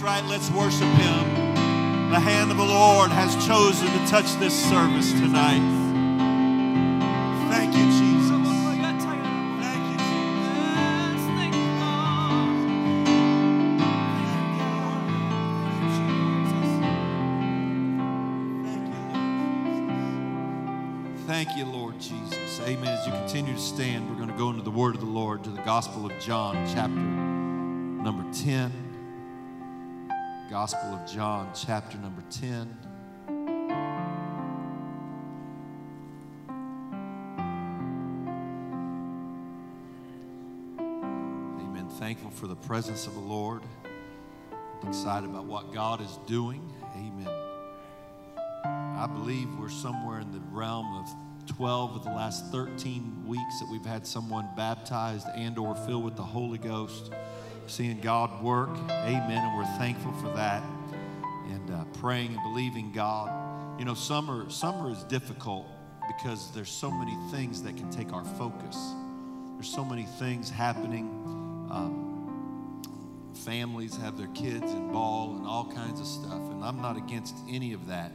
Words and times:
That's 0.00 0.22
right, 0.22 0.24
let's 0.30 0.50
worship 0.52 0.88
Him. 0.88 2.10
The 2.10 2.20
hand 2.20 2.50
of 2.50 2.56
the 2.56 2.64
Lord 2.64 3.10
has 3.10 3.36
chosen 3.46 3.86
to 3.86 4.06
touch 4.06 4.34
this 4.36 4.58
service 4.58 5.12
tonight. 5.12 5.60
Thank 7.50 7.76
you, 7.76 7.84
Jesus. 7.84 8.30
Thank 9.60 9.84
you, 9.90 9.98
Jesus. 9.98 11.16
Thank 21.26 21.58
you, 21.58 21.66
Lord 21.66 22.00
Jesus. 22.00 22.60
Amen. 22.60 22.88
As 22.88 23.06
you 23.06 23.12
continue 23.12 23.52
to 23.52 23.60
stand, 23.60 24.08
we're 24.08 24.16
going 24.16 24.30
to 24.30 24.38
go 24.38 24.48
into 24.48 24.62
the 24.62 24.70
word 24.70 24.94
of 24.94 25.02
the 25.02 25.06
Lord 25.06 25.44
to 25.44 25.50
the 25.50 25.60
Gospel 25.60 26.06
of 26.06 26.18
John, 26.18 26.54
chapter 26.72 26.88
number 26.94 28.24
10. 28.32 28.79
Gospel 30.50 30.94
of 30.94 31.08
John, 31.08 31.48
chapter 31.54 31.96
number 31.98 32.24
10. 32.28 32.76
Amen. 41.60 41.88
Thankful 42.00 42.32
for 42.32 42.48
the 42.48 42.56
presence 42.56 43.06
of 43.06 43.14
the 43.14 43.20
Lord. 43.20 43.62
Excited 44.84 45.30
about 45.30 45.44
what 45.44 45.72
God 45.72 46.00
is 46.00 46.18
doing. 46.26 46.68
Amen. 46.96 47.28
I 48.64 49.06
believe 49.06 49.46
we're 49.56 49.68
somewhere 49.68 50.18
in 50.18 50.32
the 50.32 50.42
realm 50.50 50.92
of 50.96 51.08
12 51.56 51.94
of 51.94 52.02
the 52.02 52.10
last 52.10 52.46
13 52.46 53.24
weeks 53.24 53.60
that 53.60 53.68
we've 53.70 53.86
had 53.86 54.04
someone 54.04 54.48
baptized 54.56 55.28
and 55.36 55.58
or 55.58 55.76
filled 55.76 56.02
with 56.04 56.16
the 56.16 56.24
Holy 56.24 56.58
Ghost, 56.58 57.12
seeing 57.70 58.00
God 58.00 58.42
work. 58.42 58.70
Amen. 58.90 59.30
And 59.30 59.56
we're 59.56 59.78
thankful 59.78 60.12
for 60.14 60.28
that. 60.34 60.62
And 61.48 61.70
uh, 61.70 61.84
praying 62.00 62.34
and 62.34 62.42
believing 62.42 62.92
God. 62.92 63.78
You 63.78 63.84
know, 63.84 63.94
summer, 63.94 64.50
summer 64.50 64.90
is 64.90 65.04
difficult 65.04 65.66
because 66.08 66.52
there's 66.52 66.70
so 66.70 66.90
many 66.90 67.16
things 67.30 67.62
that 67.62 67.76
can 67.76 67.90
take 67.90 68.12
our 68.12 68.24
focus. 68.24 68.76
There's 69.54 69.72
so 69.72 69.84
many 69.84 70.04
things 70.18 70.50
happening. 70.50 71.08
Um, 71.70 72.82
families 73.44 73.96
have 73.96 74.18
their 74.18 74.28
kids 74.28 74.72
in 74.72 74.92
ball 74.92 75.36
and 75.36 75.46
all 75.46 75.70
kinds 75.72 76.00
of 76.00 76.06
stuff. 76.06 76.50
And 76.50 76.64
I'm 76.64 76.82
not 76.82 76.96
against 76.96 77.36
any 77.48 77.72
of 77.72 77.86
that. 77.86 78.12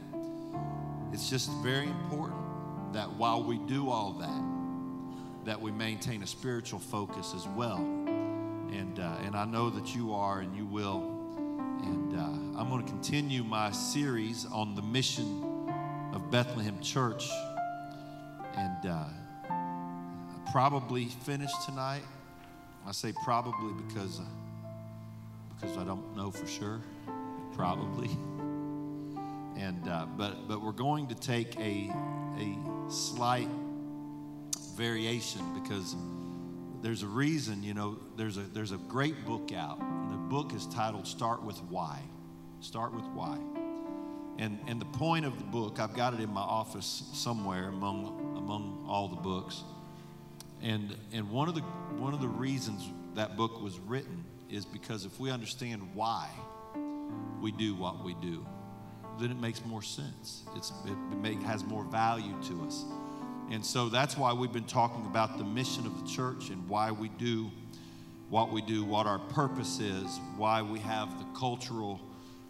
It's 1.12 1.30
just 1.30 1.50
very 1.62 1.86
important 1.86 2.38
that 2.92 3.10
while 3.14 3.42
we 3.42 3.58
do 3.58 3.88
all 3.88 4.12
that, 4.12 5.46
that 5.46 5.60
we 5.60 5.70
maintain 5.70 6.22
a 6.22 6.26
spiritual 6.26 6.78
focus 6.78 7.32
as 7.34 7.46
well. 7.48 8.05
And, 8.72 8.98
uh, 8.98 9.16
and 9.24 9.36
I 9.36 9.44
know 9.44 9.70
that 9.70 9.94
you 9.94 10.12
are 10.14 10.40
and 10.40 10.56
you 10.56 10.66
will. 10.66 10.98
And 11.82 12.18
uh, 12.18 12.60
I'm 12.60 12.68
going 12.68 12.84
to 12.84 12.90
continue 12.90 13.44
my 13.44 13.70
series 13.70 14.46
on 14.46 14.74
the 14.74 14.82
mission 14.82 15.44
of 16.12 16.30
Bethlehem 16.30 16.80
Church. 16.80 17.28
And 18.56 18.86
uh, 18.86 19.04
probably 20.50 21.06
finished 21.06 21.64
tonight. 21.64 22.02
I 22.86 22.92
say 22.92 23.12
probably 23.24 23.74
because, 23.86 24.20
uh, 24.20 24.24
because 25.54 25.76
I 25.76 25.84
don't 25.84 26.16
know 26.16 26.30
for 26.30 26.46
sure. 26.46 26.80
Probably. 27.54 28.10
And, 29.56 29.88
uh, 29.88 30.06
but, 30.16 30.48
but 30.48 30.62
we're 30.62 30.72
going 30.72 31.08
to 31.08 31.14
take 31.14 31.58
a, 31.58 31.90
a 32.38 32.56
slight 32.90 33.48
variation 34.76 35.40
because 35.60 35.96
there's 36.86 37.02
a 37.02 37.08
reason, 37.08 37.64
you 37.64 37.74
know, 37.74 37.98
there's 38.16 38.36
a, 38.36 38.42
there's 38.42 38.70
a 38.70 38.76
great 38.76 39.26
book 39.26 39.50
out. 39.52 39.80
And 39.80 40.12
the 40.12 40.16
book 40.18 40.54
is 40.54 40.66
titled 40.66 41.04
Start 41.04 41.42
with 41.42 41.60
Why. 41.64 42.00
Start 42.60 42.94
with 42.94 43.04
Why. 43.06 43.36
And, 44.38 44.60
and 44.68 44.80
the 44.80 44.84
point 44.84 45.26
of 45.26 45.36
the 45.36 45.42
book, 45.42 45.80
I've 45.80 45.96
got 45.96 46.14
it 46.14 46.20
in 46.20 46.30
my 46.30 46.42
office 46.42 47.10
somewhere 47.12 47.70
among, 47.70 48.36
among 48.38 48.86
all 48.88 49.08
the 49.08 49.16
books. 49.16 49.64
And, 50.62 50.96
and 51.12 51.28
one, 51.28 51.48
of 51.48 51.56
the, 51.56 51.62
one 51.98 52.14
of 52.14 52.20
the 52.20 52.28
reasons 52.28 52.88
that 53.16 53.36
book 53.36 53.60
was 53.60 53.80
written 53.80 54.24
is 54.48 54.64
because 54.64 55.04
if 55.04 55.18
we 55.18 55.32
understand 55.32 55.82
why 55.92 56.28
we 57.40 57.50
do 57.50 57.74
what 57.74 58.04
we 58.04 58.14
do, 58.22 58.46
then 59.18 59.32
it 59.32 59.40
makes 59.40 59.64
more 59.64 59.82
sense. 59.82 60.44
It's, 60.54 60.72
it 60.84 60.96
make, 61.20 61.42
has 61.42 61.64
more 61.64 61.82
value 61.82 62.40
to 62.44 62.64
us. 62.64 62.84
And 63.50 63.64
so 63.64 63.88
that's 63.88 64.16
why 64.16 64.32
we've 64.32 64.52
been 64.52 64.64
talking 64.64 65.06
about 65.06 65.38
the 65.38 65.44
mission 65.44 65.86
of 65.86 66.02
the 66.02 66.10
church 66.10 66.50
and 66.50 66.68
why 66.68 66.90
we 66.90 67.08
do 67.08 67.50
what 68.28 68.50
we 68.50 68.60
do, 68.60 68.84
what 68.84 69.06
our 69.06 69.18
purpose 69.18 69.78
is, 69.78 70.18
why 70.36 70.62
we 70.62 70.80
have 70.80 71.18
the 71.18 71.38
cultural, 71.38 72.00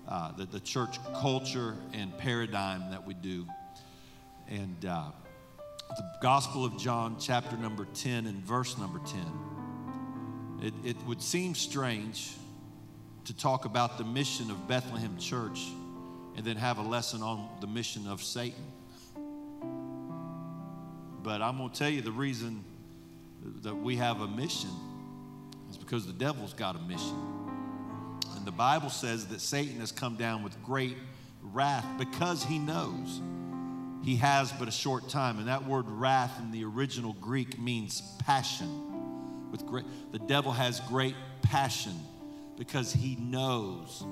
uh, 0.08 0.32
the, 0.32 0.46
the 0.46 0.60
church 0.60 0.98
culture 1.20 1.76
and 1.92 2.16
paradigm 2.16 2.90
that 2.90 3.06
we 3.06 3.14
do. 3.14 3.46
And 4.48 4.86
uh, 4.86 5.10
the 5.96 6.04
Gospel 6.22 6.64
of 6.64 6.78
John, 6.78 7.16
chapter 7.20 7.56
number 7.56 7.86
10 7.94 8.26
and 8.26 8.42
verse 8.42 8.78
number 8.78 9.00
10. 9.00 10.62
It, 10.62 10.74
it 10.84 10.96
would 11.06 11.20
seem 11.20 11.54
strange 11.54 12.32
to 13.26 13.36
talk 13.36 13.66
about 13.66 13.98
the 13.98 14.04
mission 14.04 14.50
of 14.50 14.66
Bethlehem 14.66 15.18
Church 15.18 15.60
and 16.36 16.44
then 16.44 16.56
have 16.56 16.78
a 16.78 16.82
lesson 16.82 17.22
on 17.22 17.48
the 17.60 17.66
mission 17.66 18.06
of 18.06 18.22
Satan. 18.22 18.64
But 21.26 21.42
I'm 21.42 21.59
going 21.59 21.70
to 21.70 21.76
tell 21.76 21.91
you 21.91 22.03
the 22.03 22.12
reason 22.12 22.62
that 23.62 23.75
we 23.75 23.97
have 23.97 24.20
a 24.20 24.28
mission 24.28 24.70
is 25.69 25.76
because 25.76 26.06
the 26.06 26.12
devil's 26.12 26.54
got 26.54 26.76
a 26.76 26.78
mission. 26.78 27.19
And 28.37 28.47
the 28.47 28.53
Bible 28.53 28.91
says 28.91 29.26
that 29.26 29.41
Satan 29.41 29.81
has 29.81 29.91
come 29.91 30.14
down 30.14 30.44
with 30.44 30.62
great 30.62 30.97
wrath 31.42 31.84
because 31.98 32.44
he 32.44 32.60
knows 32.60 33.20
he 34.04 34.14
has 34.14 34.53
but 34.53 34.69
a 34.69 34.70
short 34.70 35.09
time. 35.09 35.41
And 35.41 35.48
that 35.48 35.66
word 35.66 35.87
wrath 35.88 36.38
in 36.41 36.53
the 36.53 36.62
original 36.62 37.14
Greek 37.14 37.58
means 37.58 38.03
passion. 38.20 39.50
With 39.50 39.66
great, 39.66 39.84
the 40.12 40.20
devil 40.20 40.53
has 40.53 40.78
great 40.78 41.16
passion 41.43 41.98
because 42.56 42.93
he 42.93 43.16
knows 43.16 44.04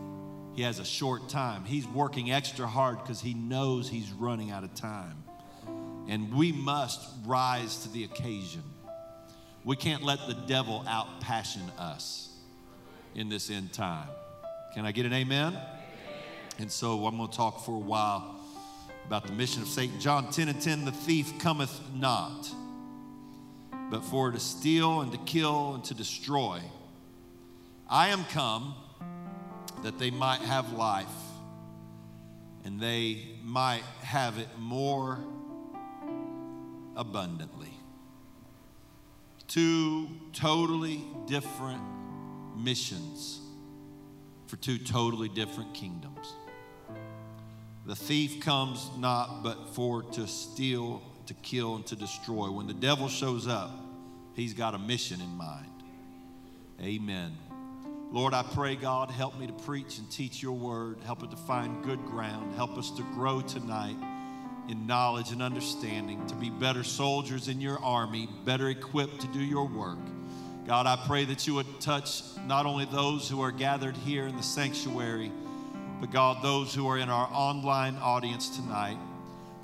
he 0.56 0.62
has 0.62 0.80
a 0.80 0.84
short 0.84 1.28
time. 1.28 1.64
He's 1.64 1.86
working 1.86 2.32
extra 2.32 2.66
hard 2.66 2.98
because 2.98 3.20
he 3.20 3.34
knows 3.34 3.88
he's 3.88 4.10
running 4.10 4.50
out 4.50 4.64
of 4.64 4.74
time. 4.74 5.23
And 6.08 6.34
we 6.34 6.52
must 6.52 7.00
rise 7.24 7.78
to 7.82 7.88
the 7.90 8.04
occasion. 8.04 8.62
We 9.64 9.76
can't 9.76 10.02
let 10.02 10.26
the 10.26 10.34
devil 10.34 10.84
outpassion 10.86 11.62
us 11.78 12.28
in 13.14 13.28
this 13.28 13.50
end 13.50 13.72
time. 13.72 14.08
Can 14.74 14.84
I 14.84 14.92
get 14.92 15.06
an 15.06 15.12
amen? 15.12 15.56
And 16.58 16.70
so 16.70 17.06
I'm 17.06 17.16
going 17.16 17.30
to 17.30 17.36
talk 17.36 17.64
for 17.64 17.74
a 17.74 17.78
while 17.78 18.36
about 19.06 19.26
the 19.26 19.32
mission 19.32 19.62
of 19.62 19.68
Satan. 19.68 19.98
John 20.00 20.30
10 20.30 20.48
and 20.48 20.60
10 20.60 20.84
the 20.84 20.92
thief 20.92 21.38
cometh 21.38 21.80
not, 21.94 22.48
but 23.90 24.04
for 24.04 24.30
to 24.30 24.40
steal 24.40 25.00
and 25.00 25.12
to 25.12 25.18
kill 25.18 25.74
and 25.74 25.84
to 25.84 25.94
destroy. 25.94 26.60
I 27.88 28.08
am 28.08 28.24
come 28.26 28.74
that 29.82 29.98
they 29.98 30.10
might 30.10 30.40
have 30.40 30.72
life 30.72 31.06
and 32.64 32.80
they 32.80 33.22
might 33.42 33.82
have 34.02 34.38
it 34.38 34.48
more 34.58 35.18
abundantly. 36.96 37.72
Two 39.48 40.08
totally 40.32 41.04
different 41.26 41.82
missions 42.56 43.40
for 44.46 44.56
two 44.56 44.78
totally 44.78 45.28
different 45.28 45.74
kingdoms. 45.74 46.34
The 47.86 47.94
thief 47.96 48.40
comes 48.40 48.88
not 48.98 49.42
but 49.42 49.74
for 49.74 50.02
to 50.02 50.26
steal, 50.26 51.02
to 51.26 51.34
kill, 51.34 51.76
and 51.76 51.86
to 51.86 51.96
destroy. 51.96 52.50
When 52.50 52.66
the 52.66 52.74
devil 52.74 53.08
shows 53.08 53.46
up, 53.46 53.70
he's 54.34 54.54
got 54.54 54.74
a 54.74 54.78
mission 54.78 55.20
in 55.20 55.30
mind. 55.36 55.66
Amen. 56.80 57.36
Lord, 58.10 58.32
I 58.32 58.42
pray, 58.42 58.76
God, 58.76 59.10
help 59.10 59.38
me 59.38 59.46
to 59.46 59.52
preach 59.52 59.98
and 59.98 60.10
teach 60.10 60.42
your 60.42 60.52
word. 60.52 60.98
Help 61.04 61.22
it 61.22 61.30
to 61.30 61.36
find 61.36 61.82
good 61.82 62.04
ground. 62.06 62.54
Help 62.54 62.78
us 62.78 62.90
to 62.92 63.02
grow 63.14 63.40
tonight 63.40 63.96
in 64.68 64.86
knowledge 64.86 65.30
and 65.30 65.42
understanding, 65.42 66.26
to 66.26 66.34
be 66.34 66.50
better 66.50 66.82
soldiers 66.82 67.48
in 67.48 67.60
your 67.60 67.78
army, 67.80 68.28
better 68.44 68.68
equipped 68.68 69.20
to 69.20 69.26
do 69.28 69.40
your 69.40 69.66
work. 69.66 69.98
God, 70.66 70.86
I 70.86 70.96
pray 71.06 71.24
that 71.26 71.46
you 71.46 71.54
would 71.54 71.80
touch 71.80 72.22
not 72.46 72.64
only 72.64 72.86
those 72.86 73.28
who 73.28 73.42
are 73.42 73.52
gathered 73.52 73.96
here 73.98 74.26
in 74.26 74.36
the 74.36 74.42
sanctuary, 74.42 75.30
but 76.00 76.10
God, 76.10 76.42
those 76.42 76.74
who 76.74 76.88
are 76.88 76.98
in 76.98 77.10
our 77.10 77.28
online 77.30 77.96
audience 77.96 78.56
tonight. 78.56 78.98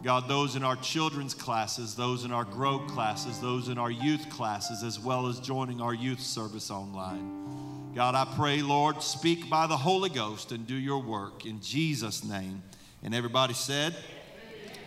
God, 0.03 0.29
those 0.29 0.57
in 0.57 0.63
our 0.63 0.77
children's 0.77 1.35
classes, 1.35 1.95
those 1.95 2.25
in 2.25 2.33
our 2.33 2.45
grow 2.45 2.79
classes, 2.79 3.39
those 3.41 3.69
in 3.69 3.77
our 3.77 3.91
youth 3.91 4.31
classes, 4.31 4.83
as 4.83 4.99
well 4.99 5.27
as 5.27 5.41
joining 5.41 5.81
our 5.81 5.93
youth 5.93 6.21
service 6.21 6.71
online. 6.71 7.93
God, 7.95 8.15
I 8.15 8.25
pray, 8.37 8.63
Lord, 8.63 9.03
speak 9.03 9.51
by 9.51 9.67
the 9.67 9.77
Holy 9.77 10.09
Ghost 10.09 10.53
and 10.53 10.67
do 10.67 10.77
your 10.77 11.03
work 11.03 11.45
in 11.45 11.61
Jesus' 11.61 12.25
name. 12.25 12.63
And 13.03 13.15
everybody 13.15 13.53
said, 13.53 13.95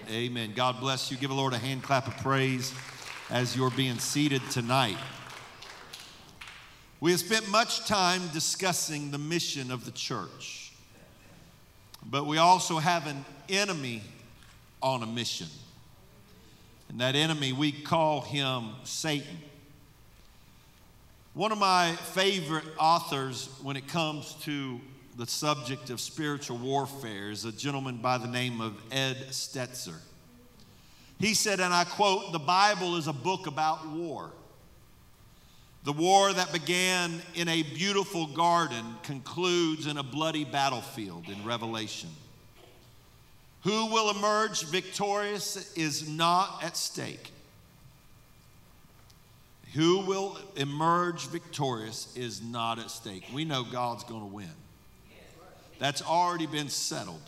Amen. 0.09 0.51
God 0.53 0.81
bless 0.81 1.09
you. 1.09 1.17
Give 1.17 1.29
the 1.29 1.35
Lord 1.35 1.53
a 1.53 1.57
hand 1.57 1.81
clap 1.81 2.07
of 2.07 2.17
praise 2.17 2.73
as 3.29 3.55
you're 3.55 3.71
being 3.71 3.99
seated 3.99 4.41
tonight. 4.51 4.97
We 6.99 7.11
have 7.11 7.21
spent 7.21 7.47
much 7.49 7.85
time 7.87 8.21
discussing 8.33 9.11
the 9.11 9.17
mission 9.17 9.71
of 9.71 9.85
the 9.85 9.91
church, 9.91 10.73
but 12.05 12.25
we 12.25 12.37
also 12.37 12.79
have 12.79 13.07
an 13.07 13.23
enemy 13.47 14.01
on 14.81 15.03
a 15.03 15.07
mission. 15.07 15.47
And 16.89 16.99
that 16.99 17.15
enemy, 17.15 17.53
we 17.53 17.71
call 17.71 18.21
him 18.21 18.71
Satan. 18.83 19.37
One 21.33 21.53
of 21.53 21.57
my 21.57 21.93
favorite 21.93 22.65
authors 22.77 23.49
when 23.61 23.77
it 23.77 23.87
comes 23.87 24.33
to 24.41 24.81
the 25.17 25.27
subject 25.27 25.89
of 25.89 26.01
spiritual 26.01 26.57
warfare 26.57 27.29
is 27.29 27.45
a 27.45 27.51
gentleman 27.51 27.97
by 27.97 28.17
the 28.17 28.27
name 28.27 28.61
of 28.61 28.73
Ed 28.91 29.17
Stetzer. 29.29 29.97
He 31.19 31.33
said, 31.33 31.59
and 31.59 31.73
I 31.73 31.83
quote, 31.83 32.31
the 32.31 32.39
Bible 32.39 32.95
is 32.95 33.07
a 33.07 33.13
book 33.13 33.47
about 33.47 33.87
war. 33.87 34.31
The 35.83 35.93
war 35.93 36.31
that 36.31 36.51
began 36.51 37.21
in 37.35 37.47
a 37.47 37.61
beautiful 37.61 38.27
garden 38.27 38.83
concludes 39.03 39.85
in 39.85 39.97
a 39.97 40.03
bloody 40.03 40.45
battlefield 40.45 41.27
in 41.27 41.45
Revelation. 41.45 42.09
Who 43.63 43.87
will 43.87 44.09
emerge 44.09 44.63
victorious 44.63 45.73
is 45.75 46.07
not 46.07 46.63
at 46.63 46.75
stake. 46.75 47.31
Who 49.73 49.99
will 49.99 50.37
emerge 50.55 51.27
victorious 51.27 52.15
is 52.15 52.41
not 52.41 52.79
at 52.79 52.91
stake. 52.91 53.25
We 53.33 53.45
know 53.45 53.63
God's 53.63 54.03
going 54.03 54.21
to 54.21 54.33
win. 54.33 54.62
That's 55.79 56.01
already 56.01 56.45
been 56.45 56.69
settled. 56.69 57.21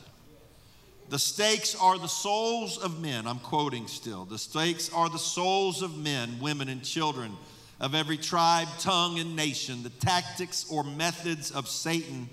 The 1.10 1.20
stakes 1.20 1.76
are 1.76 2.00
the 2.00 2.08
souls 2.08 2.78
of 2.78 3.00
men. 3.00 3.28
I'm 3.28 3.40
quoting 3.40 3.88
still. 3.88 4.26
The 4.26 4.40
stakes 4.40 4.90
are 4.92 5.10
the 5.10 5.20
souls 5.20 5.82
of 5.82 5.98
men, 5.98 6.40
women, 6.40 6.68
and 6.68 6.84
children 6.84 7.36
of 7.80 7.94
every 7.94 8.18
tribe, 8.18 8.68
tongue, 8.80 9.20
and 9.20 9.36
nation, 9.36 9.84
the 9.84 9.90
tactics 9.90 10.66
or 10.72 10.84
methods 10.84 11.52
of 11.52 11.68
Satan 11.68 12.30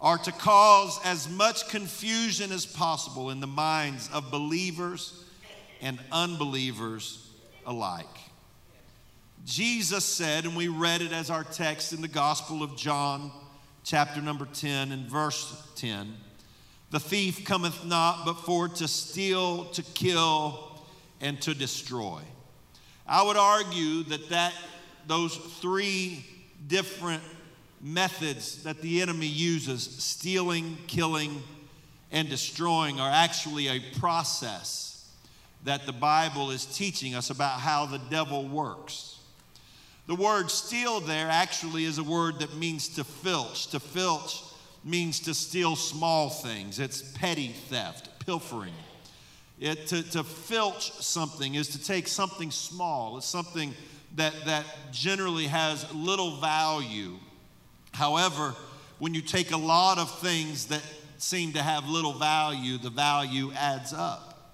are 0.00 0.18
to 0.18 0.32
cause 0.32 1.00
as 1.04 1.28
much 1.28 1.68
confusion 1.68 2.52
as 2.52 2.66
possible 2.66 3.30
in 3.30 3.40
the 3.40 3.46
minds 3.46 4.08
of 4.12 4.30
believers 4.30 5.24
and 5.80 5.98
unbelievers 6.12 7.28
alike. 7.64 8.06
Jesus 9.44 10.04
said, 10.04 10.44
and 10.44 10.56
we 10.56 10.68
read 10.68 11.02
it 11.02 11.12
as 11.12 11.30
our 11.30 11.44
text 11.44 11.92
in 11.92 12.02
the 12.02 12.08
Gospel 12.08 12.62
of 12.62 12.76
John, 12.76 13.30
chapter 13.86 14.20
number 14.20 14.46
10 14.46 14.90
and 14.90 15.06
verse 15.06 15.62
10 15.76 16.12
The 16.90 16.98
thief 16.98 17.44
cometh 17.44 17.84
not 17.84 18.24
but 18.24 18.34
for 18.34 18.68
to 18.68 18.88
steal, 18.88 19.66
to 19.66 19.82
kill, 19.82 20.82
and 21.20 21.40
to 21.42 21.54
destroy. 21.54 22.20
I 23.06 23.22
would 23.22 23.36
argue 23.36 24.02
that, 24.04 24.28
that 24.30 24.52
those 25.06 25.36
three 25.36 26.26
different 26.66 27.22
methods 27.80 28.64
that 28.64 28.82
the 28.82 29.02
enemy 29.02 29.28
uses 29.28 29.82
stealing, 29.84 30.76
killing, 30.88 31.40
and 32.10 32.28
destroying 32.28 32.98
are 32.98 33.10
actually 33.10 33.68
a 33.68 33.80
process 34.00 35.08
that 35.62 35.86
the 35.86 35.92
Bible 35.92 36.50
is 36.50 36.66
teaching 36.66 37.14
us 37.14 37.30
about 37.30 37.60
how 37.60 37.86
the 37.86 37.98
devil 38.10 38.48
works. 38.48 39.15
The 40.06 40.14
word 40.14 40.50
steal 40.50 41.00
there 41.00 41.28
actually 41.28 41.84
is 41.84 41.98
a 41.98 42.04
word 42.04 42.38
that 42.38 42.54
means 42.54 42.88
to 42.90 43.04
filch. 43.04 43.68
To 43.68 43.80
filch 43.80 44.42
means 44.84 45.20
to 45.20 45.34
steal 45.34 45.74
small 45.74 46.30
things, 46.30 46.78
it's 46.78 47.02
petty 47.12 47.48
theft, 47.48 48.24
pilfering. 48.24 48.72
It, 49.58 49.86
to, 49.88 50.02
to 50.12 50.22
filch 50.22 50.92
something 50.92 51.54
is 51.54 51.68
to 51.68 51.82
take 51.82 52.06
something 52.06 52.50
small. 52.50 53.16
It's 53.16 53.26
something 53.26 53.74
that, 54.14 54.32
that 54.44 54.64
generally 54.92 55.46
has 55.46 55.92
little 55.94 56.36
value. 56.36 57.16
However, 57.92 58.54
when 58.98 59.14
you 59.14 59.22
take 59.22 59.52
a 59.52 59.56
lot 59.56 59.98
of 59.98 60.18
things 60.20 60.66
that 60.66 60.82
seem 61.18 61.54
to 61.54 61.62
have 61.62 61.88
little 61.88 62.12
value, 62.12 62.78
the 62.78 62.90
value 62.90 63.50
adds 63.52 63.92
up. 63.92 64.52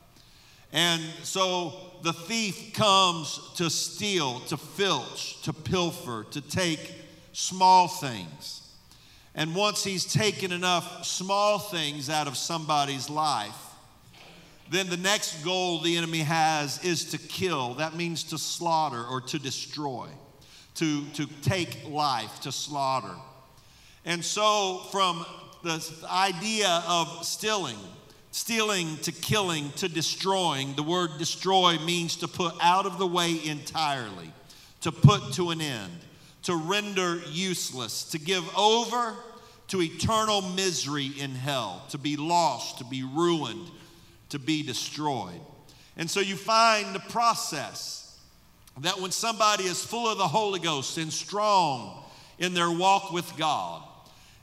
And 0.73 1.03
so 1.25 1.92
the 2.03 2.13
thief 2.13 2.73
comes 2.75 3.39
to 3.57 3.71
steal, 3.71 4.41
to 4.41 4.57
filch, 4.57 5.41
to 5.43 5.53
pilfer, 5.53 6.27
to 6.31 6.41
take 6.41 6.93
small 7.33 7.89
things. 7.89 8.63
And 9.35 9.55
once 9.55 9.83
he's 9.83 10.13
taken 10.13 10.53
enough 10.53 11.07
small 11.07 11.59
things 11.59 12.11
out 12.11 12.27
of 12.27 12.37
somebody's 12.37 13.09
life, 13.09 13.57
then 14.71 14.89
the 14.89 14.97
next 14.97 15.45
goal 15.45 15.81
the 15.81 15.97
enemy 15.97 16.21
has 16.21 16.83
is 16.85 17.07
to 17.11 17.19
kill. 17.19 17.75
That 17.75 17.95
means 17.95 18.25
to 18.25 18.39
slaughter 18.39 19.05
or 19.05 19.21
to 19.23 19.39
destroy, 19.39 20.09
to, 20.77 21.05
to 21.11 21.27
take 21.43 21.89
life, 21.89 22.41
to 22.41 22.53
slaughter. 22.53 23.15
And 24.05 24.25
so, 24.25 24.83
from 24.91 25.25
the 25.63 25.95
idea 26.11 26.83
of 26.89 27.25
stealing, 27.25 27.79
stealing 28.33 28.97
to 28.99 29.13
killing 29.13 29.71
to 29.77 29.89
destroying, 29.89 30.75
the 30.75 30.83
word 30.83 31.11
destroy 31.19 31.79
means 31.79 32.17
to 32.17 32.29
put 32.29 32.55
out 32.61 32.85
of 32.85 32.99
the 32.99 33.07
way 33.07 33.39
entirely, 33.45 34.33
to 34.81 34.91
put 34.91 35.33
to 35.35 35.51
an 35.51 35.61
end, 35.61 35.93
to 36.43 36.57
render 36.57 37.21
useless, 37.31 38.05
to 38.11 38.19
give 38.19 38.45
over 38.57 39.15
to 39.69 39.81
eternal 39.81 40.43
misery 40.43 41.13
in 41.19 41.31
hell, 41.31 41.87
to 41.91 41.99
be 41.99 42.17
lost, 42.17 42.79
to 42.79 42.85
be 42.85 43.05
ruined 43.05 43.71
to 44.33 44.39
be 44.39 44.63
destroyed. 44.63 45.41
And 45.99 46.11
so 46.11 46.21
you 46.21 46.37
find 46.37 46.95
the 46.95 47.01
process 47.01 48.19
that 48.81 48.99
when 48.99 49.11
somebody 49.11 49.65
is 49.65 49.85
full 49.85 50.09
of 50.09 50.17
the 50.17 50.27
Holy 50.27 50.59
Ghost 50.59 50.97
and 50.97 51.13
strong 51.13 52.03
in 52.39 52.55
their 52.55 52.71
walk 52.71 53.13
with 53.13 53.31
God, 53.37 53.83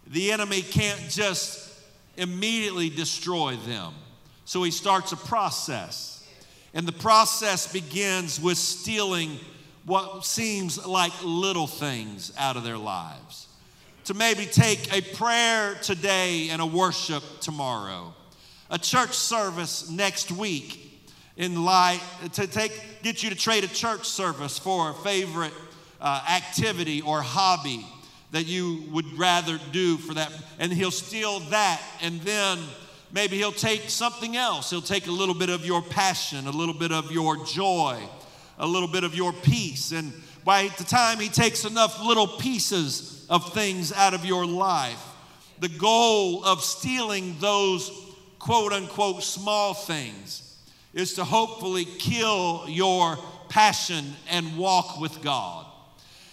the 0.06 0.32
enemy 0.32 0.62
can't 0.62 1.10
just 1.10 1.69
immediately 2.20 2.90
destroy 2.90 3.56
them. 3.56 3.94
So 4.46 4.64
he 4.64 4.72
starts 4.72 5.12
a 5.12 5.18
process. 5.18 6.28
And 6.74 6.88
the 6.88 6.92
process 6.92 7.72
begins 7.72 8.40
with 8.40 8.58
stealing 8.58 9.40
what 9.86 10.26
seems 10.26 10.86
like 10.86 11.12
little 11.24 11.68
things 11.68 12.32
out 12.38 12.58
of 12.58 12.64
their 12.64 12.78
lives. 12.78 13.48
To 14.06 14.14
maybe 14.14 14.46
take 14.46 14.94
a 14.94 15.02
prayer 15.16 15.76
today 15.82 16.50
and 16.50 16.62
a 16.62 16.66
worship 16.66 17.24
tomorrow 17.42 18.14
a 18.70 18.78
church 18.78 19.14
service 19.14 19.90
next 19.90 20.32
week 20.32 21.04
in 21.38 21.64
light 21.64 22.02
to 22.34 22.46
take 22.46 22.72
get 23.02 23.24
you 23.24 23.30
to 23.30 23.36
trade 23.36 23.64
a 23.64 23.68
church 23.68 24.08
service 24.08 24.60
for 24.60 24.92
a 24.92 24.94
favorite 24.94 25.54
uh, 26.00 26.24
activity 26.30 27.02
or 27.02 27.22
hobby 27.22 27.86
that 28.32 28.46
you 28.46 28.84
would 28.92 29.18
rather 29.18 29.60
do 29.72 29.98
for 29.98 30.14
that. 30.14 30.32
And 30.60 30.72
he'll 30.72 30.92
steal 30.92 31.40
that 31.52 31.82
and 32.02 32.22
then 32.22 32.60
maybe 33.12 33.38
he'll 33.38 33.52
take 33.52 33.90
something 33.90 34.38
else. 34.38 34.70
He'll 34.70 34.82
take 34.82 35.08
a 35.08 35.12
little 35.12 35.36
bit 35.36 35.50
of 35.50 35.66
your 35.66 35.82
passion 35.82 36.48
a 36.48 36.52
little 36.52 36.76
bit 36.76 36.92
of 36.92 37.12
your 37.12 37.44
joy 37.46 38.00
a 38.62 38.68
little 38.68 38.90
bit 38.90 39.06
of 39.06 39.16
your 39.16 39.32
peace. 39.32 39.94
And 39.94 40.12
by 40.44 40.68
the 40.78 40.84
time 40.84 41.20
he 41.20 41.30
takes 41.30 41.64
enough 41.64 42.04
little 42.04 42.28
pieces 42.28 43.26
of 43.30 43.54
things 43.54 43.94
out 43.94 44.14
of 44.14 44.26
your 44.26 44.46
life 44.46 45.06
the 45.60 45.70
goal 45.70 46.44
of 46.46 46.64
stealing 46.64 47.36
those 47.40 47.92
quote 48.40 48.72
unquote 48.72 49.24
small 49.24 49.74
things 49.74 50.58
is 50.94 51.16
to 51.16 51.24
hopefully 51.24 51.86
kill 51.86 52.66
your 52.68 53.18
passion 53.50 54.14
and 54.30 54.58
walk 54.58 55.00
with 55.00 55.22
God. 55.22 55.66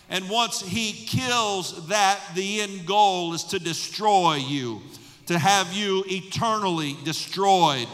And 0.09 0.29
once 0.31 0.61
he 0.61 0.93
kills 0.93 1.89
that, 1.89 2.21
the 2.35 2.61
end 2.61 2.87
goal 2.87 3.35
is 3.35 3.45
to 3.45 3.59
destroy 3.59 4.35
you, 4.35 4.81
to 5.27 5.39
have 5.39 5.73
you 5.73 6.05
eternally 6.07 6.97
destroyed 7.05 7.89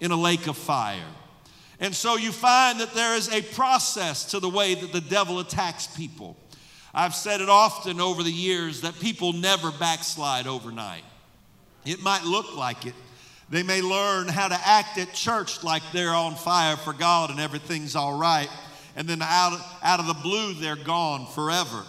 in 0.00 0.10
a 0.10 0.16
lake 0.16 0.46
of 0.46 0.56
fire. 0.56 1.00
And 1.80 1.94
so 1.94 2.16
you 2.16 2.32
find 2.32 2.80
that 2.80 2.94
there 2.94 3.16
is 3.16 3.32
a 3.32 3.42
process 3.42 4.26
to 4.30 4.40
the 4.40 4.48
way 4.48 4.74
that 4.74 4.92
the 4.92 5.00
devil 5.00 5.40
attacks 5.40 5.86
people. 5.88 6.36
I've 6.94 7.14
said 7.14 7.40
it 7.40 7.48
often 7.48 8.00
over 8.00 8.22
the 8.22 8.30
years 8.30 8.80
that 8.80 8.98
people 9.00 9.32
never 9.32 9.70
backslide 9.70 10.46
overnight. 10.46 11.04
It 11.84 12.02
might 12.02 12.24
look 12.24 12.56
like 12.56 12.86
it, 12.86 12.94
they 13.48 13.62
may 13.62 13.80
learn 13.80 14.28
how 14.28 14.48
to 14.48 14.58
act 14.64 14.98
at 14.98 15.12
church 15.12 15.62
like 15.62 15.82
they're 15.92 16.14
on 16.14 16.34
fire 16.34 16.76
for 16.76 16.92
God 16.92 17.30
and 17.30 17.38
everything's 17.38 17.94
all 17.94 18.18
right. 18.18 18.48
And 18.96 19.06
then 19.06 19.20
out, 19.22 19.60
out 19.82 20.00
of 20.00 20.06
the 20.06 20.14
blue, 20.14 20.54
they're 20.54 20.74
gone 20.74 21.26
forever. 21.26 21.84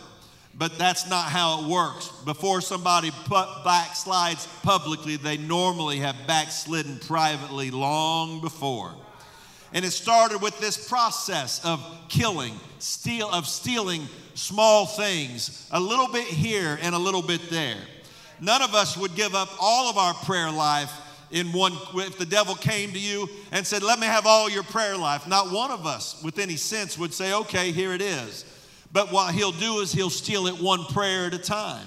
But 0.53 0.77
that's 0.77 1.09
not 1.09 1.25
how 1.25 1.61
it 1.61 1.69
works. 1.69 2.09
Before 2.25 2.61
somebody 2.61 3.11
backslides 3.11 4.47
publicly, 4.63 5.15
they 5.15 5.37
normally 5.37 5.97
have 5.99 6.15
backslidden 6.27 6.99
privately 6.99 7.71
long 7.71 8.41
before. 8.41 8.93
And 9.73 9.85
it 9.85 9.91
started 9.91 10.41
with 10.41 10.59
this 10.59 10.87
process 10.89 11.63
of 11.63 11.85
killing, 12.09 12.53
steal, 12.79 13.29
of 13.29 13.47
stealing 13.47 14.07
small 14.33 14.85
things, 14.85 15.67
a 15.71 15.79
little 15.79 16.07
bit 16.07 16.25
here 16.25 16.79
and 16.81 16.95
a 16.95 16.99
little 16.99 17.21
bit 17.21 17.49
there. 17.49 17.77
None 18.39 18.61
of 18.61 18.73
us 18.73 18.97
would 18.97 19.15
give 19.15 19.35
up 19.35 19.49
all 19.59 19.89
of 19.89 19.97
our 19.97 20.13
prayer 20.13 20.51
life 20.51 20.91
in 21.31 21.51
one, 21.51 21.73
if 21.95 22.17
the 22.17 22.25
devil 22.25 22.55
came 22.55 22.91
to 22.91 22.99
you 22.99 23.27
and 23.51 23.65
said, 23.65 23.83
Let 23.83 23.99
me 23.99 24.07
have 24.07 24.25
all 24.25 24.49
your 24.49 24.63
prayer 24.63 24.97
life, 24.97 25.27
not 25.27 25.51
one 25.51 25.71
of 25.71 25.85
us 25.85 26.21
with 26.23 26.39
any 26.39 26.55
sense 26.55 26.97
would 26.97 27.13
say, 27.13 27.33
Okay, 27.33 27.71
here 27.71 27.93
it 27.93 28.01
is. 28.01 28.45
But 28.91 29.11
what 29.11 29.33
he'll 29.33 29.51
do 29.51 29.79
is 29.79 29.91
he'll 29.91 30.09
steal 30.09 30.47
it 30.47 30.61
one 30.61 30.85
prayer 30.85 31.25
at 31.25 31.33
a 31.33 31.39
time. 31.39 31.85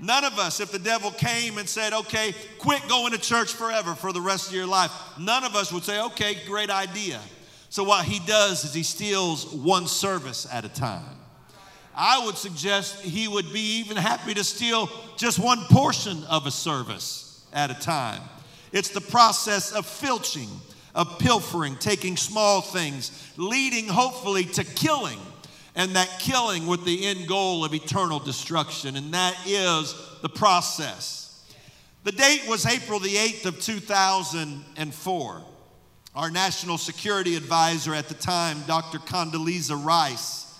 None 0.00 0.24
of 0.24 0.38
us, 0.38 0.60
if 0.60 0.72
the 0.72 0.78
devil 0.78 1.10
came 1.10 1.58
and 1.58 1.68
said, 1.68 1.92
okay, 1.92 2.34
quit 2.58 2.82
going 2.88 3.12
to 3.12 3.18
church 3.18 3.52
forever 3.52 3.94
for 3.94 4.12
the 4.12 4.20
rest 4.20 4.48
of 4.48 4.54
your 4.54 4.66
life, 4.66 4.90
none 5.18 5.44
of 5.44 5.54
us 5.54 5.72
would 5.72 5.84
say, 5.84 6.00
okay, 6.02 6.36
great 6.46 6.70
idea. 6.70 7.20
So 7.68 7.84
what 7.84 8.04
he 8.04 8.20
does 8.26 8.64
is 8.64 8.74
he 8.74 8.82
steals 8.82 9.52
one 9.52 9.86
service 9.86 10.46
at 10.52 10.64
a 10.64 10.68
time. 10.68 11.16
I 11.96 12.24
would 12.24 12.36
suggest 12.36 13.02
he 13.02 13.28
would 13.28 13.52
be 13.52 13.78
even 13.78 13.96
happy 13.96 14.34
to 14.34 14.42
steal 14.42 14.90
just 15.16 15.38
one 15.38 15.60
portion 15.70 16.24
of 16.24 16.46
a 16.46 16.50
service 16.50 17.46
at 17.52 17.70
a 17.70 17.74
time. 17.74 18.20
It's 18.74 18.88
the 18.88 19.00
process 19.00 19.70
of 19.70 19.86
filching, 19.86 20.48
of 20.96 21.20
pilfering, 21.20 21.76
taking 21.76 22.16
small 22.16 22.60
things, 22.60 23.32
leading 23.36 23.86
hopefully 23.86 24.44
to 24.46 24.64
killing 24.64 25.20
and 25.76 25.94
that 25.94 26.18
killing 26.18 26.66
with 26.66 26.84
the 26.84 27.06
end 27.06 27.28
goal 27.28 27.64
of 27.64 27.72
eternal 27.72 28.18
destruction. 28.18 28.96
And 28.96 29.14
that 29.14 29.36
is 29.46 29.94
the 30.22 30.28
process. 30.28 31.40
The 32.02 32.10
date 32.10 32.48
was 32.48 32.66
April 32.66 32.98
the 32.98 33.14
8th 33.14 33.46
of 33.46 33.60
2004. 33.60 35.42
Our 36.16 36.30
national 36.32 36.78
security 36.78 37.36
advisor 37.36 37.94
at 37.94 38.08
the 38.08 38.14
time, 38.14 38.58
Dr. 38.66 38.98
Condoleezza 38.98 39.84
Rice, 39.84 40.52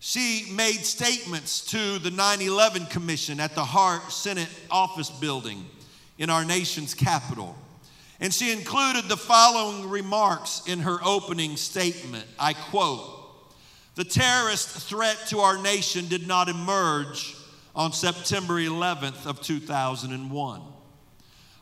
she 0.00 0.50
made 0.52 0.84
statements 0.84 1.64
to 1.66 2.00
the 2.00 2.10
9 2.10 2.40
11 2.40 2.86
Commission 2.86 3.38
at 3.38 3.54
the 3.54 3.64
Hart 3.64 4.10
Senate 4.10 4.48
office 4.68 5.10
building 5.10 5.64
in 6.20 6.30
our 6.30 6.44
nation's 6.44 6.94
capital. 6.94 7.56
And 8.20 8.32
she 8.32 8.52
included 8.52 9.08
the 9.08 9.16
following 9.16 9.88
remarks 9.88 10.62
in 10.66 10.80
her 10.80 10.98
opening 11.02 11.56
statement. 11.56 12.26
I 12.38 12.52
quote, 12.52 13.16
the 13.94 14.04
terrorist 14.04 14.68
threat 14.68 15.16
to 15.28 15.40
our 15.40 15.60
nation 15.60 16.06
did 16.06 16.28
not 16.28 16.48
emerge 16.48 17.34
on 17.74 17.92
September 17.92 18.54
11th 18.54 19.26
of 19.26 19.40
2001. 19.40 20.60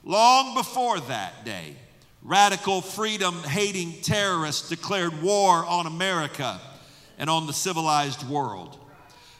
Long 0.04 0.54
before 0.54 0.98
that 1.00 1.44
day, 1.44 1.76
radical 2.22 2.80
freedom-hating 2.80 4.02
terrorists 4.02 4.68
declared 4.68 5.22
war 5.22 5.64
on 5.64 5.86
America 5.86 6.60
and 7.16 7.30
on 7.30 7.46
the 7.46 7.52
civilized 7.52 8.28
world. 8.28 8.76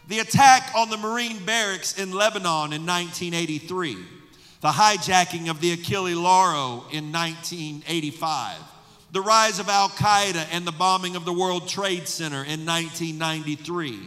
The 0.07 0.21
attack 0.21 0.71
on 0.77 0.91
the 0.91 0.97
Marine 0.97 1.45
barracks 1.45 1.99
in 1.99 2.13
Lebanon 2.13 2.73
in 2.73 2.87
1983, 2.87 3.97
the 4.61 4.69
hijacking 4.69 5.49
of 5.49 5.61
the 5.61 5.73
Achille 5.73 6.17
Lauro 6.17 6.85
in 6.91 7.13
1985, 7.13 8.57
the 9.13 9.21
rise 9.21 9.59
of 9.61 9.69
Al 9.69 9.89
Qaeda 9.89 10.49
and 10.51 10.67
the 10.67 10.73
bombing 10.73 11.15
of 11.15 11.25
the 11.25 11.33
World 11.33 11.69
Trade 11.69 12.09
Center 12.09 12.43
in 12.43 12.67
1993, 12.67 14.01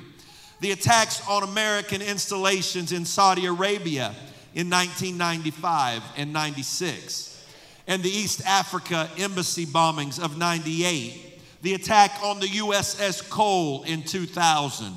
the 0.60 0.72
attacks 0.72 1.25
on 1.27 1.43
American 1.43 2.01
installations 2.01 2.91
in 2.91 3.05
Saudi 3.05 3.46
Arabia 3.46 4.13
in 4.53 4.70
1995 4.70 6.03
and 6.17 6.34
96, 6.34 7.46
and 7.88 8.03
the 8.03 8.10
East 8.10 8.46
Africa 8.46 9.10
embassy 9.17 9.65
bombings 9.65 10.22
of 10.22 10.38
98, 10.38 11.39
the 11.62 11.74
attack 11.75 12.12
on 12.24 12.41
the 12.41 12.48
USS 12.48 13.27
Cole 13.29 13.84
in 13.84 14.03
2000. 14.03 14.93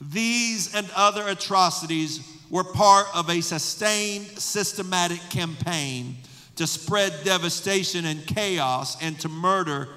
These 0.00 0.74
and 0.74 0.88
other 0.94 1.26
atrocities 1.26 2.37
were 2.50 2.64
part 2.64 3.06
of 3.14 3.28
a 3.28 3.40
sustained, 3.40 4.26
systematic 4.26 5.20
campaign 5.30 6.16
to 6.56 6.66
spread 6.66 7.12
devastation 7.24 8.04
and 8.04 8.26
chaos 8.26 9.00
and 9.02 9.18
to 9.20 9.28
murder 9.28 9.88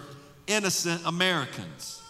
innocent 0.48 1.02
Americans. 1.06 2.02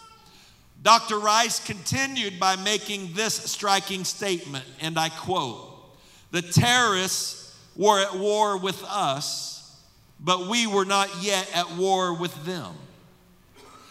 Dr. 0.82 1.18
Rice 1.18 1.64
continued 1.64 2.40
by 2.40 2.56
making 2.56 3.12
this 3.14 3.34
striking 3.34 4.04
statement, 4.04 4.64
and 4.80 4.98
I 4.98 5.10
quote 5.10 5.96
The 6.32 6.42
terrorists 6.42 7.56
were 7.76 8.00
at 8.00 8.18
war 8.18 8.58
with 8.58 8.82
us, 8.84 9.80
but 10.18 10.48
we 10.48 10.66
were 10.66 10.84
not 10.84 11.08
yet 11.22 11.48
at 11.54 11.76
war 11.76 12.14
with 12.14 12.44
them. 12.44 12.74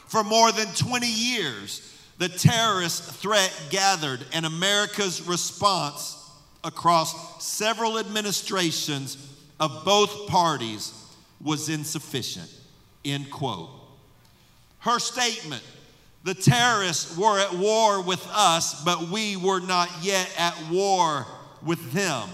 For 0.08 0.24
more 0.24 0.52
than 0.52 0.68
20 0.68 1.08
years, 1.08 1.88
the 2.18 2.28
terrorist 2.28 3.04
threat 3.04 3.52
gathered, 3.70 4.20
and 4.34 4.46
America's 4.46 5.22
response 5.22 6.21
across 6.64 7.44
several 7.44 7.98
administrations 7.98 9.18
of 9.60 9.84
both 9.86 10.28
parties 10.28 10.94
was 11.44 11.70
insufficient. 11.70 12.50
End 13.04 13.30
quote. 13.32 13.70
Her 14.80 15.00
statement, 15.00 15.64
the 16.24 16.34
terrorists 16.34 17.18
were 17.18 17.40
at 17.40 17.54
war 17.54 18.02
with 18.02 18.26
us, 18.32 18.84
but 18.84 19.10
we 19.10 19.38
were 19.38 19.60
not 19.60 19.90
yet 20.02 20.32
at 20.38 20.56
war 20.70 21.26
with 21.66 21.92
them, 21.92 22.30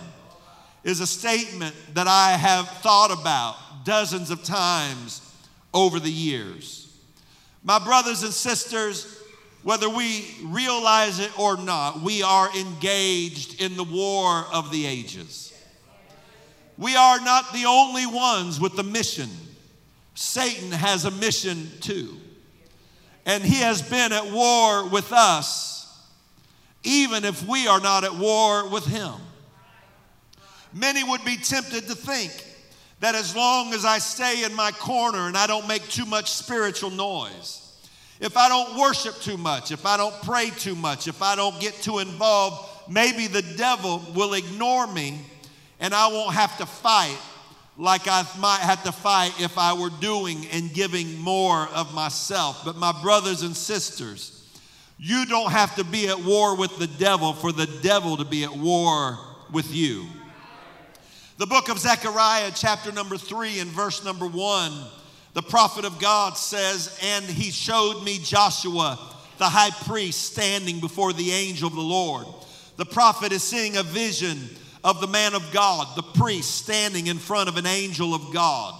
is 0.84 1.00
a 1.00 1.08
statement 1.08 1.76
that 1.94 2.08
I 2.08 2.32
have 2.32 2.68
thought 2.68 3.12
about 3.12 3.56
dozens 3.84 4.30
of 4.32 4.44
times 4.44 5.22
over 5.74 6.00
the 6.00 6.12
years. 6.12 6.98
My 7.64 7.80
brothers 7.80 8.24
and 8.24 8.34
sisters, 8.34 9.17
whether 9.68 9.90
we 9.90 10.26
realize 10.46 11.20
it 11.20 11.38
or 11.38 11.58
not, 11.58 12.00
we 12.00 12.24
are 12.24 12.50
engaged 12.56 13.62
in 13.62 13.76
the 13.76 13.84
war 13.84 14.46
of 14.54 14.72
the 14.72 14.86
ages. 14.86 15.54
We 16.78 16.96
are 16.96 17.20
not 17.20 17.52
the 17.52 17.66
only 17.66 18.06
ones 18.06 18.62
with 18.62 18.80
a 18.80 18.84
mission. 18.84 19.28
Satan 20.16 20.72
has 20.72 21.04
a 21.04 21.12
mission 21.12 21.70
too. 21.82 22.16
And 23.26 23.44
he 23.44 23.56
has 23.56 23.82
been 23.82 24.14
at 24.14 24.32
war 24.32 24.88
with 24.88 25.12
us, 25.12 26.02
even 26.86 27.26
if 27.26 27.46
we 27.46 27.68
are 27.68 27.82
not 27.82 28.06
at 28.06 28.16
war 28.16 28.70
with 28.70 28.86
him. 28.86 29.16
Many 30.72 31.04
would 31.04 31.26
be 31.26 31.36
tempted 31.36 31.90
to 31.90 31.96
think 31.96 32.32
that 33.02 33.16
as 33.16 33.36
long 33.36 33.74
as 33.74 33.84
I 33.84 33.98
stay 33.98 34.46
in 34.46 34.56
my 34.56 34.72
corner 34.72 35.28
and 35.28 35.36
I 35.36 35.46
don't 35.46 35.68
make 35.68 35.86
too 35.90 36.06
much 36.06 36.32
spiritual 36.32 36.90
noise, 36.90 37.67
if 38.20 38.36
I 38.36 38.50
don't 38.50 38.78
worship 38.80 39.16
too 39.22 39.38
much, 39.38 39.72
if 39.72 39.86
I 39.86 39.98
don't 39.98 40.16
pray 40.24 40.50
too 40.50 40.76
much, 40.76 41.08
if 41.08 41.22
I 41.22 41.36
don't 41.36 41.60
get 41.60 41.74
too 41.76 42.00
involved, 42.00 42.90
maybe 42.90 43.28
the 43.28 43.44
devil 43.58 44.02
will 44.16 44.34
ignore 44.34 44.88
me 44.88 45.20
and 45.80 45.94
I 45.94 46.08
won't 46.08 46.34
have 46.34 46.58
to 46.58 46.66
fight 46.66 47.18
like 47.78 48.08
I 48.08 48.26
might 48.40 48.62
have 48.62 48.84
to 48.86 48.92
fight 48.92 49.40
if 49.40 49.58
I 49.58 49.74
were 49.74 49.92
doing 50.02 50.48
and 50.52 50.74
giving 50.74 51.20
more 51.20 51.68
of 51.76 51.94
myself. 51.94 52.64
But 52.66 52.76
my 52.76 52.92
brothers 53.04 53.44
and 53.44 53.56
sisters, 53.56 54.34
you 54.98 55.26
don't 55.28 55.52
have 55.52 55.76
to 55.76 55.84
be 55.84 56.08
at 56.08 56.20
war 56.20 56.58
with 56.58 56.78
the 56.80 56.88
devil 56.88 57.34
for 57.34 57.52
the 57.52 57.68
devil 57.84 58.18
to 58.18 58.26
be 58.26 58.44
at 58.44 58.56
war 58.56 59.20
with 59.52 59.72
you. 59.72 60.08
The 61.38 61.46
book 61.46 61.70
of 61.70 61.78
Zechariah, 61.78 62.52
chapter 62.56 62.92
number 62.92 63.16
three, 63.16 63.60
and 63.60 63.70
verse 63.70 64.04
number 64.04 64.26
one, 64.26 64.74
the 65.38 65.44
prophet 65.44 65.86
of 65.86 66.00
God 66.00 66.36
says, 66.36 66.98
And 67.04 67.24
he 67.24 67.52
showed 67.52 68.04
me 68.04 68.18
Joshua, 68.18 68.98
the 69.38 69.46
high 69.46 69.70
priest, 69.86 70.34
standing 70.34 70.80
before 70.80 71.14
the 71.14 71.30
angel 71.30 71.68
of 71.68 71.76
the 71.76 71.80
Lord. 71.80 72.26
The 72.78 72.88
prophet 72.88 73.32
is 73.32 73.44
seeing 73.44 73.78
a 73.78 73.84
vision 73.84 74.50
of 74.84 75.00
the 75.00 75.06
man 75.06 75.36
of 75.36 75.54
God, 75.54 75.96
the 75.96 76.02
priest 76.02 76.56
standing 76.56 77.06
in 77.06 77.20
front 77.20 77.50
of 77.50 77.58
an 77.58 77.68
angel 77.68 78.16
of 78.16 78.34
God. 78.34 78.74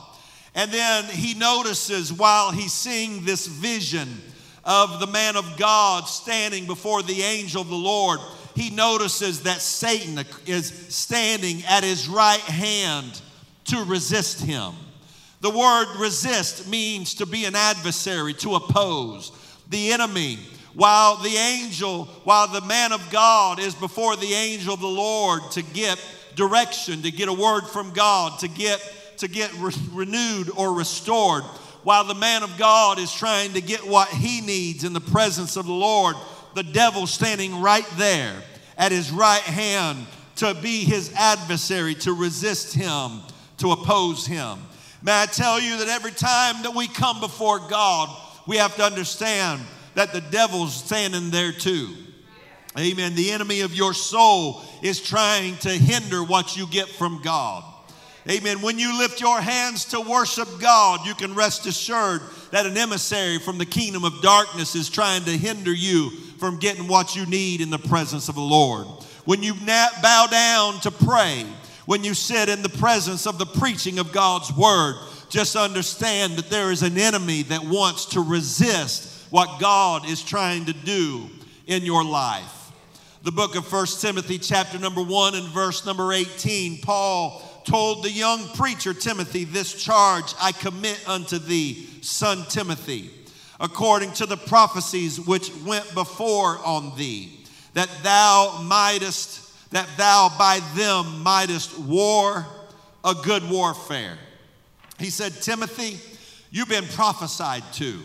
And 0.56 0.72
then 0.72 1.04
he 1.04 1.36
notices 1.36 2.12
while 2.12 2.50
he's 2.50 2.74
seeing 2.74 3.24
this 3.24 3.46
vision 3.46 4.20
of 4.66 5.00
the 5.00 5.06
man 5.06 5.36
of 5.36 5.58
God 5.58 6.06
standing 6.06 6.66
before 6.66 7.04
the 7.04 7.22
angel 7.22 7.62
of 7.62 7.70
the 7.70 7.76
Lord, 7.76 8.20
he 8.56 8.72
notices 8.72 9.44
that 9.44 9.62
Satan 9.62 10.26
is 10.48 10.70
standing 10.90 11.64
at 11.66 11.84
his 11.84 12.08
right 12.10 12.40
hand 12.40 13.22
to 13.66 13.84
resist 13.84 14.42
him. 14.42 14.74
The 15.42 15.50
word 15.50 16.00
resist 16.00 16.68
means 16.68 17.16
to 17.16 17.26
be 17.26 17.46
an 17.46 17.56
adversary, 17.56 18.34
to 18.36 18.56
oppose. 18.56 19.32
The 19.70 19.92
enemy 19.92 20.40
while 20.78 21.16
the 21.18 21.36
angel, 21.36 22.06
while 22.24 22.48
the 22.48 22.62
man 22.62 22.92
of 22.92 23.10
God 23.10 23.60
is 23.60 23.74
before 23.74 24.16
the 24.16 24.32
angel 24.34 24.76
of 24.76 24.80
the 24.80 24.88
Lord 24.88 25.42
to 25.54 25.64
get 25.64 26.00
direction, 26.36 27.02
to 27.02 27.10
get 27.10 27.30
a 27.30 27.34
word 27.34 27.64
from 27.64 27.94
God, 27.94 28.40
to 28.42 28.48
get 28.48 28.80
to 29.18 29.28
get 29.28 29.52
re- 29.56 29.74
renewed 29.92 30.52
or 30.56 30.74
restored, 30.74 31.44
while 31.82 32.04
the 32.04 32.14
man 32.14 32.44
of 32.44 32.56
God 32.60 33.00
is 33.00 33.12
trying 33.12 33.54
to 33.54 33.62
get 33.62 33.88
what 33.88 34.08
he 34.10 34.42
needs 34.42 34.84
in 34.84 34.94
the 34.94 35.02
presence 35.02 35.56
of 35.56 35.66
the 35.66 35.74
Lord, 35.74 36.16
the 36.54 36.62
devil 36.62 37.08
standing 37.08 37.60
right 37.60 37.88
there 37.98 38.36
at 38.78 38.92
his 38.92 39.10
right 39.10 39.42
hand 39.42 40.06
to 40.36 40.54
be 40.62 40.84
his 40.84 41.12
adversary, 41.16 41.96
to 41.96 42.14
resist 42.14 42.76
him, 42.76 43.22
to 43.58 43.72
oppose 43.72 44.28
him. 44.28 44.60
May 45.02 45.22
I 45.22 45.26
tell 45.28 45.60
you 45.60 45.78
that 45.78 45.90
every 45.90 46.12
time 46.12 46.64
that 46.64 46.74
we 46.76 46.88
come 46.88 47.20
before 47.20 47.60
God, 47.60 48.10
we 48.48 48.58
have 48.58 48.76
to 48.78 48.84
understand 48.84 49.62
that 49.94 50.14
the 50.14 50.22
devil's 50.22 50.74
standing 50.74 51.30
there 51.30 51.52
too. 51.52 51.94
Amen. 52.78 53.16
The 53.16 53.32
enemy 53.32 53.62
of 53.62 53.74
your 53.74 53.94
soul 53.94 54.62
is 54.84 55.02
trying 55.02 55.58
to 55.58 55.70
hinder 55.70 56.24
what 56.24 56.56
you 56.56 56.68
get 56.68 56.88
from 56.88 57.22
God. 57.24 57.64
Amen. 58.30 58.62
When 58.62 58.78
you 58.78 58.98
lift 58.98 59.22
your 59.22 59.40
hands 59.40 59.86
to 59.86 60.02
worship 60.02 60.48
God, 60.60 61.06
you 61.06 61.16
can 61.16 61.34
rest 61.34 61.66
assured 61.66 62.22
that 62.52 62.66
an 62.66 62.78
emissary 62.78 63.40
from 63.40 63.58
the 63.58 63.66
kingdom 63.66 64.04
of 64.04 64.22
darkness 64.22 64.76
is 64.76 64.90
trying 64.90 65.24
to 65.24 65.32
hinder 65.32 65.74
you 65.74 66.10
from 66.38 66.60
getting 66.60 66.88
what 66.88 67.16
you 67.16 67.26
need 67.26 67.62
in 67.62 67.70
the 67.70 67.80
presence 67.80 68.30
of 68.30 68.36
the 68.36 68.42
Lord. 68.42 68.86
When 69.26 69.42
you 69.44 69.54
bow 69.54 70.28
down 70.30 70.80
to 70.82 70.92
pray, 70.92 71.46
when 71.88 72.04
you 72.04 72.14
sit 72.14 72.50
in 72.50 72.62
the 72.62 72.70
presence 72.70 73.26
of 73.26 73.40
the 73.40 73.46
preaching 73.46 73.98
of 73.98 74.12
God's 74.12 74.54
word, 74.54 74.98
just 75.30 75.56
understand 75.56 76.34
that 76.34 76.50
there 76.50 76.70
is 76.70 76.84
an 76.84 76.98
enemy 76.98 77.44
that 77.44 77.64
wants 77.64 78.08
to 78.08 78.22
resist 78.22 79.32
what 79.32 79.60
God 79.62 80.08
is 80.08 80.22
trying 80.22 80.66
to 80.66 80.74
do 80.74 81.30
in 81.66 81.84
your 81.84 82.04
life. 82.04 82.72
The 83.24 83.32
book 83.32 83.56
of 83.56 83.66
First 83.66 84.02
Timothy, 84.02 84.38
chapter 84.38 84.78
number 84.78 85.02
1 85.02 85.36
and 85.36 85.48
verse 85.48 85.86
number 85.86 86.12
18, 86.12 86.82
Paul 86.82 87.42
told 87.64 88.04
the 88.04 88.12
young 88.12 88.46
preacher 88.50 88.94
Timothy, 88.94 89.46
This 89.46 89.74
charge 89.82 90.34
I 90.42 90.52
commit 90.52 91.02
unto 91.08 91.40
thee, 91.40 91.88
son 92.02 92.44
Timothy, 92.50 93.12
according 93.62 94.12
to 94.14 94.26
the 94.26 94.38
prophecies 94.38 95.22
which 95.22 95.56
went 95.64 95.94
before 95.94 96.58
on 96.66 96.98
thee, 96.98 97.46
that 97.76 97.90
thou 98.04 98.62
mightest, 98.66 99.47
that 99.72 99.90
thou 99.98 100.34
by 100.38 100.60
them 100.76 101.24
mightest 101.24 101.78
war 101.80 102.46
a 103.04 103.14
good 103.14 103.50
warfare. 103.50 104.18
He 105.00 105.10
said, 105.10 105.34
Timothy, 105.34 106.00
you've 106.52 106.70
been 106.70 106.86
prophesied 106.86 107.64
to. 107.74 108.00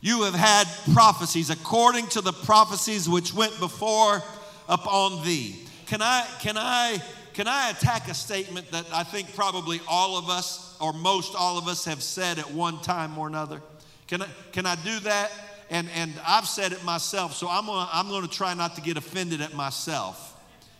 You 0.00 0.22
have 0.22 0.34
had 0.34 0.64
prophecies 0.94 1.50
according 1.50 2.06
to 2.08 2.20
the 2.20 2.32
prophecies 2.32 3.08
which 3.08 3.34
went 3.34 3.58
before 3.58 4.22
upon 4.68 5.24
thee. 5.24 5.66
Can 5.86 6.00
I, 6.00 6.26
can 6.40 6.56
I, 6.56 7.02
can 7.34 7.46
I 7.46 7.70
attack 7.70 8.08
a 8.08 8.14
statement 8.14 8.70
that 8.70 8.86
I 8.92 9.02
think 9.02 9.34
probably 9.34 9.80
all 9.86 10.16
of 10.16 10.30
us, 10.30 10.76
or 10.80 10.92
most 10.92 11.34
all 11.34 11.58
of 11.58 11.68
us, 11.68 11.84
have 11.84 12.02
said 12.02 12.38
at 12.38 12.50
one 12.50 12.80
time 12.80 13.18
or 13.18 13.26
another? 13.26 13.60
Can 14.06 14.22
I, 14.22 14.28
can 14.52 14.64
I 14.66 14.76
do 14.76 14.98
that? 15.00 15.30
And, 15.68 15.88
and 15.94 16.12
I've 16.26 16.46
said 16.46 16.72
it 16.72 16.82
myself, 16.84 17.34
so 17.34 17.48
I'm 17.48 17.66
gonna, 17.66 17.88
I'm 17.92 18.08
gonna 18.08 18.26
try 18.26 18.54
not 18.54 18.74
to 18.76 18.80
get 18.80 18.96
offended 18.96 19.40
at 19.40 19.54
myself. 19.54 20.29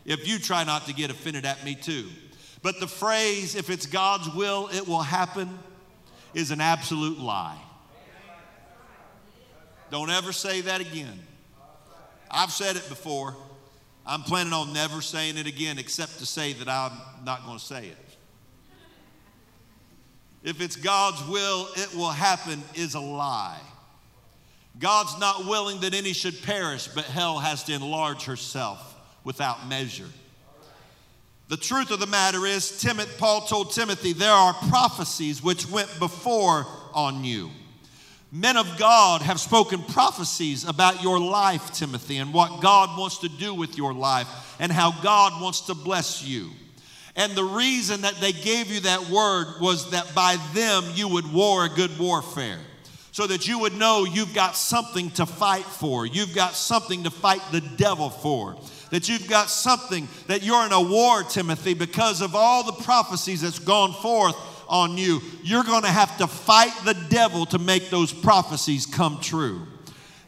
If 0.05 0.27
you 0.27 0.39
try 0.39 0.65
not 0.65 0.87
to 0.87 0.95
get 0.95 1.11
offended 1.11 1.45
at 1.45 1.65
me 1.65 1.75
too. 1.75 2.09
But 2.63 2.81
the 2.81 2.87
phrase, 2.87 3.55
if 3.55 3.71
it's 3.71 3.87
God's 3.87 4.29
will, 4.35 4.69
it 4.73 4.87
will 4.87 5.03
happen, 5.03 5.59
is 6.35 6.51
an 6.51 6.61
absolute 6.61 7.19
lie. 7.19 7.61
Don't 9.91 10.11
ever 10.11 10.33
say 10.33 10.61
that 10.63 10.81
again. 10.81 11.19
I've 12.31 12.53
said 12.53 12.77
it 12.77 12.89
before. 12.89 13.35
I'm 14.07 14.23
planning 14.23 14.53
on 14.53 14.73
never 14.73 15.01
saying 15.01 15.37
it 15.37 15.47
again 15.47 15.79
except 15.79 16.19
to 16.19 16.27
say 16.27 16.53
that 16.55 16.69
I'm 16.69 16.93
not 17.25 17.45
going 17.45 17.59
to 17.59 17.65
say 17.65 17.89
it. 17.89 17.97
If 20.43 20.61
it's 20.61 20.77
God's 20.77 21.23
will, 21.29 21.69
it 21.77 21.95
will 21.95 22.11
happen 22.11 22.63
is 22.75 22.95
a 22.95 23.01
lie. 23.01 23.61
God's 24.79 25.19
not 25.19 25.47
willing 25.47 25.81
that 25.81 25.93
any 25.93 26.13
should 26.13 26.41
perish, 26.43 26.89
but 26.89 27.05
hell 27.05 27.39
has 27.39 27.65
to 27.65 27.75
enlarge 27.75 28.25
herself 28.25 28.91
without 29.25 29.69
measure. 29.69 30.09
The 31.51 31.57
truth 31.57 31.91
of 31.91 31.99
the 31.99 32.07
matter 32.07 32.47
is, 32.47 32.81
Timothy, 32.81 33.11
Paul 33.19 33.41
told 33.41 33.73
Timothy, 33.73 34.13
there 34.13 34.31
are 34.31 34.55
prophecies 34.69 35.43
which 35.43 35.69
went 35.69 35.91
before 35.99 36.65
on 36.95 37.25
you. 37.25 37.51
Men 38.31 38.57
of 38.57 38.79
God 38.79 39.23
have 39.23 39.41
spoken 39.41 39.83
prophecies 39.83 40.65
about 40.65 41.03
your 41.03 41.19
life, 41.19 41.73
Timothy, 41.73 42.19
and 42.19 42.33
what 42.33 42.63
God 42.63 42.97
wants 42.97 43.19
to 43.19 43.29
do 43.29 43.53
with 43.53 43.77
your 43.77 43.93
life 43.93 44.29
and 44.61 44.71
how 44.71 44.93
God 45.03 45.43
wants 45.43 45.63
to 45.63 45.75
bless 45.75 46.23
you. 46.23 46.51
And 47.17 47.33
the 47.33 47.43
reason 47.43 48.03
that 48.03 48.15
they 48.21 48.31
gave 48.31 48.69
you 48.69 48.79
that 48.81 49.11
word 49.11 49.61
was 49.61 49.91
that 49.91 50.15
by 50.15 50.37
them 50.55 50.85
you 50.95 51.09
would 51.09 51.33
war 51.33 51.65
a 51.65 51.69
good 51.69 51.99
warfare. 51.99 52.61
So 53.11 53.27
that 53.27 53.49
you 53.49 53.59
would 53.59 53.75
know 53.75 54.05
you've 54.05 54.35
got 54.35 54.55
something 54.55 55.11
to 55.13 55.27
fight 55.27 55.65
for. 55.65 56.07
You've 56.07 56.33
got 56.33 56.55
something 56.55 57.03
to 57.03 57.11
fight 57.11 57.43
the 57.51 57.61
devil 57.61 58.09
for 58.09 58.57
that 58.91 59.09
you've 59.09 59.29
got 59.29 59.51
something, 59.51 60.09
that 60.27 60.43
you're 60.43 60.65
in 60.67 60.73
a 60.73 60.81
war, 60.81 61.23
Timothy, 61.23 61.75
because 61.75 62.21
of 62.21 62.35
all 62.35 62.65
the 62.65 62.85
prophecies 62.85 63.43
that's 63.43 63.59
gone 63.59 63.93
forth 63.95 64.37
on 64.69 64.97
you. 64.97 65.21
You're 65.43 65.65
going 65.65 65.83
to 65.83 65.89
have 65.89 66.17
to 66.19 66.27
fight 66.27 66.73
the 66.85 66.95
devil 67.09 67.47
to 67.47 67.59
make 67.59 67.91
those 67.91 68.13
prophecies 68.13 68.87
come 68.87 69.21
true. 69.21 69.67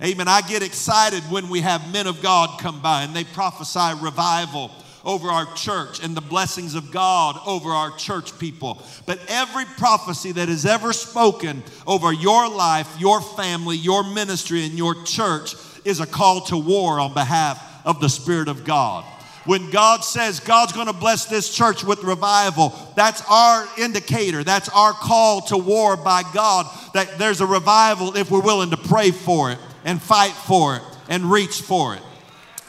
Amen. 0.03 0.27
I 0.27 0.41
get 0.41 0.65
excited 0.65 1.23
when 1.31 1.49
we 1.49 1.61
have 1.61 1.93
men 1.93 2.09
of 2.09 2.23
God 2.23 2.61
come 2.61 2.83
by 2.83 3.03
and 3.03 3.15
they 3.15 3.23
prophesy 3.23 4.03
revival 4.03 4.73
over 5.05 5.29
our 5.29 5.53
church 5.55 6.03
and 6.03 6.17
the 6.17 6.21
blessings 6.21 6.75
of 6.75 6.91
God 6.91 7.41
over 7.47 7.71
our 7.71 7.97
church 7.97 8.37
people. 8.39 8.83
But 9.07 9.21
every 9.29 9.65
prophecy 9.65 10.33
that 10.33 10.49
is 10.49 10.67
ever 10.67 10.93
spoken 10.93 11.63
over 11.87 12.13
your 12.13 12.49
life, 12.49 12.89
your 12.99 13.21
family, 13.21 13.77
your 13.77 14.03
ministry, 14.03 14.65
and 14.65 14.75
your 14.75 15.01
church 15.05 15.55
is 15.85 16.01
a 16.01 16.07
call 16.07 16.41
to 16.43 16.57
war 16.57 16.99
on 16.99 17.15
behalf 17.15 17.72
of 17.85 18.01
the 18.01 18.09
Spirit 18.09 18.49
of 18.49 18.65
God. 18.65 19.05
When 19.45 19.71
God 19.71 20.05
says 20.05 20.39
God's 20.39 20.73
going 20.73 20.87
to 20.87 20.93
bless 20.93 21.25
this 21.25 21.53
church 21.53 21.83
with 21.83 22.05
revival, 22.05 22.73
that's 22.95 23.23
our 23.29 23.67
indicator. 23.77 24.45
That's 24.45 24.69
our 24.69 24.93
call 24.93 25.41
to 25.43 25.57
war 25.57 25.97
by 25.97 26.23
God 26.33 26.67
that 26.95 27.19
there's 27.19 27.41
a 27.41 27.47
revival 27.47 28.17
if 28.17 28.31
we're 28.31 28.41
willing 28.41 28.71
to 28.71 28.77
pray 28.77 29.11
for 29.11 29.51
it 29.51 29.59
and 29.85 30.01
fight 30.01 30.33
for 30.33 30.77
it 30.77 30.83
and 31.09 31.25
reach 31.25 31.61
for 31.61 31.95
it. 31.95 32.03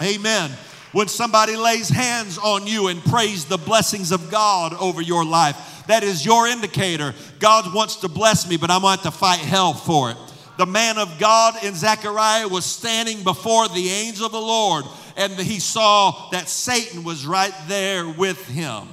Amen. 0.01 0.49
When 0.93 1.07
somebody 1.07 1.55
lays 1.55 1.89
hands 1.89 2.37
on 2.37 2.65
you 2.65 2.87
and 2.87 3.03
prays 3.03 3.45
the 3.45 3.57
blessings 3.57 4.11
of 4.11 4.31
God 4.31 4.73
over 4.73 5.01
your 5.01 5.25
life, 5.25 5.83
that 5.87 6.03
is 6.03 6.25
your 6.25 6.47
indicator. 6.47 7.13
God 7.39 7.73
wants 7.73 7.97
to 7.97 8.07
bless 8.07 8.49
me, 8.49 8.57
but 8.57 8.71
I'm 8.71 8.81
going 8.81 8.97
to 8.97 9.03
have 9.03 9.13
to 9.13 9.19
fight 9.19 9.39
hell 9.39 9.73
for 9.73 10.11
it. 10.11 10.17
The 10.57 10.65
man 10.67 10.97
of 10.97 11.19
God 11.19 11.63
in 11.63 11.73
Zechariah 11.73 12.47
was 12.47 12.63
standing 12.63 13.23
before 13.23 13.67
the 13.67 13.89
angel 13.89 14.27
of 14.27 14.31
the 14.31 14.39
Lord 14.39 14.85
and 15.15 15.33
he 15.33 15.59
saw 15.59 16.29
that 16.31 16.49
Satan 16.49 17.03
was 17.03 17.25
right 17.25 17.53
there 17.67 18.07
with 18.07 18.47
him. 18.47 18.87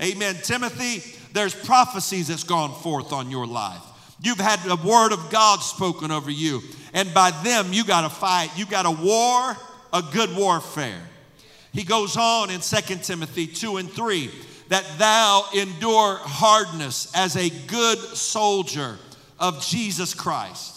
Amen. 0.00 0.36
Timothy, 0.42 1.02
there's 1.32 1.54
prophecies 1.54 2.28
that's 2.28 2.44
gone 2.44 2.72
forth 2.82 3.12
on 3.12 3.30
your 3.30 3.46
life. 3.46 3.82
You've 4.20 4.40
had 4.40 4.60
a 4.66 4.76
word 4.76 5.12
of 5.12 5.30
God 5.30 5.60
spoken 5.60 6.10
over 6.10 6.30
you, 6.30 6.60
and 6.92 7.12
by 7.14 7.30
them 7.42 7.72
you 7.72 7.84
got 7.84 8.02
to 8.02 8.08
fight. 8.08 8.50
You 8.56 8.66
got 8.66 8.86
a 8.86 8.90
war, 8.90 9.56
a 9.92 10.02
good 10.12 10.34
warfare. 10.36 11.00
He 11.72 11.84
goes 11.84 12.16
on 12.16 12.50
in 12.50 12.60
2 12.60 12.96
Timothy 12.96 13.46
2 13.46 13.76
and 13.76 13.90
3 13.90 14.30
that 14.68 14.84
thou 14.98 15.44
endure 15.54 16.16
hardness 16.16 17.12
as 17.14 17.36
a 17.36 17.48
good 17.66 17.98
soldier 17.98 18.96
of 19.38 19.64
Jesus 19.64 20.14
Christ. 20.14 20.76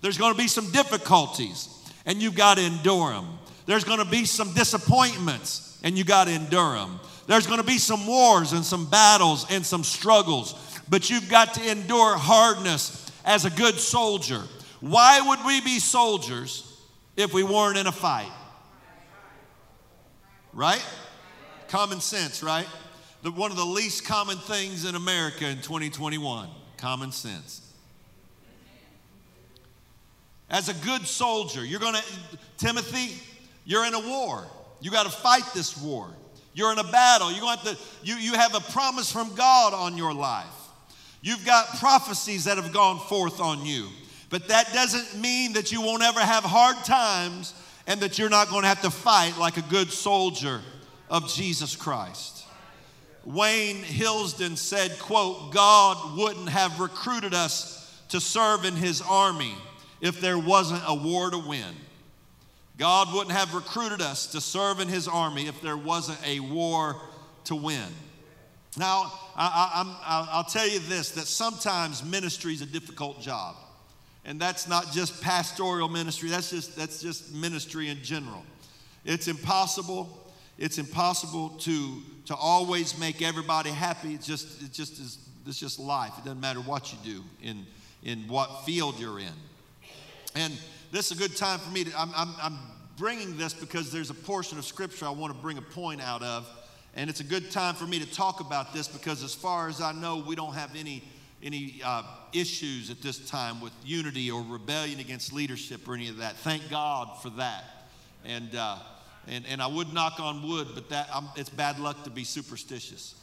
There's 0.00 0.18
going 0.18 0.32
to 0.32 0.38
be 0.38 0.48
some 0.48 0.70
difficulties, 0.70 1.68
and 2.06 2.22
you've 2.22 2.34
got 2.34 2.56
to 2.56 2.62
endure 2.62 3.12
them. 3.12 3.26
There's 3.70 3.84
going 3.84 4.00
to 4.00 4.04
be 4.04 4.24
some 4.24 4.52
disappointments, 4.52 5.78
and 5.84 5.96
you 5.96 6.02
got 6.02 6.26
to 6.26 6.32
endure 6.32 6.74
them. 6.74 6.98
There's 7.28 7.46
going 7.46 7.60
to 7.60 7.64
be 7.64 7.78
some 7.78 8.04
wars 8.04 8.52
and 8.52 8.64
some 8.64 8.90
battles 8.90 9.46
and 9.48 9.64
some 9.64 9.84
struggles, 9.84 10.80
but 10.88 11.08
you've 11.08 11.28
got 11.28 11.54
to 11.54 11.70
endure 11.70 12.16
hardness 12.16 13.08
as 13.24 13.44
a 13.44 13.50
good 13.50 13.76
soldier. 13.76 14.42
Why 14.80 15.20
would 15.20 15.46
we 15.46 15.60
be 15.60 15.78
soldiers 15.78 16.82
if 17.16 17.32
we 17.32 17.44
weren't 17.44 17.78
in 17.78 17.86
a 17.86 17.92
fight? 17.92 18.32
Right? 20.52 20.84
Common 21.68 22.00
sense, 22.00 22.42
right? 22.42 22.66
The, 23.22 23.30
one 23.30 23.52
of 23.52 23.56
the 23.56 23.64
least 23.64 24.04
common 24.04 24.38
things 24.38 24.84
in 24.84 24.96
America 24.96 25.46
in 25.46 25.58
2021 25.58 26.48
common 26.76 27.12
sense. 27.12 27.72
As 30.50 30.68
a 30.68 30.74
good 30.74 31.06
soldier, 31.06 31.64
you're 31.64 31.78
going 31.78 31.94
to, 31.94 32.04
Timothy, 32.58 33.14
you're 33.64 33.86
in 33.86 33.94
a 33.94 34.00
war. 34.00 34.46
You 34.80 34.90
got 34.90 35.04
to 35.04 35.12
fight 35.12 35.44
this 35.54 35.76
war. 35.76 36.08
You're 36.54 36.72
in 36.72 36.78
a 36.78 36.84
battle. 36.84 37.30
You're 37.30 37.40
going 37.40 37.58
to, 37.58 37.76
you, 38.02 38.16
you 38.16 38.34
have 38.34 38.54
a 38.54 38.60
promise 38.60 39.10
from 39.10 39.34
God 39.34 39.74
on 39.74 39.96
your 39.96 40.12
life. 40.12 40.46
You've 41.22 41.44
got 41.44 41.78
prophecies 41.78 42.44
that 42.44 42.56
have 42.56 42.72
gone 42.72 42.98
forth 42.98 43.40
on 43.40 43.64
you. 43.64 43.88
But 44.30 44.48
that 44.48 44.72
doesn't 44.72 45.20
mean 45.20 45.54
that 45.54 45.72
you 45.72 45.82
won't 45.82 46.02
ever 46.02 46.20
have 46.20 46.44
hard 46.44 46.76
times 46.84 47.54
and 47.86 48.00
that 48.00 48.18
you're 48.18 48.30
not 48.30 48.48
going 48.48 48.62
to 48.62 48.68
have 48.68 48.82
to 48.82 48.90
fight 48.90 49.36
like 49.38 49.56
a 49.56 49.62
good 49.62 49.90
soldier 49.90 50.60
of 51.08 51.32
Jesus 51.32 51.76
Christ. 51.76 52.44
Wayne 53.24 53.82
Hilsden 53.82 54.56
said, 54.56 54.98
quote, 54.98 55.52
God 55.52 56.16
wouldn't 56.16 56.48
have 56.48 56.80
recruited 56.80 57.34
us 57.34 58.00
to 58.08 58.20
serve 58.20 58.64
in 58.64 58.74
his 58.74 59.02
army 59.02 59.54
if 60.00 60.20
there 60.20 60.38
wasn't 60.38 60.82
a 60.86 60.94
war 60.94 61.30
to 61.30 61.38
win. 61.38 61.74
God 62.80 63.12
wouldn't 63.12 63.36
have 63.36 63.52
recruited 63.52 64.00
us 64.00 64.28
to 64.28 64.40
serve 64.40 64.80
in 64.80 64.88
his 64.88 65.06
army 65.06 65.46
if 65.46 65.60
there 65.60 65.76
wasn't 65.76 66.18
a 66.26 66.40
war 66.40 66.96
to 67.44 67.54
win. 67.54 67.86
Now, 68.78 69.12
I, 69.36 70.34
will 70.34 70.50
tell 70.50 70.66
you 70.66 70.78
this 70.78 71.10
that 71.10 71.26
sometimes 71.26 72.02
ministry 72.02 72.54
is 72.54 72.62
a 72.62 72.66
difficult 72.66 73.20
job. 73.20 73.56
And 74.24 74.40
that's 74.40 74.66
not 74.66 74.92
just 74.92 75.20
pastoral 75.20 75.90
ministry, 75.90 76.30
that's 76.30 76.48
just, 76.48 76.74
that's 76.74 77.02
just 77.02 77.34
ministry 77.34 77.90
in 77.90 78.02
general. 78.02 78.42
It's 79.04 79.28
impossible. 79.28 80.32
It's 80.56 80.78
impossible 80.78 81.50
to, 81.50 82.02
to 82.26 82.34
always 82.34 82.98
make 82.98 83.20
everybody 83.20 83.70
happy. 83.70 84.14
It's 84.14 84.26
just, 84.26 84.62
it 84.62 84.72
just 84.72 84.98
is, 84.98 85.18
it's 85.46 85.60
just 85.60 85.78
life. 85.78 86.12
It 86.16 86.24
doesn't 86.24 86.40
matter 86.40 86.60
what 86.60 86.94
you 86.94 86.98
do 87.04 87.22
in, 87.42 87.66
in 88.02 88.20
what 88.20 88.64
field 88.64 88.98
you're 88.98 89.20
in. 89.20 89.32
And 90.34 90.56
this 90.90 91.10
is 91.10 91.18
a 91.18 91.20
good 91.20 91.36
time 91.36 91.58
for 91.58 91.70
me 91.70 91.84
to, 91.84 92.00
I'm, 92.00 92.10
I'm, 92.16 92.34
I'm 92.42 92.58
bringing 92.96 93.36
this 93.36 93.54
because 93.54 93.90
there's 93.90 94.10
a 94.10 94.14
portion 94.14 94.58
of 94.58 94.64
scripture 94.64 95.06
I 95.06 95.10
want 95.10 95.34
to 95.34 95.40
bring 95.40 95.58
a 95.58 95.62
point 95.62 96.00
out 96.00 96.22
of. 96.22 96.48
And 96.94 97.08
it's 97.08 97.20
a 97.20 97.24
good 97.24 97.50
time 97.50 97.76
for 97.76 97.86
me 97.86 98.00
to 98.00 98.12
talk 98.12 98.40
about 98.40 98.74
this 98.74 98.88
because, 98.88 99.22
as 99.22 99.34
far 99.34 99.68
as 99.68 99.80
I 99.80 99.92
know, 99.92 100.24
we 100.26 100.34
don't 100.34 100.54
have 100.54 100.74
any, 100.74 101.04
any 101.40 101.80
uh, 101.84 102.02
issues 102.32 102.90
at 102.90 103.00
this 103.00 103.30
time 103.30 103.60
with 103.60 103.72
unity 103.84 104.30
or 104.30 104.42
rebellion 104.42 104.98
against 104.98 105.32
leadership 105.32 105.88
or 105.88 105.94
any 105.94 106.08
of 106.08 106.16
that. 106.16 106.36
Thank 106.36 106.68
God 106.68 107.22
for 107.22 107.30
that. 107.30 107.64
And, 108.24 108.54
uh, 108.56 108.78
and, 109.28 109.46
and 109.46 109.62
I 109.62 109.68
would 109.68 109.94
knock 109.94 110.18
on 110.18 110.46
wood, 110.46 110.68
but 110.74 110.88
that, 110.90 111.08
I'm, 111.14 111.28
it's 111.36 111.48
bad 111.48 111.78
luck 111.78 112.02
to 112.04 112.10
be 112.10 112.24
superstitious. 112.24 113.14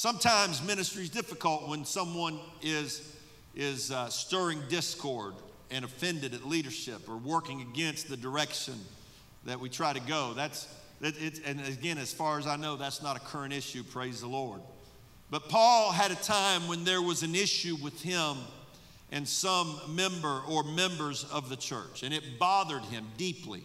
Sometimes 0.00 0.66
ministry 0.66 1.02
is 1.02 1.10
difficult 1.10 1.68
when 1.68 1.84
someone 1.84 2.40
is, 2.62 3.14
is 3.54 3.90
uh, 3.90 4.08
stirring 4.08 4.58
discord 4.70 5.34
and 5.70 5.84
offended 5.84 6.32
at 6.32 6.46
leadership 6.46 7.06
or 7.06 7.18
working 7.18 7.60
against 7.60 8.08
the 8.08 8.16
direction 8.16 8.80
that 9.44 9.60
we 9.60 9.68
try 9.68 9.92
to 9.92 10.00
go. 10.00 10.32
That's, 10.32 10.74
that 11.02 11.14
and 11.44 11.60
again, 11.66 11.98
as 11.98 12.14
far 12.14 12.38
as 12.38 12.46
I 12.46 12.56
know, 12.56 12.76
that's 12.76 13.02
not 13.02 13.18
a 13.18 13.20
current 13.20 13.52
issue, 13.52 13.82
praise 13.82 14.22
the 14.22 14.26
Lord. 14.26 14.62
But 15.30 15.50
Paul 15.50 15.92
had 15.92 16.10
a 16.10 16.14
time 16.14 16.66
when 16.66 16.84
there 16.84 17.02
was 17.02 17.22
an 17.22 17.34
issue 17.34 17.76
with 17.82 18.00
him 18.00 18.38
and 19.12 19.28
some 19.28 19.78
member 19.90 20.40
or 20.48 20.64
members 20.64 21.24
of 21.24 21.50
the 21.50 21.56
church, 21.56 22.04
and 22.04 22.14
it 22.14 22.38
bothered 22.38 22.84
him 22.84 23.04
deeply. 23.18 23.64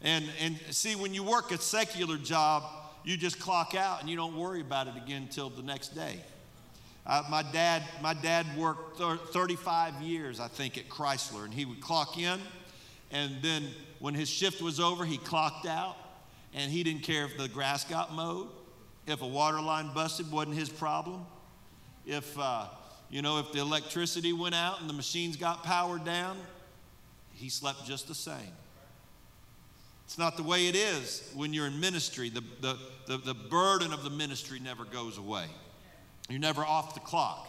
And, 0.00 0.24
and 0.40 0.58
see, 0.72 0.96
when 0.96 1.14
you 1.14 1.22
work 1.22 1.52
a 1.52 1.58
secular 1.58 2.16
job, 2.16 2.64
you 3.04 3.16
just 3.16 3.38
clock 3.40 3.74
out 3.74 4.00
and 4.00 4.08
you 4.08 4.16
don't 4.16 4.36
worry 4.36 4.60
about 4.60 4.88
it 4.88 4.96
again 4.96 5.22
until 5.22 5.50
the 5.50 5.62
next 5.62 5.94
day. 5.94 6.20
Uh, 7.04 7.22
my 7.28 7.42
dad, 7.42 7.82
my 8.00 8.14
dad 8.14 8.46
worked 8.56 8.98
thir- 8.98 9.16
35 9.16 10.00
years, 10.02 10.38
I 10.38 10.48
think, 10.48 10.78
at 10.78 10.88
Chrysler, 10.88 11.44
and 11.44 11.52
he 11.52 11.64
would 11.64 11.80
clock 11.80 12.16
in, 12.16 12.38
and 13.10 13.42
then 13.42 13.68
when 13.98 14.14
his 14.14 14.28
shift 14.28 14.62
was 14.62 14.78
over, 14.78 15.04
he 15.04 15.18
clocked 15.18 15.66
out, 15.66 15.96
and 16.54 16.70
he 16.70 16.84
didn't 16.84 17.02
care 17.02 17.24
if 17.24 17.36
the 17.36 17.48
grass 17.48 17.84
got 17.84 18.12
mowed, 18.12 18.48
if 19.06 19.20
a 19.20 19.26
water 19.26 19.60
line 19.60 19.92
busted, 19.92 20.30
wasn't 20.30 20.56
his 20.56 20.68
problem. 20.68 21.26
If 22.06 22.38
uh, 22.38 22.66
you 23.10 23.20
know, 23.20 23.38
if 23.38 23.52
the 23.52 23.58
electricity 23.58 24.32
went 24.32 24.54
out 24.54 24.80
and 24.80 24.88
the 24.88 24.94
machines 24.94 25.36
got 25.36 25.64
powered 25.64 26.04
down, 26.04 26.38
he 27.32 27.48
slept 27.48 27.84
just 27.84 28.08
the 28.08 28.14
same. 28.14 28.52
It's 30.12 30.18
not 30.18 30.36
the 30.36 30.42
way 30.42 30.68
it 30.68 30.76
is 30.76 31.26
when 31.34 31.54
you're 31.54 31.66
in 31.66 31.80
ministry. 31.80 32.28
The, 32.28 32.44
the, 32.60 32.76
the, 33.06 33.16
the 33.16 33.32
burden 33.32 33.94
of 33.94 34.04
the 34.04 34.10
ministry 34.10 34.60
never 34.60 34.84
goes 34.84 35.16
away, 35.16 35.46
you're 36.28 36.38
never 36.38 36.60
off 36.60 36.92
the 36.92 37.00
clock. 37.00 37.48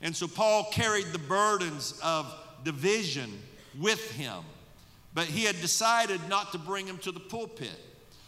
And 0.00 0.16
so 0.16 0.26
Paul 0.26 0.68
carried 0.72 1.06
the 1.12 1.20
burdens 1.20 2.00
of 2.02 2.26
division 2.64 3.30
with 3.78 4.10
him, 4.16 4.42
but 5.14 5.26
he 5.26 5.44
had 5.44 5.54
decided 5.60 6.20
not 6.28 6.50
to 6.50 6.58
bring 6.58 6.88
him 6.88 6.98
to 6.98 7.12
the 7.12 7.20
pulpit. 7.20 7.78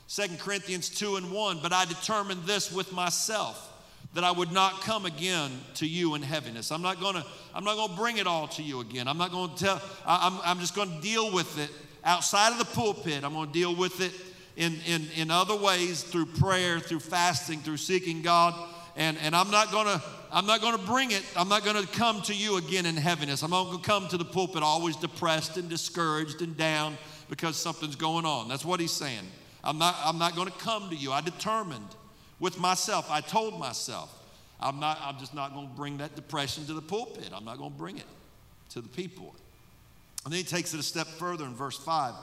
2 0.06 0.22
Corinthians 0.38 0.88
2 0.88 1.16
and 1.16 1.32
1, 1.32 1.58
but 1.60 1.72
I 1.72 1.84
determined 1.84 2.44
this 2.44 2.70
with 2.70 2.92
myself 2.92 3.72
that 4.14 4.22
I 4.22 4.30
would 4.30 4.52
not 4.52 4.82
come 4.82 5.04
again 5.04 5.50
to 5.74 5.87
you 5.87 6.14
in 6.14 6.22
heaviness. 6.22 6.70
I'm 6.70 6.82
not 6.82 7.00
gonna, 7.00 7.26
I'm 7.52 7.64
not 7.64 7.74
gonna 7.74 7.96
bring 7.96 8.18
it 8.18 8.28
all 8.28 8.46
to 8.46 8.62
you 8.62 8.78
again. 8.78 9.08
I'm 9.08 9.18
not 9.18 9.32
gonna 9.32 9.56
tell, 9.56 9.82
I, 10.06 10.28
I'm, 10.28 10.38
I'm 10.48 10.60
just 10.60 10.76
gonna 10.76 11.00
deal 11.00 11.32
with 11.32 11.58
it 11.58 11.70
outside 12.04 12.52
of 12.52 12.58
the 12.58 12.64
pulpit. 12.64 13.24
I'm 13.24 13.32
going 13.32 13.48
to 13.48 13.52
deal 13.52 13.74
with 13.74 14.00
it 14.00 14.12
in, 14.56 14.76
in, 14.86 15.06
in 15.16 15.30
other 15.30 15.56
ways 15.56 16.02
through 16.02 16.26
prayer, 16.26 16.78
through 16.78 17.00
fasting, 17.00 17.60
through 17.60 17.78
seeking 17.78 18.22
God. 18.22 18.54
And, 18.96 19.18
and 19.18 19.34
I'm 19.34 19.50
not 19.50 19.72
going 19.72 19.86
to 19.86 20.02
I'm 20.34 20.46
not 20.46 20.60
going 20.60 20.76
to 20.76 20.84
bring 20.84 21.12
it. 21.12 21.22
I'm 21.36 21.48
not 21.48 21.64
going 21.64 21.80
to 21.80 21.86
come 21.92 22.20
to 22.22 22.34
you 22.34 22.56
again 22.56 22.86
in 22.86 22.96
heaviness. 22.96 23.44
I'm 23.44 23.52
not 23.52 23.66
going 23.66 23.78
to 23.78 23.84
come 23.84 24.08
to 24.08 24.16
the 24.16 24.24
pulpit 24.24 24.64
always 24.64 24.96
depressed 24.96 25.56
and 25.56 25.68
discouraged 25.68 26.42
and 26.42 26.56
down 26.56 26.98
because 27.28 27.56
something's 27.56 27.94
going 27.94 28.26
on. 28.26 28.48
That's 28.48 28.64
what 28.64 28.80
he's 28.80 28.90
saying. 28.90 29.22
I'm 29.62 29.78
not, 29.78 29.94
I'm 30.04 30.18
not 30.18 30.34
going 30.34 30.48
to 30.48 30.58
come 30.58 30.90
to 30.90 30.96
you. 30.96 31.12
I 31.12 31.20
determined 31.20 31.86
with 32.40 32.58
myself. 32.58 33.08
I 33.12 33.20
told 33.20 33.60
myself, 33.60 34.12
I'm, 34.58 34.80
not, 34.80 34.98
I'm 35.00 35.18
just 35.18 35.34
not 35.34 35.54
going 35.54 35.68
to 35.68 35.74
bring 35.74 35.98
that 35.98 36.16
depression 36.16 36.66
to 36.66 36.74
the 36.74 36.82
pulpit. 36.82 37.30
I'm 37.32 37.44
not 37.44 37.58
going 37.58 37.70
to 37.70 37.78
bring 37.78 37.98
it 37.98 38.06
to 38.70 38.80
the 38.80 38.88
people. 38.88 39.36
And 40.24 40.32
then 40.32 40.38
he 40.38 40.44
takes 40.44 40.72
it 40.72 40.80
a 40.80 40.82
step 40.82 41.06
further 41.06 41.44
in 41.44 41.54
verse 41.54 41.78
5. 41.78 42.14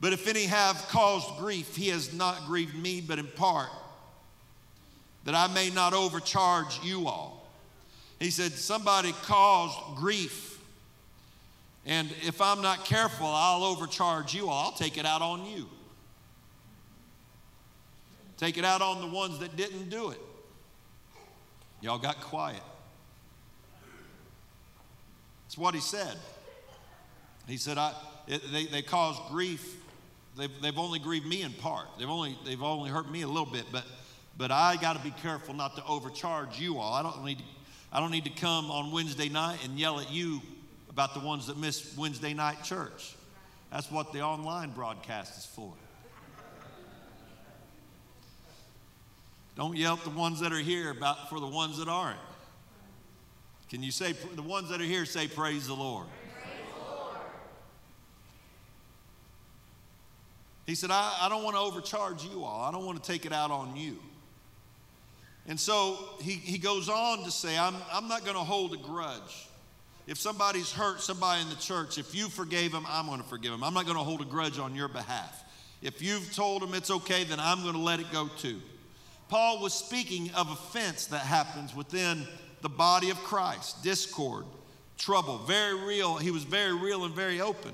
But 0.00 0.12
if 0.12 0.26
any 0.26 0.44
have 0.44 0.76
caused 0.88 1.38
grief, 1.38 1.76
he 1.76 1.88
has 1.88 2.12
not 2.12 2.46
grieved 2.46 2.74
me, 2.74 3.00
but 3.00 3.20
in 3.20 3.28
part, 3.28 3.70
that 5.24 5.34
I 5.34 5.46
may 5.46 5.70
not 5.70 5.94
overcharge 5.94 6.80
you 6.82 7.06
all. 7.06 7.48
He 8.18 8.30
said, 8.30 8.52
Somebody 8.52 9.12
caused 9.22 9.78
grief. 9.96 10.58
And 11.86 12.08
if 12.26 12.40
I'm 12.40 12.62
not 12.62 12.84
careful, 12.84 13.26
I'll 13.26 13.64
overcharge 13.64 14.34
you 14.34 14.48
all. 14.48 14.66
I'll 14.66 14.78
take 14.78 14.98
it 14.98 15.06
out 15.06 15.22
on 15.22 15.46
you. 15.46 15.68
Take 18.36 18.58
it 18.58 18.64
out 18.64 18.82
on 18.82 19.00
the 19.00 19.06
ones 19.06 19.38
that 19.38 19.56
didn't 19.56 19.88
do 19.88 20.10
it. 20.10 20.18
Y'all 21.80 21.98
got 21.98 22.20
quiet. 22.20 22.62
That's 25.44 25.58
what 25.58 25.74
he 25.74 25.80
said. 25.80 26.16
He 27.46 27.56
said, 27.56 27.78
I, 27.78 27.94
it, 28.26 28.42
they, 28.52 28.66
they 28.66 28.82
cause 28.82 29.18
grief. 29.30 29.76
They've, 30.36 30.50
they've 30.62 30.78
only 30.78 30.98
grieved 30.98 31.26
me 31.26 31.42
in 31.42 31.52
part. 31.52 31.86
They've 31.98 32.08
only, 32.08 32.38
they've 32.44 32.62
only 32.62 32.90
hurt 32.90 33.10
me 33.10 33.22
a 33.22 33.28
little 33.28 33.50
bit, 33.50 33.64
but, 33.70 33.84
but 34.36 34.50
I 34.50 34.76
got 34.76 34.96
to 34.96 35.02
be 35.02 35.10
careful 35.22 35.54
not 35.54 35.76
to 35.76 35.84
overcharge 35.84 36.58
you 36.58 36.78
all. 36.78 36.94
I 36.94 37.02
don't, 37.02 37.24
need 37.24 37.38
to, 37.38 37.44
I 37.92 38.00
don't 38.00 38.10
need 38.10 38.24
to 38.24 38.30
come 38.30 38.70
on 38.70 38.92
Wednesday 38.92 39.28
night 39.28 39.58
and 39.64 39.78
yell 39.78 40.00
at 40.00 40.10
you 40.10 40.40
about 40.88 41.14
the 41.14 41.20
ones 41.20 41.46
that 41.48 41.58
miss 41.58 41.96
Wednesday 41.96 42.32
night 42.32 42.62
church. 42.64 43.14
That's 43.70 43.90
what 43.90 44.12
the 44.12 44.20
online 44.20 44.70
broadcast 44.70 45.38
is 45.38 45.46
for. 45.46 45.72
Don't 49.56 49.76
yell 49.76 49.94
at 49.94 50.04
the 50.04 50.10
ones 50.10 50.40
that 50.40 50.52
are 50.52 50.58
here 50.58 50.90
about 50.90 51.28
for 51.28 51.38
the 51.38 51.46
ones 51.46 51.78
that 51.78 51.88
aren't. 51.88 52.18
Can 53.68 53.82
you 53.82 53.90
say 53.90 54.12
the 54.12 54.42
ones 54.42 54.70
that 54.70 54.80
are 54.80 54.84
here 54.84 55.04
say 55.04 55.28
praise 55.28 55.66
the 55.66 55.74
Lord? 55.74 56.06
He 60.66 60.74
said, 60.74 60.90
I, 60.90 61.18
I 61.22 61.28
don't 61.28 61.42
want 61.42 61.56
to 61.56 61.60
overcharge 61.60 62.24
you 62.24 62.44
all. 62.44 62.62
I 62.62 62.70
don't 62.70 62.84
want 62.86 63.02
to 63.02 63.10
take 63.10 63.26
it 63.26 63.32
out 63.32 63.50
on 63.50 63.76
you. 63.76 63.98
And 65.46 65.58
so 65.58 65.98
he, 66.20 66.32
he 66.32 66.58
goes 66.58 66.88
on 66.88 67.24
to 67.24 67.30
say, 67.30 67.58
I'm, 67.58 67.74
I'm 67.92 68.06
not 68.06 68.24
going 68.24 68.36
to 68.36 68.42
hold 68.42 68.74
a 68.74 68.76
grudge. 68.76 69.48
If 70.06 70.18
somebody's 70.18 70.72
hurt 70.72 71.00
somebody 71.00 71.42
in 71.42 71.48
the 71.48 71.56
church, 71.56 71.98
if 71.98 72.14
you 72.14 72.28
forgave 72.28 72.72
them, 72.72 72.86
I'm 72.88 73.06
going 73.06 73.20
to 73.20 73.28
forgive 73.28 73.52
them. 73.52 73.64
I'm 73.64 73.74
not 73.74 73.84
going 73.84 73.96
to 73.96 74.04
hold 74.04 74.20
a 74.20 74.24
grudge 74.24 74.58
on 74.58 74.74
your 74.74 74.88
behalf. 74.88 75.44
If 75.80 76.00
you've 76.00 76.32
told 76.34 76.62
them 76.62 76.74
it's 76.74 76.90
okay, 76.90 77.24
then 77.24 77.40
I'm 77.40 77.62
going 77.62 77.74
to 77.74 77.80
let 77.80 77.98
it 77.98 78.10
go 78.12 78.28
too. 78.38 78.60
Paul 79.28 79.60
was 79.62 79.74
speaking 79.74 80.30
of 80.34 80.50
offense 80.50 81.06
that 81.06 81.22
happens 81.22 81.74
within 81.74 82.26
the 82.60 82.68
body 82.68 83.10
of 83.10 83.16
Christ 83.18 83.82
discord, 83.82 84.44
trouble, 84.98 85.38
very 85.38 85.74
real. 85.74 86.16
He 86.16 86.30
was 86.30 86.44
very 86.44 86.74
real 86.76 87.04
and 87.04 87.14
very 87.14 87.40
open. 87.40 87.72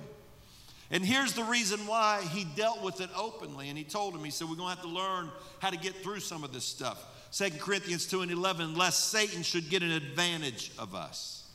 And 0.91 1.05
here's 1.05 1.35
the 1.35 1.45
reason 1.45 1.87
why 1.87 2.23
he 2.33 2.45
dealt 2.45 2.83
with 2.83 3.01
it 3.01 3.11
openly. 3.15 3.69
And 3.69 3.77
he 3.77 3.85
told 3.85 4.15
him, 4.15 4.25
he 4.25 4.31
said, 4.31 4.49
We're 4.49 4.57
going 4.57 4.75
to 4.75 4.83
have 4.83 4.91
to 4.91 4.95
learn 4.95 5.31
how 5.59 5.71
to 5.71 5.77
get 5.77 5.95
through 5.97 6.21
some 6.21 6.45
of 6.45 6.53
this 6.53 6.65
stuff. 6.65 7.05
2 7.33 7.51
Corinthians 7.59 8.07
2 8.07 8.23
and 8.23 8.31
11, 8.31 8.75
lest 8.75 9.11
Satan 9.11 9.43
should 9.43 9.69
get 9.69 9.83
an 9.83 9.91
advantage 9.91 10.73
of 10.79 10.95
us. 10.95 11.47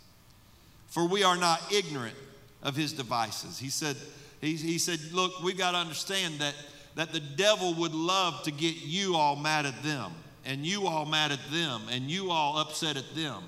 For 0.88 1.08
we 1.08 1.24
are 1.24 1.38
not 1.38 1.74
ignorant 1.74 2.16
of 2.62 2.76
his 2.76 2.94
devices. 2.94 3.58
He 3.58 3.70
said, 3.70 3.96
he, 4.40 4.56
he 4.56 4.78
said, 4.78 5.00
Look, 5.12 5.42
we've 5.42 5.58
got 5.58 5.72
to 5.72 5.78
understand 5.78 6.36
that, 6.36 6.54
that 6.96 7.12
the 7.12 7.20
devil 7.20 7.74
would 7.76 7.94
love 7.94 8.44
to 8.44 8.52
get 8.52 8.76
you 8.84 9.16
all 9.16 9.36
mad 9.36 9.66
at 9.66 9.82
them, 9.82 10.12
and 10.46 10.64
you 10.64 10.86
all 10.86 11.06
mad 11.06 11.32
at 11.32 11.40
them, 11.52 11.82
and 11.90 12.04
you 12.12 12.30
all 12.30 12.60
upset 12.60 12.98
at 12.98 13.16
them. 13.16 13.42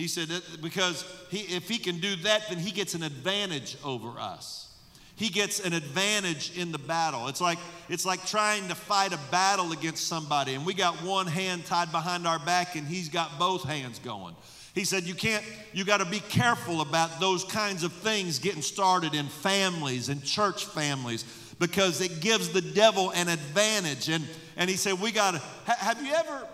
He 0.00 0.08
said 0.08 0.30
because 0.62 1.04
he, 1.28 1.40
if 1.54 1.68
he 1.68 1.76
can 1.76 1.98
do 2.00 2.16
that, 2.16 2.48
then 2.48 2.58
he 2.58 2.70
gets 2.70 2.94
an 2.94 3.02
advantage 3.02 3.76
over 3.84 4.18
us. 4.18 4.70
He 5.14 5.28
gets 5.28 5.60
an 5.60 5.74
advantage 5.74 6.56
in 6.56 6.72
the 6.72 6.78
battle. 6.78 7.28
It's 7.28 7.42
like, 7.42 7.58
it's 7.90 8.06
like 8.06 8.24
trying 8.24 8.68
to 8.68 8.74
fight 8.74 9.12
a 9.12 9.18
battle 9.30 9.72
against 9.72 10.08
somebody, 10.08 10.54
and 10.54 10.64
we 10.64 10.72
got 10.72 10.94
one 11.02 11.26
hand 11.26 11.66
tied 11.66 11.92
behind 11.92 12.26
our 12.26 12.38
back, 12.38 12.76
and 12.76 12.86
he's 12.86 13.10
got 13.10 13.38
both 13.38 13.64
hands 13.64 13.98
going. 13.98 14.34
He 14.74 14.86
said, 14.86 15.02
You 15.02 15.12
can't, 15.12 15.44
you 15.74 15.84
got 15.84 15.98
to 15.98 16.06
be 16.06 16.20
careful 16.20 16.80
about 16.80 17.20
those 17.20 17.44
kinds 17.44 17.84
of 17.84 17.92
things 17.92 18.38
getting 18.38 18.62
started 18.62 19.14
in 19.14 19.26
families 19.26 20.08
and 20.08 20.24
church 20.24 20.64
families 20.64 21.24
because 21.58 22.00
it 22.00 22.22
gives 22.22 22.48
the 22.48 22.62
devil 22.62 23.10
an 23.10 23.28
advantage. 23.28 24.08
And, 24.08 24.26
and 24.56 24.70
he 24.70 24.76
said, 24.76 24.98
We 24.98 25.12
got 25.12 25.32
to, 25.32 25.40
have 25.70 26.02
you 26.02 26.14
ever, 26.14 26.46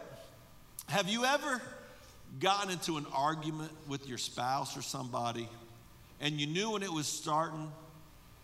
have 0.89 1.09
you 1.09 1.25
ever, 1.25 1.63
gotten 2.41 2.71
into 2.71 2.97
an 2.97 3.07
argument 3.13 3.73
with 3.89 4.09
your 4.09 4.19
spouse 4.19 4.77
or 4.77 4.83
somebody, 4.83 5.49
and 6.21 6.41
you 6.41 6.47
knew 6.47 6.71
when 6.73 6.83
it 6.83 6.93
was 6.93 7.07
starting 7.07 7.71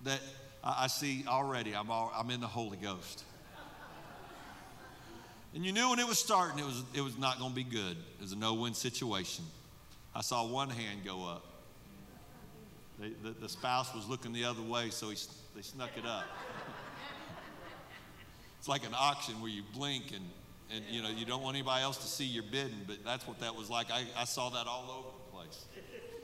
that 0.04 0.20
I 0.64 0.86
see 0.86 1.24
already 1.26 1.74
I'm, 1.74 1.90
all, 1.90 2.12
I'm 2.16 2.30
in 2.30 2.40
the 2.40 2.46
Holy 2.46 2.76
Ghost. 2.76 3.24
And 5.54 5.66
you 5.66 5.72
knew 5.72 5.90
when 5.90 5.98
it 5.98 6.06
was 6.06 6.18
starting 6.18 6.58
it 6.58 6.64
was, 6.64 6.82
it 6.94 7.02
was 7.02 7.18
not 7.18 7.38
going 7.38 7.50
to 7.50 7.54
be 7.54 7.62
good. 7.62 7.98
It 8.18 8.22
was 8.22 8.32
a 8.32 8.38
no 8.38 8.54
win 8.54 8.72
situation. 8.72 9.44
I 10.14 10.22
saw 10.22 10.46
one 10.46 10.70
hand 10.70 11.00
go 11.04 11.26
up. 11.26 11.44
They, 12.98 13.10
the, 13.22 13.30
the 13.38 13.48
spouse 13.50 13.94
was 13.94 14.08
looking 14.08 14.32
the 14.32 14.44
other 14.44 14.62
way, 14.62 14.88
so 14.88 15.10
he, 15.10 15.16
they 15.54 15.60
snuck 15.60 15.90
it 15.98 16.06
up. 16.06 16.24
it's 18.58 18.68
like 18.68 18.86
an 18.86 18.94
auction 18.98 19.42
where 19.42 19.50
you 19.50 19.62
blink 19.74 20.12
and, 20.14 20.24
and 20.74 20.84
you 20.90 21.02
know 21.02 21.08
you 21.08 21.24
don't 21.24 21.42
want 21.42 21.56
anybody 21.56 21.82
else 21.82 21.98
to 21.98 22.06
see 22.06 22.24
your 22.24 22.44
bidding, 22.44 22.84
but 22.86 23.04
that's 23.04 23.26
what 23.26 23.40
that 23.40 23.54
was 23.54 23.70
like. 23.70 23.90
I, 23.90 24.04
I 24.16 24.24
saw 24.24 24.50
that 24.50 24.66
all 24.66 24.90
over 24.90 25.08
the 25.08 25.36
place. 25.36 25.64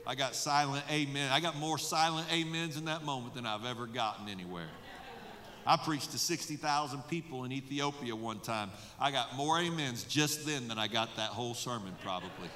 I 0.07 0.15
got 0.15 0.35
silent 0.35 0.83
amen. 0.89 1.31
I 1.31 1.39
got 1.39 1.55
more 1.55 1.77
silent 1.77 2.27
amens 2.31 2.77
in 2.77 2.85
that 2.85 3.03
moment 3.03 3.35
than 3.35 3.45
I've 3.45 3.65
ever 3.65 3.85
gotten 3.85 4.27
anywhere. 4.27 4.69
I 5.67 5.77
preached 5.77 6.11
to 6.13 6.17
60,000 6.17 7.01
people 7.09 7.43
in 7.43 7.51
Ethiopia 7.51 8.15
one 8.15 8.39
time. 8.39 8.71
I 8.99 9.11
got 9.11 9.35
more 9.35 9.59
amens 9.59 10.03
just 10.03 10.45
then 10.45 10.67
than 10.67 10.79
I 10.79 10.87
got 10.87 11.15
that 11.17 11.29
whole 11.29 11.53
sermon, 11.53 11.93
probably. 12.01 12.49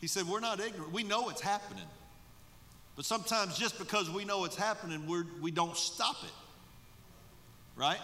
He 0.00 0.06
said, 0.06 0.26
We're 0.26 0.40
not 0.40 0.60
ignorant. 0.60 0.92
We 0.92 1.02
know 1.02 1.28
it's 1.28 1.40
happening. 1.40 1.84
But 2.96 3.04
sometimes 3.04 3.58
just 3.58 3.78
because 3.78 4.10
we 4.10 4.24
know 4.24 4.44
it's 4.44 4.56
happening, 4.56 5.06
we're, 5.06 5.24
we 5.40 5.50
don't 5.50 5.76
stop 5.76 6.16
it. 6.24 6.32
Right? 7.78 8.00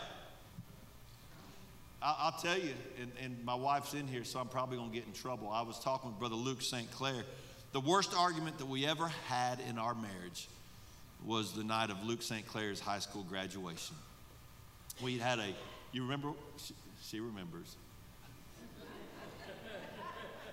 I'll, 2.00 2.32
tell 2.32 2.56
you, 2.56 2.74
and, 3.00 3.10
and 3.20 3.44
my 3.44 3.54
wife's 3.54 3.94
in 3.94 4.06
here, 4.06 4.24
so 4.24 4.38
I'm 4.38 4.46
probably 4.46 4.76
going 4.76 4.90
to 4.90 4.94
get 4.94 5.06
in 5.06 5.12
trouble. 5.12 5.48
I 5.50 5.62
was 5.62 5.80
talking 5.80 6.10
with 6.10 6.18
Brother 6.18 6.36
Luke 6.36 6.62
St. 6.62 6.88
Clair. 6.92 7.24
The 7.72 7.80
worst 7.80 8.14
argument 8.16 8.58
that 8.58 8.66
we 8.66 8.86
ever 8.86 9.08
had 9.26 9.58
in 9.68 9.78
our 9.78 9.94
marriage 9.94 10.48
was 11.24 11.54
the 11.54 11.64
night 11.64 11.90
of 11.90 12.04
Luke 12.04 12.22
St. 12.22 12.46
Clair's 12.46 12.78
high 12.78 12.98
school 12.98 13.24
graduation. 13.24 13.96
We 15.02 15.18
had 15.18 15.38
a, 15.38 15.48
you 15.92 16.02
remember? 16.02 16.32
She, 16.58 16.74
she 17.02 17.20
remembers. 17.20 17.74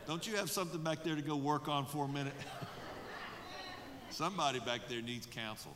Don't 0.08 0.26
you 0.26 0.38
have 0.38 0.50
something 0.50 0.82
back 0.82 1.04
there 1.04 1.16
to 1.16 1.22
go 1.22 1.36
work 1.36 1.68
on 1.68 1.86
for 1.86 2.06
a 2.06 2.08
minute? 2.08 2.34
Somebody 4.10 4.60
back 4.62 4.88
there 4.90 5.02
needs 5.02 5.28
counsel. 5.28 5.76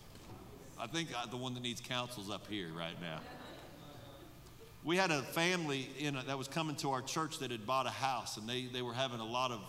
I 0.80 0.88
think 0.88 1.10
the 1.32 1.38
one 1.38 1.54
that 1.54 1.64
needs 1.64 1.82
counsel 1.82 2.24
is 2.24 2.30
up 2.30 2.48
here 2.50 2.68
right 2.78 3.00
now. 3.02 3.20
We 4.84 4.98
had 4.98 5.10
a 5.10 5.22
family 5.22 5.90
in 5.98 6.16
a, 6.16 6.24
that 6.24 6.38
was 6.38 6.48
coming 6.48 6.76
to 6.78 6.92
our 6.92 7.02
church 7.02 7.40
that 7.40 7.50
had 7.50 7.66
bought 7.66 7.88
a 7.88 7.92
house, 7.92 8.38
and 8.38 8.48
they, 8.48 8.66
they 8.66 8.82
were 8.82 8.94
having 8.94 9.20
a 9.20 9.26
lot 9.26 9.52
of 9.52 9.62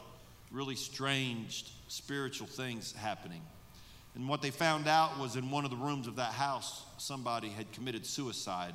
really 0.51 0.75
strange 0.75 1.73
spiritual 1.88 2.47
things 2.47 2.92
happening. 2.92 3.40
And 4.14 4.29
what 4.29 4.42
they 4.42 4.51
found 4.51 4.88
out 4.88 5.19
was 5.19 5.37
in 5.37 5.51
one 5.51 5.64
of 5.64 5.71
the 5.71 5.77
rooms 5.77 6.07
of 6.07 6.16
that 6.16 6.33
house, 6.33 6.85
somebody 6.99 7.49
had 7.49 7.71
committed 7.73 8.05
suicide. 8.05 8.75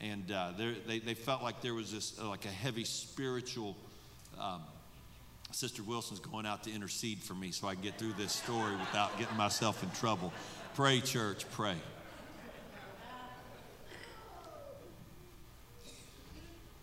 And 0.00 0.30
uh, 0.30 0.52
they, 0.86 0.98
they 0.98 1.14
felt 1.14 1.42
like 1.42 1.62
there 1.62 1.74
was 1.74 1.92
this, 1.92 2.18
uh, 2.20 2.28
like 2.28 2.44
a 2.44 2.48
heavy 2.48 2.84
spiritual 2.84 3.76
um, 4.38 4.60
Sister 5.52 5.82
Wilson's 5.82 6.20
going 6.20 6.44
out 6.44 6.64
to 6.64 6.72
intercede 6.72 7.22
for 7.22 7.34
me 7.34 7.50
so 7.50 7.68
I 7.68 7.74
can 7.74 7.82
get 7.82 7.98
through 7.98 8.12
this 8.14 8.32
story 8.32 8.76
without 8.76 9.16
getting 9.18 9.36
myself 9.36 9.82
in 9.82 9.90
trouble. 9.92 10.32
Pray, 10.76 11.00
church, 11.00 11.50
pray. 11.52 11.76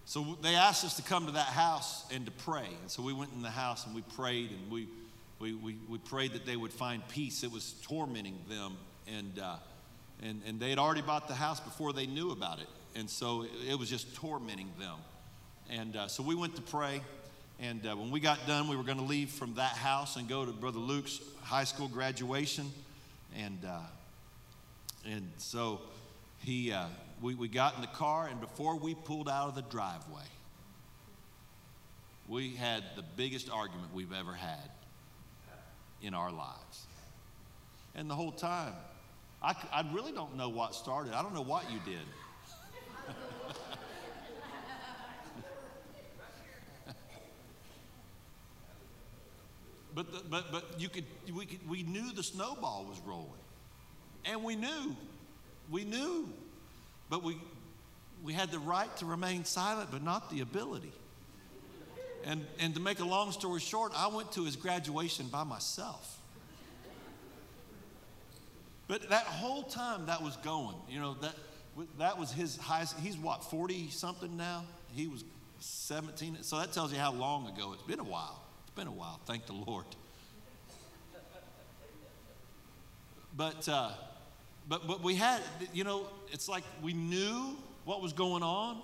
So 0.06 0.36
they 0.41 0.56
asked 0.56 0.84
us 0.84 0.95
to 0.95 1.03
come 1.03 1.27
to 1.27 1.34
that 1.34 1.45
house 1.45 2.03
and 2.12 2.25
to 2.25 2.32
pray. 2.32 2.65
And 2.82 2.89
so 2.89 3.03
we 3.03 3.13
went 3.13 3.34
in 3.36 3.43
the 3.43 3.51
house 3.51 3.86
and 3.86 3.93
we 3.93 4.01
prayed 4.01 4.49
and 4.49 4.71
we, 4.71 4.88
we, 5.38 5.53
we, 5.53 5.77
we 5.88 5.99
prayed 5.99 6.34
that 6.34 6.43
they 6.43 6.56
would 6.56 6.73
find 6.73 7.08
peace. 7.08 7.43
It 7.43 7.51
was 7.51 7.75
tormenting 7.84 8.39
them. 8.49 8.77
And, 9.08 9.38
uh, 9.38 9.58
and, 10.23 10.41
and 10.47 10.60
they 10.60 10.71
had 10.71 10.79
already 10.79 11.03
bought 11.03 11.27
the 11.27 11.36
house 11.36 11.60
before 11.60 11.93
they 11.93 12.08
knew 12.08 12.32
about 12.32 12.62
it. 12.62 12.69
And 12.95 13.08
so 13.08 13.43
it, 13.43 13.51
it 13.69 13.77
was 13.77 13.91
just 13.91 14.15
tormenting 14.15 14.71
them. 14.79 14.97
And 15.69 15.95
uh, 15.95 16.08
so 16.08 16.23
we 16.23 16.34
went 16.34 16.56
to 16.56 16.63
pray. 16.63 17.01
And 17.60 17.86
uh, 17.86 17.95
when 17.95 18.10
we 18.10 18.19
got 18.19 18.47
done, 18.47 18.69
we 18.69 18.75
were 18.75 18.82
going 18.82 18.97
to 18.97 19.03
leave 19.03 19.29
from 19.29 19.53
that 19.53 19.73
house 19.73 20.15
and 20.15 20.27
go 20.27 20.45
to 20.45 20.51
Brother 20.51 20.79
Luke's 20.79 21.21
high 21.43 21.65
school 21.65 21.88
graduation. 21.88 22.71
And, 23.35 23.65
uh, 23.65 23.79
and 25.05 25.31
so 25.37 25.81
he, 26.39 26.71
uh, 26.71 26.85
we, 27.21 27.35
we 27.35 27.47
got 27.47 27.75
in 27.75 27.81
the 27.81 27.87
car, 27.87 28.27
and 28.27 28.39
before 28.39 28.77
we 28.77 28.95
pulled 28.95 29.29
out 29.29 29.49
of 29.49 29.55
the 29.55 29.61
driveway, 29.63 30.21
we 32.27 32.55
had 32.55 32.83
the 32.95 33.03
biggest 33.15 33.49
argument 33.49 33.93
we've 33.93 34.13
ever 34.13 34.33
had 34.33 34.69
in 36.01 36.13
our 36.13 36.31
lives. 36.31 36.85
And 37.95 38.09
the 38.09 38.15
whole 38.15 38.31
time, 38.31 38.73
I, 39.41 39.55
I 39.71 39.85
really 39.93 40.11
don't 40.11 40.35
know 40.35 40.49
what 40.49 40.73
started. 40.75 41.13
I 41.13 41.21
don't 41.21 41.33
know 41.33 41.41
what 41.41 41.71
you 41.71 41.79
did. 41.85 42.05
but, 49.95 50.12
the, 50.12 50.21
but, 50.29 50.51
but 50.51 50.65
you 50.79 50.89
could, 50.89 51.06
we, 51.34 51.45
could, 51.45 51.67
we 51.69 51.84
knew 51.84 52.12
the 52.12 52.23
snowball 52.23 52.86
was 52.88 52.99
rolling. 53.06 53.29
And 54.25 54.43
we 54.43 54.56
knew, 54.56 54.95
we 55.69 55.84
knew, 55.84 56.29
but 57.10 57.23
we, 57.23 57.38
we 58.23 58.34
had 58.34 58.51
the 58.51 58.60
right 58.60 58.95
to 58.97 59.06
remain 59.06 59.45
silent, 59.45 59.89
but 59.91 60.01
not 60.01 60.29
the 60.29 60.41
ability. 60.41 60.93
And, 62.25 62.45
and 62.60 62.73
to 62.75 62.79
make 62.79 62.99
a 62.99 63.06
long 63.06 63.32
story 63.32 63.60
short, 63.60 63.91
I 63.95 64.08
went 64.08 64.32
to 64.34 64.45
his 64.45 64.56
graduation 64.56 65.27
by 65.27 65.43
myself. 65.43 66.19
But 68.88 69.10
that 69.10 69.25
whole 69.25 69.63
time 69.63 70.06
that 70.06 70.21
was 70.21 70.38
going, 70.38 70.75
you 70.89 70.99
know, 70.99 71.15
that, 71.15 71.36
that 71.97 72.17
was 72.17 72.32
his 72.32 72.58
highest, 72.58 72.97
he's 72.99 73.17
what, 73.17 73.43
40 73.43 73.89
something 73.89 74.38
now? 74.38 74.65
He 74.93 75.08
was 75.08 75.23
17. 75.60 76.39
So 76.41 76.60
that 76.60 76.71
tells 76.73 76.93
you 76.93 76.99
how 76.99 77.12
long 77.12 77.47
ago. 77.47 77.73
It's 77.73 77.84
been 77.84 77.99
a 77.99 78.03
while. 78.03 78.42
Been 78.75 78.88
a 78.88 78.91
while, 78.91 79.19
thank 79.25 79.45
the 79.45 79.53
Lord. 79.53 79.86
But, 83.36 83.67
uh, 83.67 83.91
but, 84.67 84.88
but 84.88 85.01
we 85.01 85.15
had, 85.15 85.41
you 85.73 85.83
know, 85.83 86.07
it's 86.31 86.47
like 86.47 86.63
we 86.81 86.93
knew 86.93 87.57
what 87.86 88.01
was 88.01 88.13
going 88.13 88.43
on 88.43 88.81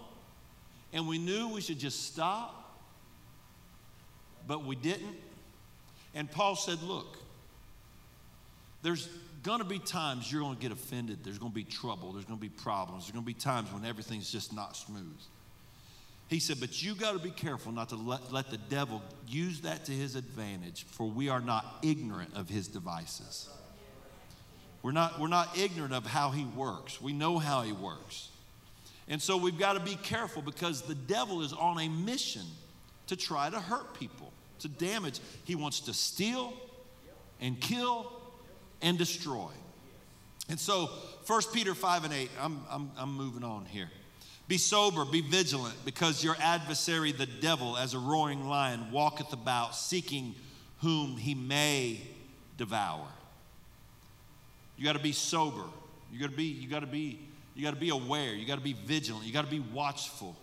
and 0.94 1.08
we 1.08 1.18
knew 1.18 1.50
we 1.50 1.62
should 1.62 1.80
just 1.80 2.06
stop, 2.06 2.80
but 4.48 4.66
we 4.66 4.76
didn't. 4.76 5.16
And 6.16 6.30
Paul 6.30 6.56
said, 6.56 6.82
Look, 6.82 7.18
there's 8.82 9.08
going 9.44 9.60
to 9.60 9.66
be 9.66 9.80
times 9.80 10.32
you're 10.32 10.42
going 10.42 10.56
to 10.56 10.62
get 10.62 10.72
offended. 10.72 11.20
There's 11.24 11.38
going 11.38 11.52
to 11.52 11.56
be 11.56 11.64
trouble. 11.64 12.14
There's 12.14 12.26
going 12.26 12.40
to 12.40 12.42
be 12.42 12.50
problems. 12.50 13.06
There's 13.06 13.12
going 13.12 13.24
to 13.24 13.28
be 13.28 13.34
times 13.34 13.72
when 13.72 13.86
everything's 13.86 14.32
just 14.32 14.54
not 14.54 14.76
smooth. 14.76 15.20
He 16.30 16.40
said, 16.40 16.60
But 16.60 16.82
you 16.82 16.94
got 16.94 17.14
to 17.14 17.20
be 17.20 17.32
careful 17.32 17.72
not 17.72 17.90
to 17.90 17.96
let, 17.96 18.32
let 18.32 18.52
the 18.52 18.58
devil 18.58 19.02
use 19.28 19.62
that 19.62 19.86
to 19.86 19.92
his 19.92 20.16
advantage, 20.16 20.86
for 20.86 21.10
we 21.10 21.28
are 21.28 21.42
not 21.42 21.80
ignorant 21.82 22.36
of 22.36 22.48
his 22.48 22.68
devices. 22.68 23.50
We're 24.84 24.92
not, 24.92 25.20
we're 25.20 25.28
not 25.28 25.58
ignorant 25.58 25.94
of 25.94 26.06
how 26.06 26.30
he 26.30 26.46
works, 26.46 27.02
we 27.02 27.14
know 27.14 27.40
how 27.40 27.64
he 27.64 27.74
works. 27.74 28.30
And 29.12 29.20
so 29.20 29.38
we've 29.38 29.58
got 29.58 29.74
to 29.74 29.80
be 29.80 29.96
careful 29.96 30.44
because 30.44 30.84
the 30.84 30.94
devil 30.94 31.42
is 31.42 31.52
on 31.52 31.80
a 31.80 31.90
mission 31.90 32.46
to 33.08 33.16
try 33.16 33.50
to 33.50 33.60
hurt 33.60 33.96
people, 33.96 34.32
to 34.60 34.68
damage. 34.68 35.20
He 35.46 35.56
wants 35.56 35.80
to 35.82 35.96
steal 35.96 36.54
and 37.42 37.60
kill 37.60 38.14
and 38.84 39.00
destroy. 39.00 39.50
And 40.48 40.60
so 40.60 40.92
1 41.26 41.42
Peter 41.54 41.74
5 41.74 42.04
and 42.04 42.14
8, 42.14 42.30
I'm, 42.40 42.62
I'm, 42.70 42.92
I'm 42.98 43.14
moving 43.16 43.44
on 43.44 43.66
here. 43.66 43.90
Be 44.50 44.58
sober, 44.58 45.06
be 45.06 45.22
vigilant, 45.22 45.76
because 45.86 46.24
your 46.24 46.36
adversary, 46.42 47.12
the 47.12 47.28
devil, 47.28 47.78
as 47.78 47.94
a 47.94 48.00
roaring 48.00 48.50
lion, 48.50 48.92
walketh 48.92 49.32
about, 49.32 49.76
seeking 49.76 50.34
whom 50.80 51.18
he 51.18 51.36
may 51.36 52.02
devour. 52.58 53.06
You 54.76 54.86
got 54.86 54.94
to 54.94 55.04
be 55.04 55.12
sober. 55.12 55.66
You 56.12 56.20
got 56.20 56.32
to 56.32 56.36
be, 56.36 56.46
you 56.46 56.68
got 56.68 56.80
to 56.80 56.88
be, 56.88 57.20
you 57.54 57.64
got 57.64 57.76
to 57.76 57.80
be 57.80 57.90
aware. 57.90 58.34
You 58.34 58.48
got 58.48 58.56
to 58.56 58.64
be 58.64 58.74
vigilant. 58.74 59.24
You 59.24 59.34
got 59.34 59.46
to 59.46 59.52
be 59.52 59.60
watchful. 59.60 60.36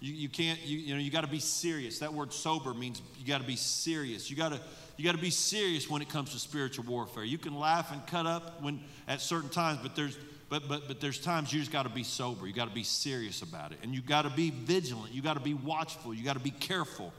You, 0.00 0.14
you 0.14 0.28
can't, 0.30 0.58
you, 0.62 0.78
you 0.78 0.94
know, 0.94 1.00
you 1.00 1.10
got 1.10 1.20
to 1.20 1.30
be 1.30 1.38
serious. 1.38 1.98
That 1.98 2.14
word 2.14 2.32
sober 2.32 2.72
means 2.72 3.02
you 3.18 3.26
got 3.26 3.42
to 3.42 3.46
be 3.46 3.56
serious. 3.56 4.30
You 4.30 4.36
got 4.36 4.52
to, 4.52 4.60
you 4.96 5.04
got 5.04 5.14
to 5.14 5.20
be 5.20 5.30
serious 5.30 5.90
when 5.90 6.00
it 6.00 6.08
comes 6.08 6.32
to 6.32 6.38
spiritual 6.38 6.86
warfare. 6.86 7.24
You 7.24 7.36
can 7.36 7.54
laugh 7.54 7.92
and 7.92 8.06
cut 8.06 8.24
up 8.24 8.62
when 8.62 8.80
at 9.06 9.20
certain 9.20 9.50
times, 9.50 9.80
but 9.82 9.94
there's 9.94 10.16
but, 10.52 10.68
but, 10.68 10.86
but 10.86 11.00
there's 11.00 11.18
times 11.18 11.50
you 11.50 11.60
just 11.60 11.72
got 11.72 11.84
to 11.84 11.88
be 11.88 12.02
sober. 12.04 12.46
You 12.46 12.52
got 12.52 12.68
to 12.68 12.74
be 12.74 12.82
serious 12.82 13.40
about 13.40 13.72
it. 13.72 13.78
And 13.82 13.94
you 13.94 14.02
got 14.02 14.22
to 14.22 14.30
be 14.30 14.50
vigilant. 14.50 15.14
You 15.14 15.22
got 15.22 15.32
to 15.32 15.40
be 15.40 15.54
watchful. 15.54 16.12
You 16.12 16.22
got 16.22 16.34
to 16.34 16.40
be 16.40 16.50
careful 16.50 17.10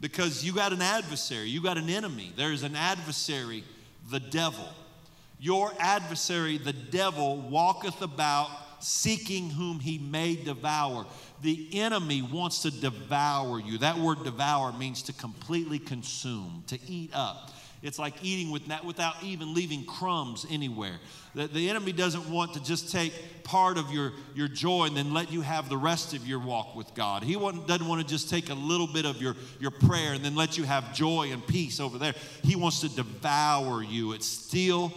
because 0.00 0.42
you 0.42 0.54
got 0.54 0.72
an 0.72 0.80
adversary. 0.80 1.50
You 1.50 1.62
got 1.62 1.76
an 1.76 1.90
enemy. 1.90 2.32
There's 2.34 2.62
an 2.62 2.74
adversary, 2.74 3.64
the 4.10 4.18
devil. 4.18 4.66
Your 5.38 5.74
adversary, 5.78 6.56
the 6.56 6.72
devil, 6.72 7.36
walketh 7.36 8.00
about 8.00 8.48
seeking 8.80 9.50
whom 9.50 9.78
he 9.78 9.98
may 9.98 10.34
devour. 10.34 11.04
The 11.42 11.68
enemy 11.74 12.22
wants 12.22 12.62
to 12.62 12.70
devour 12.70 13.60
you. 13.60 13.76
That 13.76 13.98
word 13.98 14.24
devour 14.24 14.72
means 14.72 15.02
to 15.02 15.12
completely 15.12 15.78
consume, 15.78 16.64
to 16.68 16.78
eat 16.88 17.10
up. 17.12 17.50
It's 17.84 17.98
like 17.98 18.14
eating 18.22 18.50
with 18.50 18.66
that 18.68 18.84
without 18.84 19.22
even 19.22 19.54
leaving 19.54 19.84
crumbs 19.84 20.46
anywhere. 20.50 20.98
The, 21.34 21.46
the 21.46 21.68
enemy 21.68 21.92
doesn't 21.92 22.30
want 22.30 22.54
to 22.54 22.64
just 22.64 22.90
take 22.90 23.12
part 23.44 23.76
of 23.76 23.90
your, 23.90 24.12
your 24.34 24.48
joy 24.48 24.86
and 24.86 24.96
then 24.96 25.12
let 25.12 25.30
you 25.30 25.42
have 25.42 25.68
the 25.68 25.76
rest 25.76 26.14
of 26.14 26.26
your 26.26 26.38
walk 26.38 26.74
with 26.74 26.94
God. 26.94 27.22
He 27.22 27.34
doesn't 27.34 27.86
want 27.86 28.00
to 28.00 28.06
just 28.06 28.30
take 28.30 28.48
a 28.48 28.54
little 28.54 28.86
bit 28.86 29.04
of 29.04 29.20
your, 29.20 29.36
your 29.60 29.70
prayer 29.70 30.14
and 30.14 30.24
then 30.24 30.34
let 30.34 30.56
you 30.56 30.64
have 30.64 30.94
joy 30.94 31.28
and 31.30 31.46
peace 31.46 31.78
over 31.78 31.98
there. 31.98 32.14
He 32.42 32.56
wants 32.56 32.80
to 32.80 32.88
devour 32.88 33.82
you. 33.82 34.12
It's 34.12 34.26
steal, 34.26 34.90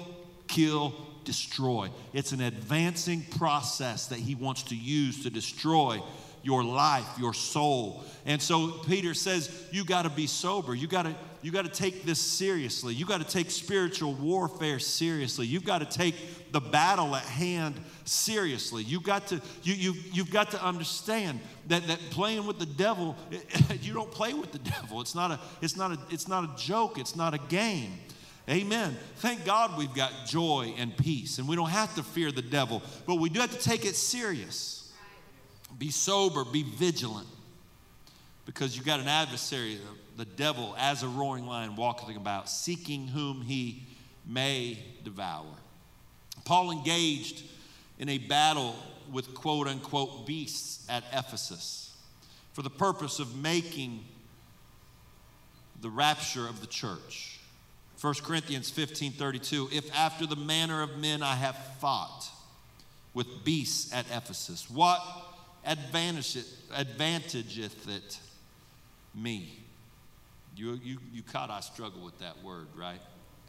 kill, 0.48 0.94
destroy. 1.26 1.90
It's 2.14 2.32
an 2.32 2.40
advancing 2.40 3.26
process 3.38 4.08
that 4.08 4.20
he 4.20 4.34
wants 4.34 4.64
to 4.64 4.76
use 4.76 5.24
to 5.24 5.30
destroy 5.30 6.02
your 6.42 6.64
life, 6.64 7.06
your 7.20 7.34
soul. 7.34 8.06
And 8.26 8.42
so 8.42 8.70
Peter 8.88 9.14
says, 9.14 9.52
you 9.72 9.84
got 9.84 10.04
to 10.04 10.10
be 10.10 10.28
sober. 10.28 10.74
You 10.74 10.88
got 10.88 11.04
to 11.04 11.16
you 11.42 11.52
got 11.52 11.66
to 11.66 11.72
take 11.72 12.04
this 12.04 12.20
seriously. 12.20 12.94
You 12.94 13.06
got 13.06 13.22
to 13.22 13.28
take 13.28 13.52
spiritual 13.52 14.14
warfare 14.14 14.80
seriously. 14.80 15.46
You've 15.46 15.66
got 15.66 15.80
to 15.80 15.86
take 15.86 16.16
the 16.52 16.60
battle 16.60 17.16
at 17.16 17.24
hand 17.24 17.76
seriously. 18.06 18.84
You've 18.84 19.04
got 19.04 19.28
to 19.28 19.42
you 19.64 19.74
you 19.74 19.94
you've 20.12 20.32
got 20.32 20.52
to 20.52 20.64
understand 20.64 21.40
that 21.68 21.88
that 21.88 22.00
playing 22.12 22.48
with 22.48 22.60
the 22.60 22.66
devil, 22.66 23.16
you 23.82 23.94
don't 23.94 24.12
play 24.12 24.34
with 24.34 24.52
the 24.52 24.60
devil. 24.60 25.02
It's 25.02 25.16
not 25.16 25.32
a 25.32 25.40
it's 25.62 25.76
not 25.76 25.92
a 25.92 26.00
it's 26.10 26.28
not 26.28 26.44
a 26.44 26.62
joke. 26.62 26.98
It's 26.98 27.16
not 27.16 27.34
a 27.34 27.40
game. 27.50 27.94
Amen. 28.50 28.96
Thank 29.18 29.44
God 29.44 29.78
we've 29.78 29.94
got 29.94 30.12
joy 30.26 30.74
and 30.78 30.96
peace, 30.96 31.38
and 31.38 31.50
we 31.50 31.58
don't 31.58 31.70
have 31.70 31.94
to 31.96 32.04
fear 32.04 32.32
the 32.32 32.42
devil, 32.42 32.82
but 33.06 33.16
we 33.16 33.30
do 33.30 33.42
have 33.42 33.52
to 33.52 33.60
take 33.60 33.86
it 33.86 33.96
serious. 33.96 34.90
Be 35.78 35.92
sober, 35.92 36.46
be 36.46 36.64
vigilant, 36.64 37.28
because 38.46 38.78
you 38.78 38.84
got 38.84 39.02
an 39.02 39.10
adversary, 39.10 39.78
the 40.18 40.26
devil, 40.26 40.76
as 40.78 41.04
a 41.04 41.08
roaring 41.08 41.46
lion, 41.46 41.76
walking 41.76 42.18
about, 42.18 42.50
seeking 42.50 43.08
whom 43.08 43.44
he 43.44 43.84
may 44.26 44.80
devour. 45.04 45.46
Paul 46.44 46.72
engaged 46.72 47.44
in 48.00 48.10
a 48.10 48.18
battle 48.18 48.76
with 49.12 49.34
quote 49.34 49.68
unquote 49.68 50.26
beasts 50.26 50.86
at 50.90 51.04
Ephesus 51.14 51.96
for 52.54 52.64
the 52.64 52.70
purpose 52.70 53.20
of 53.20 53.36
making 53.36 54.04
the 55.82 55.90
rapture 55.90 56.48
of 56.48 56.60
the 56.62 56.68
church. 56.68 57.40
1 58.02 58.14
Corinthians 58.24 58.70
15 58.70 59.12
32. 59.14 59.70
If 59.72 59.96
after 59.96 60.26
the 60.26 60.36
manner 60.36 60.82
of 60.82 60.98
men 60.98 61.22
I 61.22 61.36
have 61.36 61.58
fought 61.80 62.28
with 63.14 63.44
beasts 63.44 63.94
at 63.94 64.06
Ephesus, 64.12 64.70
what 64.70 65.02
advantageth, 65.66 66.48
it 67.88 68.20
me? 69.14 69.67
You, 70.58 70.80
you, 70.84 70.98
you 71.14 71.24
caught 71.24 71.50
I 71.50 71.60
struggle 71.60 72.04
with 72.04 72.18
that 72.20 72.44
word, 72.44 72.68
right? 72.76 73.00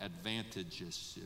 Advantages 0.00 1.18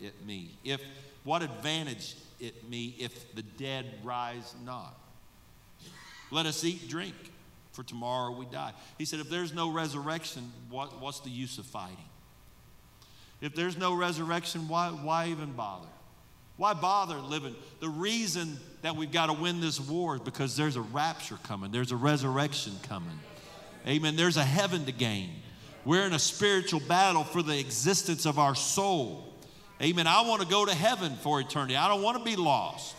it 0.00 0.26
me. 0.26 0.56
If 0.64 0.80
what 1.24 1.42
advantage 1.42 2.16
it 2.40 2.68
me 2.68 2.94
if 2.98 3.34
the 3.34 3.42
dead 3.42 3.86
rise 4.02 4.54
not? 4.64 4.94
Let 6.30 6.46
us 6.46 6.64
eat, 6.64 6.88
drink 6.88 7.14
for 7.72 7.82
tomorrow 7.82 8.32
we 8.32 8.46
die. 8.46 8.72
He 8.98 9.04
said, 9.04 9.20
if 9.20 9.30
there's 9.30 9.52
no 9.52 9.70
resurrection, 9.70 10.52
what, 10.70 11.00
what's 11.00 11.20
the 11.20 11.30
use 11.30 11.58
of 11.58 11.66
fighting? 11.66 11.96
If 13.40 13.54
there's 13.54 13.76
no 13.76 13.94
resurrection, 13.94 14.68
why, 14.68 14.88
why 14.88 15.28
even 15.28 15.52
bother? 15.52 15.88
Why 16.56 16.74
bother 16.74 17.16
living? 17.16 17.56
The 17.80 17.88
reason 17.88 18.58
that 18.82 18.94
we've 18.94 19.10
got 19.10 19.26
to 19.26 19.32
win 19.32 19.60
this 19.60 19.80
war 19.80 20.16
is 20.16 20.20
because 20.20 20.56
there's 20.56 20.76
a 20.76 20.82
rapture 20.82 21.38
coming, 21.42 21.72
there's 21.72 21.92
a 21.92 21.96
resurrection 21.96 22.74
coming. 22.82 23.18
Amen. 23.86 24.16
There's 24.16 24.36
a 24.36 24.44
heaven 24.44 24.84
to 24.86 24.92
gain. 24.92 25.30
We're 25.84 26.06
in 26.06 26.12
a 26.12 26.18
spiritual 26.18 26.80
battle 26.80 27.24
for 27.24 27.42
the 27.42 27.58
existence 27.58 28.26
of 28.26 28.38
our 28.38 28.54
soul. 28.54 29.34
Amen. 29.82 30.06
I 30.06 30.22
want 30.22 30.42
to 30.42 30.48
go 30.48 30.64
to 30.64 30.74
heaven 30.74 31.16
for 31.16 31.40
eternity. 31.40 31.76
I 31.76 31.88
don't 31.88 32.02
want 32.02 32.18
to 32.18 32.24
be 32.24 32.36
lost. 32.36 32.94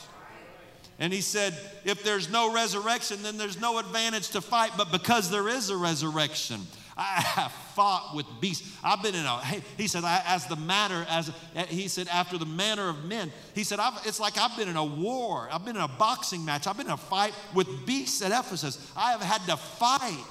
And 1.00 1.13
he 1.13 1.22
said, 1.22 1.58
if 1.86 2.04
there's 2.04 2.30
no 2.30 2.54
resurrection, 2.54 3.24
then 3.24 3.38
there's 3.38 3.60
no 3.60 3.80
advantage 3.80 4.30
to 4.32 4.41
fight. 4.41 4.72
But 4.78 4.91
because 4.91 5.32
there 5.32 5.48
is 5.48 5.69
a 5.69 5.78
resurrection, 5.78 6.60
I 6.96 7.22
have 7.22 7.52
fought 7.74 8.13
with 8.15 8.26
beasts. 8.41 8.69
I've 8.84 9.02
been 9.02 9.15
in 9.15 9.26
a, 9.26 9.41
he 9.78 9.88
said, 9.88 10.04
as 10.06 10.46
the 10.46 10.56
matter, 10.56 11.06
as 11.10 11.32
he 11.67 11.88
said, 11.88 12.08
after 12.10 12.38
the 12.38 12.46
manner 12.46 12.89
of 12.89 13.06
men. 13.06 13.32
He 13.56 13.63
said, 13.63 13.80
it's 14.06 14.19
like 14.19 14.38
I've 14.38 14.56
been 14.58 14.67
in 14.67 14.76
a 14.76 14.86
war. 14.86 15.48
I've 15.52 15.65
been 15.65 15.78
in 15.78 15.82
a 15.82 15.88
boxing 15.88 16.46
match. 16.46 16.67
I've 16.67 16.78
been 16.78 16.88
in 16.88 16.93
a 16.93 16.98
fight 16.98 17.34
with 17.56 17.86
beasts 17.86 18.22
at 18.22 18.32
Ephesus. 18.32 18.91
I 18.96 19.12
have 19.12 19.22
had 19.22 19.41
to 19.48 19.58
fight 19.58 20.24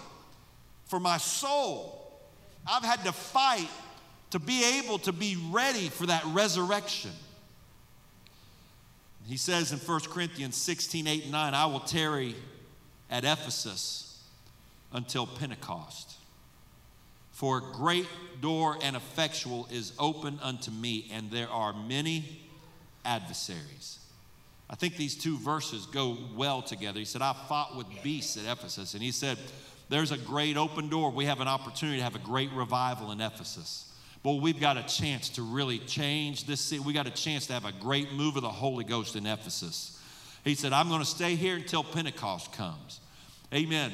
for 0.93 1.01
my 1.01 1.17
soul. 1.17 2.07
I've 2.71 2.85
had 2.85 3.03
to 3.05 3.13
fight 3.13 3.71
to 4.29 4.39
be 4.39 4.79
able 4.79 4.99
to 4.99 5.13
be 5.13 5.39
ready 5.51 5.89
for 5.89 6.05
that 6.05 6.23
resurrection. 6.27 7.13
He 9.27 9.39
says 9.39 9.73
in 9.73 9.79
1 9.79 10.01
Corinthians 10.11 10.55
16, 10.55 11.07
8, 11.07 11.23
and 11.23 11.33
9, 11.33 11.55
I 11.55 11.65
will 11.65 11.81
tarry 11.81 12.37
at 13.11 13.25
Ephesus 13.25 14.23
until 14.93 15.27
Pentecost. 15.27 16.13
For 17.31 17.57
a 17.57 17.63
great 17.73 18.07
door 18.43 18.77
and 18.83 18.95
effectual 18.95 19.69
is 19.71 19.95
open 19.99 20.39
unto 20.43 20.71
me, 20.71 21.11
and 21.11 21.31
there 21.31 21.49
are 21.49 21.73
many 21.73 22.43
adversaries. 23.03 23.99
I 24.69 24.75
think 24.75 24.99
these 24.99 25.15
two 25.15 25.39
verses 25.39 25.87
go 25.87 26.19
well 26.37 26.61
together. 26.61 26.99
He 26.99 27.07
said, 27.07 27.23
I 27.23 27.33
fought 27.33 27.79
with 27.79 27.87
beasts 28.03 28.37
at 28.37 28.45
Ephesus. 28.45 28.93
And 28.93 29.03
he 29.03 29.11
said, 29.11 29.39
There's 29.93 30.11
a 30.11 30.17
great 30.17 30.57
open 30.57 30.89
door. 30.89 31.11
We 31.11 31.27
have 31.27 31.41
an 31.41 31.49
opportunity 31.49 31.99
to 31.99 32.05
have 32.05 32.15
a 32.15 32.19
great 32.19 32.51
revival 32.53 33.13
in 33.13 33.21
Ephesus. 33.21 33.93
But 34.23 34.37
we've 34.37 34.59
got 34.59 34.79
a 34.79 34.83
chance 34.85 35.29
to 35.31 35.43
really 35.43 35.81
change 35.81 36.47
this 36.47 36.63
city. 36.63 36.81
We 36.81 36.95
got 36.95 37.07
a 37.07 37.11
chance 37.11 37.47
to 37.49 37.53
have 37.53 37.67
a 37.67 37.73
great 37.73 38.11
move 38.11 38.37
of 38.37 38.43
the 38.43 38.49
Holy 38.49 38.85
Ghost 38.85 39.17
in 39.17 39.27
Ephesus. 39.27 40.01
He 40.45 40.55
said, 40.55 40.73
I'm 40.73 40.89
going 40.89 41.01
to 41.01 41.07
stay 41.07 41.35
here 41.35 41.57
until 41.57 41.85
Pentecost 41.85 42.55
comes. 42.55 43.01
Amen. 43.53 43.93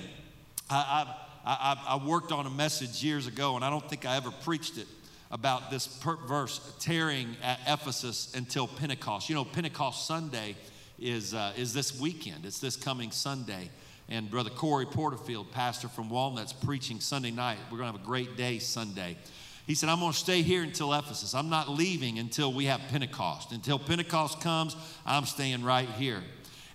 I, 0.70 1.16
I, 1.44 1.76
I, 1.84 1.96
I 1.96 2.06
worked 2.06 2.30
on 2.30 2.46
a 2.46 2.50
message 2.50 3.02
years 3.02 3.26
ago, 3.26 3.56
and 3.56 3.64
I 3.64 3.68
don't 3.68 3.88
think 3.90 4.06
I 4.06 4.16
ever 4.18 4.30
preached 4.30 4.78
it 4.78 4.86
about 5.32 5.68
this 5.68 6.00
verse, 6.28 6.60
tearing 6.78 7.34
at 7.42 7.58
Ephesus 7.66 8.32
until 8.36 8.68
Pentecost. 8.68 9.28
You 9.28 9.34
know, 9.34 9.44
Pentecost 9.44 10.06
Sunday 10.06 10.54
is, 11.00 11.34
uh, 11.34 11.54
is 11.56 11.74
this 11.74 12.00
weekend, 12.00 12.46
it's 12.46 12.60
this 12.60 12.76
coming 12.76 13.10
Sunday. 13.10 13.68
And 14.08 14.30
Brother 14.30 14.50
Corey 14.50 14.86
Porterfield, 14.86 15.52
pastor 15.52 15.88
from 15.88 16.08
Walnuts, 16.08 16.52
preaching 16.52 17.00
Sunday 17.00 17.30
night. 17.30 17.58
We're 17.70 17.78
going 17.78 17.92
to 17.92 17.98
have 17.98 18.02
a 18.02 18.06
great 18.06 18.36
day 18.36 18.58
Sunday. 18.58 19.18
He 19.66 19.74
said, 19.74 19.90
I'm 19.90 20.00
going 20.00 20.12
to 20.12 20.18
stay 20.18 20.40
here 20.40 20.62
until 20.62 20.94
Ephesus. 20.94 21.34
I'm 21.34 21.50
not 21.50 21.68
leaving 21.68 22.18
until 22.18 22.52
we 22.52 22.64
have 22.64 22.80
Pentecost. 22.90 23.52
Until 23.52 23.78
Pentecost 23.78 24.40
comes, 24.40 24.74
I'm 25.04 25.26
staying 25.26 25.62
right 25.62 25.88
here. 25.90 26.22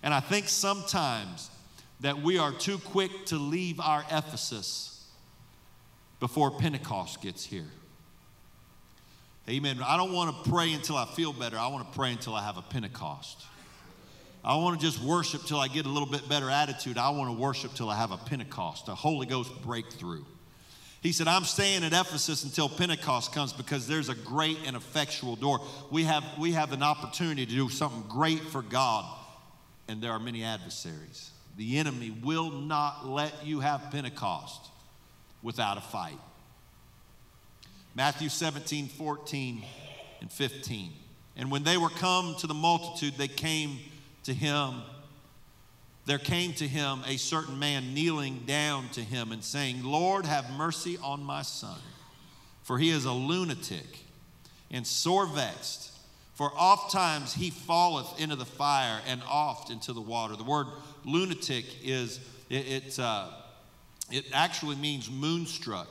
And 0.04 0.14
I 0.14 0.20
think 0.20 0.48
sometimes 0.48 1.50
that 2.00 2.22
we 2.22 2.38
are 2.38 2.52
too 2.52 2.78
quick 2.78 3.26
to 3.26 3.36
leave 3.36 3.80
our 3.80 4.04
Ephesus 4.12 5.04
before 6.20 6.52
Pentecost 6.52 7.20
gets 7.20 7.44
here. 7.44 7.66
Amen. 9.48 9.80
I 9.84 9.96
don't 9.96 10.12
want 10.12 10.44
to 10.44 10.50
pray 10.50 10.72
until 10.72 10.96
I 10.96 11.06
feel 11.06 11.32
better. 11.32 11.58
I 11.58 11.66
want 11.66 11.90
to 11.90 11.98
pray 11.98 12.12
until 12.12 12.34
I 12.34 12.44
have 12.44 12.56
a 12.56 12.62
Pentecost. 12.62 13.44
I 14.44 14.56
want 14.56 14.78
to 14.78 14.86
just 14.86 15.02
worship 15.02 15.44
till 15.44 15.58
I 15.58 15.68
get 15.68 15.86
a 15.86 15.88
little 15.88 16.08
bit 16.08 16.28
better 16.28 16.50
attitude. 16.50 16.98
I 16.98 17.08
want 17.10 17.30
to 17.30 17.36
worship 17.40 17.72
till 17.74 17.88
I 17.88 17.96
have 17.96 18.10
a 18.10 18.18
Pentecost, 18.18 18.88
a 18.88 18.94
Holy 18.94 19.26
Ghost 19.26 19.50
breakthrough. 19.62 20.24
He 21.00 21.12
said, 21.12 21.28
I'm 21.28 21.44
staying 21.44 21.82
at 21.82 21.92
Ephesus 21.92 22.44
until 22.44 22.68
Pentecost 22.68 23.32
comes 23.32 23.54
because 23.54 23.86
there's 23.86 24.10
a 24.10 24.14
great 24.14 24.58
and 24.66 24.76
effectual 24.76 25.36
door. 25.36 25.60
We 25.90 26.04
have, 26.04 26.24
we 26.38 26.52
have 26.52 26.72
an 26.72 26.82
opportunity 26.82 27.46
to 27.46 27.52
do 27.52 27.70
something 27.70 28.04
great 28.08 28.40
for 28.40 28.60
God, 28.60 29.06
and 29.88 30.02
there 30.02 30.12
are 30.12 30.18
many 30.18 30.44
adversaries. 30.44 31.30
The 31.56 31.78
enemy 31.78 32.10
will 32.10 32.50
not 32.50 33.06
let 33.06 33.46
you 33.46 33.60
have 33.60 33.90
Pentecost 33.90 34.60
without 35.42 35.78
a 35.78 35.82
fight. 35.82 36.18
Matthew 37.94 38.28
17, 38.28 38.88
14, 38.88 39.62
and 40.20 40.32
15. 40.32 40.92
And 41.36 41.50
when 41.50 41.64
they 41.64 41.76
were 41.76 41.90
come 41.90 42.34
to 42.40 42.46
the 42.46 42.54
multitude, 42.54 43.14
they 43.16 43.28
came 43.28 43.78
to 44.24 44.34
him 44.34 44.82
there 46.06 46.18
came 46.18 46.52
to 46.54 46.68
him 46.68 47.02
a 47.06 47.16
certain 47.16 47.58
man 47.58 47.94
kneeling 47.94 48.42
down 48.46 48.88
to 48.90 49.00
him 49.00 49.32
and 49.32 49.42
saying, 49.42 49.82
Lord, 49.82 50.26
have 50.26 50.50
mercy 50.50 50.98
on 51.02 51.24
my 51.24 51.42
son, 51.42 51.78
for 52.62 52.78
he 52.78 52.90
is 52.90 53.06
a 53.06 53.12
lunatic 53.12 54.00
and 54.70 54.86
sore 54.86 55.26
vexed. 55.26 55.92
For 56.34 56.50
oft 56.56 56.92
times 56.92 57.32
he 57.32 57.50
falleth 57.50 58.20
into 58.20 58.36
the 58.36 58.44
fire 58.44 59.00
and 59.06 59.22
oft 59.28 59.70
into 59.70 59.92
the 59.92 60.00
water. 60.00 60.36
The 60.36 60.44
word 60.44 60.66
lunatic 61.04 61.64
is, 61.82 62.20
it, 62.50 62.68
it, 62.68 62.98
uh, 62.98 63.28
it 64.10 64.26
actually 64.34 64.76
means 64.76 65.10
moonstruck. 65.10 65.88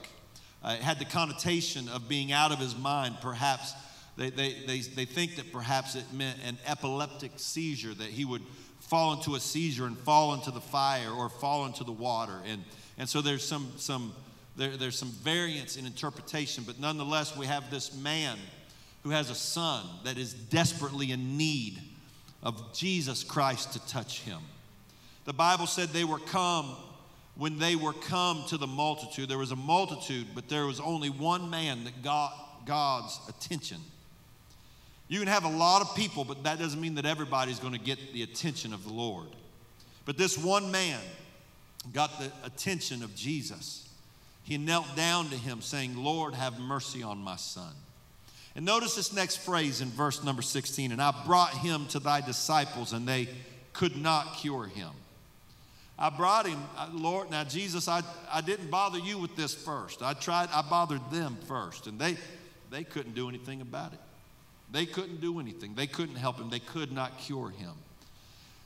Uh, 0.64 0.76
it 0.78 0.84
had 0.84 1.00
the 1.00 1.06
connotation 1.06 1.90
of 1.90 2.08
being 2.08 2.32
out 2.32 2.52
of 2.52 2.60
his 2.60 2.76
mind, 2.78 3.16
perhaps. 3.22 3.74
They, 4.18 4.30
they, 4.30 4.54
they, 4.68 4.80
they 4.80 5.06
think 5.06 5.36
that 5.38 5.52
perhaps 5.52 5.96
it 5.96 6.06
meant 6.14 6.40
an 6.46 6.58
epileptic 6.66 7.32
seizure, 7.38 7.94
that 7.94 8.10
he 8.10 8.26
would 8.26 8.44
fall 8.80 9.14
into 9.14 9.36
a 9.36 9.40
seizure 9.40 9.86
and 9.86 9.98
fall 9.98 10.34
into 10.34 10.52
the 10.52 10.62
fire 10.62 11.12
or 11.12 11.30
fall 11.30 11.66
into 11.66 11.84
the 11.84 11.92
water. 11.92 12.40
And, 12.46 12.64
and 12.98 13.10
so 13.10 13.22
there's 13.22 13.46
some, 13.46 13.72
some 13.78 14.14
There, 14.56 14.78
there's 14.78 15.00
some 15.00 15.12
variance 15.24 15.78
in 15.80 15.86
interpretation, 15.88 16.64
but 16.64 16.80
nonetheless, 16.80 17.36
we 17.36 17.48
have 17.48 17.72
this 17.72 17.92
man 17.96 18.38
who 19.02 19.10
has 19.10 19.32
a 19.32 19.36
son 19.36 19.84
that 20.04 20.18
is 20.18 20.34
desperately 20.34 21.12
in 21.12 21.38
need 21.38 21.82
of 22.44 22.54
Jesus 22.72 23.24
Christ 23.24 23.74
to 23.74 23.80
touch 23.88 24.22
him. 24.22 24.40
The 25.26 25.34
Bible 25.34 25.66
said 25.66 25.90
they 25.90 26.06
were 26.06 26.20
come 26.20 26.76
when 27.36 27.58
they 27.58 27.76
were 27.76 27.94
come 27.94 28.44
to 28.50 28.58
the 28.58 28.68
multitude. 28.68 29.28
There 29.28 29.40
was 29.40 29.52
a 29.52 29.56
multitude, 29.56 30.28
but 30.36 30.50
there 30.50 30.68
was 30.68 30.80
only 30.80 31.10
one 31.10 31.50
man 31.50 31.84
that 31.86 32.04
got 32.04 32.32
God's 32.68 33.20
attention. 33.28 33.80
You 35.08 35.20
can 35.20 35.28
have 35.28 35.44
a 35.44 35.50
lot 35.50 35.82
of 35.82 35.96
people, 35.96 36.24
but 36.24 36.44
that 36.44 36.60
doesn't 36.60 36.80
mean 36.80 36.96
that 36.96 37.06
everybody's 37.06 37.60
going 37.60 37.74
to 37.74 37.80
get 37.80 38.14
the 38.14 38.24
attention 38.24 38.74
of 38.74 38.84
the 38.84 38.94
Lord. 38.94 39.28
But 40.06 40.18
this 40.18 40.38
one 40.38 40.72
man 40.72 41.00
got 41.92 42.20
the 42.20 42.32
attention 42.46 43.04
of 43.04 43.16
Jesus. 43.16 43.88
He 44.44 44.58
knelt 44.58 44.96
down 44.96 45.30
to 45.30 45.36
him, 45.36 45.62
saying, 45.62 45.96
Lord, 45.96 46.34
have 46.34 46.60
mercy 46.60 47.04
on 47.04 47.20
my 47.20 47.36
son. 47.36 47.74
And 48.56 48.66
notice 48.66 48.96
this 48.96 49.14
next 49.14 49.38
phrase 49.38 49.82
in 49.82 49.90
verse 49.90 50.24
number 50.24 50.42
16 50.42 50.92
and 50.92 51.02
I 51.02 51.12
brought 51.26 51.52
him 51.52 51.88
to 51.88 52.00
thy 52.00 52.22
disciples, 52.22 52.94
and 52.94 53.08
they 53.08 53.28
could 53.74 53.98
not 53.98 54.36
cure 54.36 54.66
him. 54.66 54.92
I 55.98 56.10
brought 56.10 56.48
him, 56.48 56.60
uh, 56.78 56.90
Lord. 56.92 57.30
Now, 57.30 57.44
Jesus, 57.44 57.88
I, 57.88 58.02
I 58.32 58.42
didn't 58.42 58.70
bother 58.70 59.00
you 59.00 59.18
with 59.18 59.36
this 59.36 59.54
first. 59.54 60.02
I 60.02 60.14
tried, 60.14 60.50
I 60.52 60.62
bothered 60.62 61.02
them 61.12 61.38
first, 61.48 61.88
and 61.88 62.00
they, 62.00 62.18
they 62.72 62.84
couldn't 62.84 63.14
do 63.14 63.30
anything 63.30 63.62
about 63.62 63.94
it. 63.94 64.00
They 64.74 64.88
couldn't 64.88 65.22
do 65.22 65.40
anything. 65.40 65.76
They 65.76 65.86
couldn't 65.86 66.16
help 66.16 66.38
him. 66.38 66.50
They 66.50 66.60
could 66.60 66.92
not 66.92 67.20
cure 67.20 67.52
him. 67.52 67.74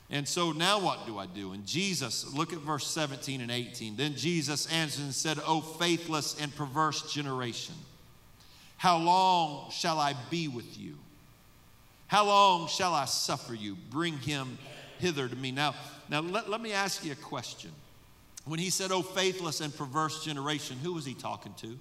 And 0.09 0.25
so 0.25 0.53
now 0.53 0.79
what 0.79 1.05
do 1.05 1.17
I 1.17 1.25
do? 1.25 1.51
And 1.51 1.65
Jesus, 1.65 2.33
look 2.33 2.53
at 2.53 2.59
verse 2.59 2.87
17 2.87 3.41
and 3.41 3.51
18. 3.51 3.97
Then 3.97 4.15
Jesus 4.15 4.71
answered 4.71 5.03
and 5.03 5.13
said, 5.13 5.37
O 5.45 5.59
faithless 5.59 6.39
and 6.41 6.55
perverse 6.55 7.13
generation, 7.13 7.75
how 8.77 8.97
long 8.97 9.69
shall 9.69 9.99
I 9.99 10.15
be 10.31 10.47
with 10.47 10.79
you? 10.79 10.95
How 12.07 12.25
long 12.25 12.69
shall 12.69 12.93
I 12.93 13.03
suffer 13.03 13.53
you? 13.53 13.75
Bring 13.89 14.17
him 14.17 14.57
hither 14.99 15.27
to 15.27 15.35
me. 15.35 15.51
Now, 15.51 15.75
now 16.09 16.21
let, 16.21 16.49
let 16.49 16.61
me 16.61 16.71
ask 16.71 17.03
you 17.03 17.11
a 17.11 17.15
question. 17.15 17.71
When 18.45 18.59
he 18.59 18.69
said, 18.69 18.93
Oh, 18.93 19.01
faithless 19.01 19.59
and 19.59 19.75
perverse 19.75 20.23
generation, 20.23 20.77
who 20.81 20.93
was 20.93 21.05
he 21.05 21.15
talking 21.15 21.53
to? 21.55 21.77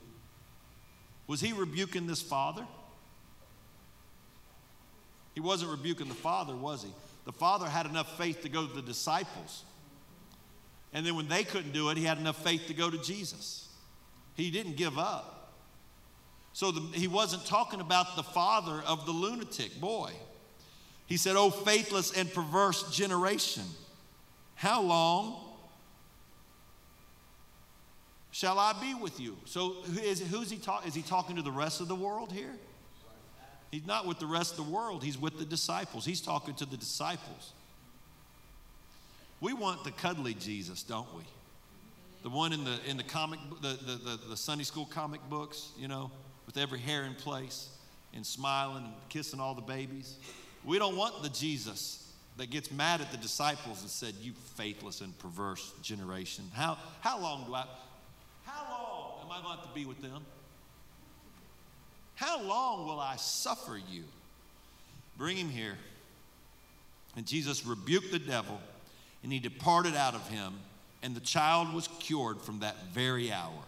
Was 1.28 1.40
he 1.40 1.52
rebuking 1.52 2.08
this 2.08 2.22
father? 2.22 2.66
He 5.36 5.40
wasn't 5.40 5.70
rebuking 5.70 6.08
the 6.08 6.14
father, 6.14 6.56
was 6.56 6.82
he? 6.82 6.88
The 7.26 7.32
father 7.32 7.68
had 7.68 7.84
enough 7.84 8.16
faith 8.16 8.40
to 8.42 8.48
go 8.48 8.66
to 8.66 8.74
the 8.74 8.80
disciples. 8.80 9.64
And 10.94 11.04
then 11.04 11.14
when 11.14 11.28
they 11.28 11.44
couldn't 11.44 11.72
do 11.72 11.90
it, 11.90 11.98
he 11.98 12.04
had 12.04 12.16
enough 12.16 12.42
faith 12.42 12.68
to 12.68 12.74
go 12.74 12.88
to 12.88 12.96
Jesus. 13.02 13.68
He 14.34 14.50
didn't 14.50 14.78
give 14.78 14.98
up. 14.98 15.52
So 16.54 16.70
the, 16.70 16.80
he 16.96 17.06
wasn't 17.06 17.44
talking 17.44 17.82
about 17.82 18.16
the 18.16 18.22
father 18.22 18.82
of 18.86 19.04
the 19.04 19.12
lunatic 19.12 19.78
boy. 19.78 20.12
He 21.04 21.18
said, 21.18 21.36
Oh, 21.36 21.50
faithless 21.50 22.16
and 22.16 22.32
perverse 22.32 22.90
generation, 22.90 23.64
how 24.54 24.80
long 24.80 25.36
shall 28.30 28.58
I 28.58 28.72
be 28.80 28.94
with 28.94 29.20
you? 29.20 29.36
So 29.44 29.76
is, 30.00 30.20
who's 30.20 30.48
he? 30.48 30.58
Is 30.86 30.94
he 30.94 31.02
talking 31.02 31.36
to 31.36 31.42
the 31.42 31.52
rest 31.52 31.82
of 31.82 31.88
the 31.88 31.94
world 31.94 32.32
here? 32.32 32.54
He's 33.70 33.86
not 33.86 34.06
with 34.06 34.18
the 34.18 34.26
rest 34.26 34.58
of 34.58 34.64
the 34.64 34.72
world, 34.72 35.02
he's 35.02 35.18
with 35.18 35.38
the 35.38 35.44
disciples. 35.44 36.04
He's 36.04 36.20
talking 36.20 36.54
to 36.56 36.66
the 36.66 36.76
disciples. 36.76 37.52
We 39.40 39.52
want 39.52 39.84
the 39.84 39.90
cuddly 39.90 40.34
Jesus, 40.34 40.82
don't 40.82 41.12
we? 41.14 41.22
The 42.22 42.30
one 42.30 42.52
in 42.52 42.64
the 42.64 42.78
in 42.88 42.96
the 42.96 43.02
comic 43.02 43.38
the, 43.60 43.68
the, 43.68 43.92
the, 43.92 44.20
the 44.30 44.36
Sunday 44.36 44.64
school 44.64 44.86
comic 44.86 45.20
books, 45.28 45.70
you 45.78 45.88
know, 45.88 46.10
with 46.46 46.56
every 46.56 46.78
hair 46.78 47.04
in 47.04 47.14
place 47.14 47.68
and 48.14 48.26
smiling 48.26 48.84
and 48.84 48.94
kissing 49.08 49.40
all 49.40 49.54
the 49.54 49.62
babies. 49.62 50.16
We 50.64 50.78
don't 50.78 50.96
want 50.96 51.22
the 51.22 51.28
Jesus 51.28 52.06
that 52.38 52.50
gets 52.50 52.70
mad 52.70 53.00
at 53.00 53.10
the 53.10 53.18
disciples 53.18 53.82
and 53.82 53.90
said, 53.90 54.14
You 54.20 54.32
faithless 54.56 55.00
and 55.00 55.16
perverse 55.18 55.72
generation. 55.82 56.44
How, 56.54 56.78
how 57.00 57.20
long 57.20 57.46
do 57.46 57.54
I, 57.54 57.64
how 58.44 58.64
long 58.70 59.24
am 59.24 59.30
I 59.30 59.42
going 59.42 59.58
to 59.58 59.68
to 59.68 59.74
be 59.74 59.84
with 59.84 60.02
them? 60.02 60.24
How 62.16 62.42
long 62.42 62.86
will 62.86 62.98
I 62.98 63.16
suffer 63.16 63.78
you? 63.90 64.02
Bring 65.16 65.36
him 65.36 65.48
here. 65.48 65.76
And 67.16 67.26
Jesus 67.26 67.64
rebuked 67.64 68.10
the 68.10 68.18
devil, 68.18 68.60
and 69.22 69.32
he 69.32 69.38
departed 69.38 69.94
out 69.94 70.14
of 70.14 70.28
him, 70.28 70.54
and 71.02 71.14
the 71.14 71.20
child 71.20 71.72
was 71.72 71.88
cured 72.00 72.40
from 72.42 72.60
that 72.60 72.74
very 72.92 73.32
hour. 73.32 73.62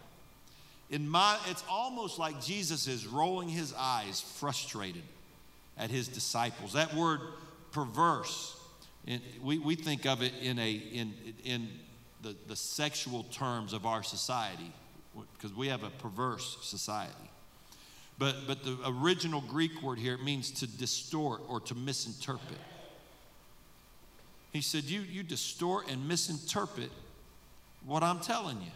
In 0.91 1.09
my, 1.09 1.39
it's 1.49 1.63
almost 1.69 2.19
like 2.19 2.43
Jesus 2.43 2.87
is 2.87 3.07
rolling 3.07 3.49
his 3.49 3.75
eyes, 3.79 4.21
frustrated 4.21 5.03
at 5.77 5.91
his 5.91 6.09
disciples. 6.09 6.73
That 6.73 6.95
word 6.95 7.21
perverse, 7.73 8.59
we, 9.43 9.59
we 9.59 9.75
think 9.75 10.07
of 10.07 10.23
it 10.23 10.33
in, 10.43 10.59
a, 10.59 10.73
in, 10.73 11.15
in 11.45 11.69
the, 12.23 12.35
the 12.47 12.57
sexual 12.57 13.25
terms 13.25 13.73
of 13.73 13.85
our 13.85 14.03
society, 14.03 14.73
because 15.37 15.55
we 15.55 15.69
have 15.69 15.85
a 15.85 15.91
perverse 15.91 16.59
society. 16.63 17.28
But, 18.19 18.47
but 18.47 18.65
the 18.65 18.77
original 18.85 19.41
Greek 19.41 19.83
word 19.83 19.99
here, 19.99 20.15
it 20.15 20.25
means 20.25 20.51
to 20.53 20.67
distort 20.67 21.43
or 21.49 21.61
to 21.61 21.75
misinterpret. 21.75 22.59
He 24.53 24.61
said, 24.61 24.85
You, 24.85 25.01
you 25.01 25.23
distort 25.23 25.91
and 25.91 26.09
misinterpret 26.09 26.91
what 27.87 28.03
I'm 28.03 28.19
telling 28.19 28.61
you. 28.61 28.73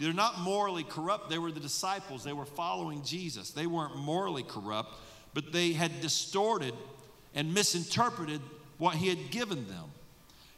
They're 0.00 0.12
not 0.12 0.40
morally 0.40 0.82
corrupt. 0.82 1.30
They 1.30 1.38
were 1.38 1.52
the 1.52 1.60
disciples. 1.60 2.24
They 2.24 2.32
were 2.32 2.46
following 2.46 3.04
Jesus. 3.04 3.50
They 3.50 3.66
weren't 3.66 3.96
morally 3.96 4.42
corrupt 4.42 4.96
but 5.34 5.52
they 5.52 5.72
had 5.72 6.00
distorted 6.00 6.74
and 7.34 7.54
misinterpreted 7.54 8.40
what 8.78 8.96
he 8.96 9.08
had 9.08 9.30
given 9.30 9.66
them. 9.68 9.84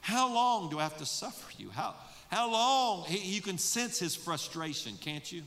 How 0.01 0.33
long 0.33 0.71
do 0.71 0.79
I 0.79 0.83
have 0.83 0.99
to 0.99 1.07
suffer 1.07 1.51
you? 1.57 1.71
How, 1.71 1.95
how 2.31 2.51
long? 2.51 3.05
He, 3.05 3.35
you 3.35 3.41
can 3.41 3.59
sense 3.59 3.99
his 3.99 4.15
frustration, 4.15 4.95
can't 5.01 5.31
you? 5.31 5.43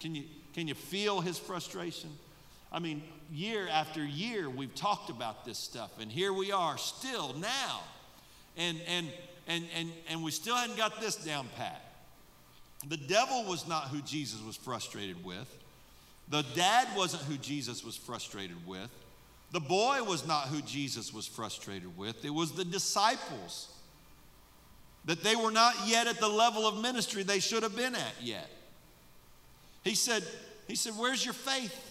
Can, 0.00 0.14
you? 0.14 0.24
Can 0.58 0.66
you 0.66 0.74
feel 0.74 1.20
his 1.20 1.38
frustration? 1.38 2.10
I 2.72 2.80
mean, 2.80 3.00
year 3.32 3.68
after 3.70 4.04
year, 4.04 4.50
we've 4.50 4.74
talked 4.74 5.08
about 5.08 5.44
this 5.44 5.56
stuff, 5.56 6.00
and 6.00 6.10
here 6.10 6.32
we 6.32 6.50
are 6.50 6.76
still 6.76 7.32
now. 7.34 7.82
And, 8.56 8.76
and, 8.88 9.06
and, 9.46 9.64
and, 9.76 9.92
and 10.10 10.24
we 10.24 10.32
still 10.32 10.56
hadn't 10.56 10.76
got 10.76 11.00
this 11.00 11.14
down 11.14 11.46
pat. 11.56 11.80
The 12.88 12.96
devil 12.96 13.44
was 13.44 13.68
not 13.68 13.84
who 13.84 14.02
Jesus 14.02 14.42
was 14.42 14.56
frustrated 14.56 15.24
with. 15.24 15.46
The 16.28 16.44
dad 16.56 16.88
wasn't 16.96 17.22
who 17.22 17.36
Jesus 17.36 17.84
was 17.84 17.94
frustrated 17.94 18.66
with. 18.66 18.90
The 19.52 19.60
boy 19.60 20.02
was 20.02 20.26
not 20.26 20.48
who 20.48 20.60
Jesus 20.62 21.14
was 21.14 21.28
frustrated 21.28 21.96
with. 21.96 22.24
It 22.24 22.34
was 22.34 22.50
the 22.50 22.64
disciples. 22.64 23.68
That 25.04 25.22
they 25.22 25.36
were 25.36 25.52
not 25.52 25.86
yet 25.86 26.08
at 26.08 26.18
the 26.18 26.28
level 26.28 26.66
of 26.66 26.82
ministry 26.82 27.22
they 27.22 27.38
should 27.38 27.62
have 27.62 27.76
been 27.76 27.94
at 27.94 28.14
yet. 28.20 28.50
He 29.84 29.94
said, 29.94 30.22
he 30.68 30.76
said, 30.76 30.92
Where's 30.92 31.24
your 31.24 31.34
faith? 31.34 31.84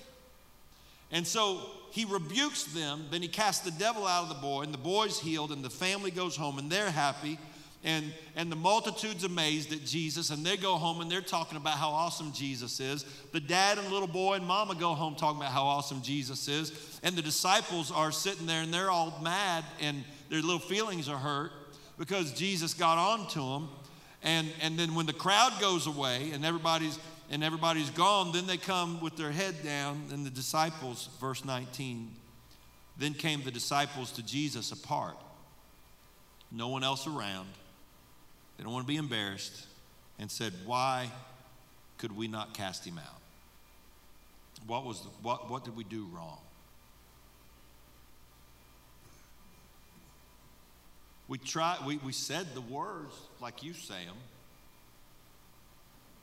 And 1.12 1.28
so 1.28 1.60
he 1.92 2.06
rebukes 2.06 2.64
them, 2.64 3.06
then 3.12 3.22
he 3.22 3.28
casts 3.28 3.64
the 3.64 3.78
devil 3.78 4.06
out 4.08 4.24
of 4.24 4.30
the 4.30 4.36
boy, 4.36 4.62
and 4.62 4.74
the 4.74 4.78
boy's 4.78 5.20
healed, 5.20 5.52
and 5.52 5.64
the 5.64 5.70
family 5.70 6.12
goes 6.12 6.36
home, 6.36 6.60
and 6.60 6.70
they're 6.70 6.92
happy 6.92 7.38
and, 7.84 8.12
and 8.36 8.52
the 8.52 8.56
multitude's 8.56 9.24
amazed 9.24 9.72
at 9.72 9.86
Jesus, 9.86 10.30
and 10.30 10.46
they 10.46 10.58
go 10.58 10.76
home 10.76 11.00
and 11.00 11.10
they're 11.10 11.22
talking 11.22 11.58
about 11.58 11.78
how 11.78 11.90
awesome 11.90 12.34
Jesus 12.34 12.80
is. 12.80 13.06
The 13.32 13.40
dad 13.40 13.78
and 13.78 13.88
little 13.90 14.08
boy 14.08 14.36
and 14.36 14.46
mama 14.46 14.76
go 14.76 14.94
home 14.94 15.16
talking 15.16 15.40
about 15.40 15.52
how 15.52 15.64
awesome 15.64 16.02
Jesus 16.02 16.48
is. 16.48 17.00
And 17.04 17.16
the 17.16 17.22
disciples 17.22 17.92
are 17.92 18.12
sitting 18.12 18.46
there 18.48 18.62
and 18.62 18.74
they're 18.74 18.90
all 18.90 19.18
mad 19.24 19.64
and 19.80 20.04
their 20.30 20.42
little 20.42 20.60
feelings 20.60 21.08
are 21.08 21.18
hurt 21.18 21.52
because 21.98 22.34
Jesus 22.34 22.74
got 22.74 22.98
on 22.98 23.28
to 23.30 23.40
them. 23.40 23.70
And, 24.24 24.52
and 24.62 24.78
then 24.78 24.96
when 24.96 25.06
the 25.06 25.14
crowd 25.14 25.54
goes 25.62 25.86
away 25.86 26.32
and 26.34 26.44
everybody's 26.44 26.98
and 27.30 27.44
everybody's 27.44 27.90
gone, 27.90 28.32
then 28.32 28.48
they 28.48 28.58
come 28.58 29.02
with 29.02 29.18
their 29.18 29.32
head 29.32 29.56
down, 29.64 30.06
and 30.12 30.26
the 30.26 30.30
disciples, 30.30 31.10
verse 31.20 31.44
19, 31.44 32.10
then 32.98 33.14
came 33.14 33.44
the 33.44 33.52
disciples 33.52 34.12
to 34.14 34.26
Jesus 34.26 34.72
apart, 34.72 35.18
no 36.52 36.70
one 36.70 36.84
else 36.84 37.06
around. 37.06 37.48
They 38.58 38.64
don't 38.64 38.74
want 38.74 38.88
to 38.88 38.92
be 38.92 38.98
embarrassed 38.98 39.68
and 40.18 40.32
said, 40.32 40.54
Why 40.66 41.12
could 41.98 42.16
we 42.16 42.28
not 42.28 42.54
cast 42.54 42.86
him 42.86 42.98
out? 42.98 43.22
What, 44.66 44.86
was 44.86 45.02
the, 45.02 45.10
what, 45.22 45.50
what 45.50 45.64
did 45.64 45.76
we 45.76 45.84
do 45.84 46.08
wrong? 46.12 46.40
We, 51.28 51.38
tried, 51.38 51.86
we, 51.86 51.98
we 51.98 52.14
said 52.14 52.48
the 52.54 52.62
words 52.62 53.14
like 53.42 53.62
you 53.62 53.74
say 53.74 54.06
them. 54.06 54.16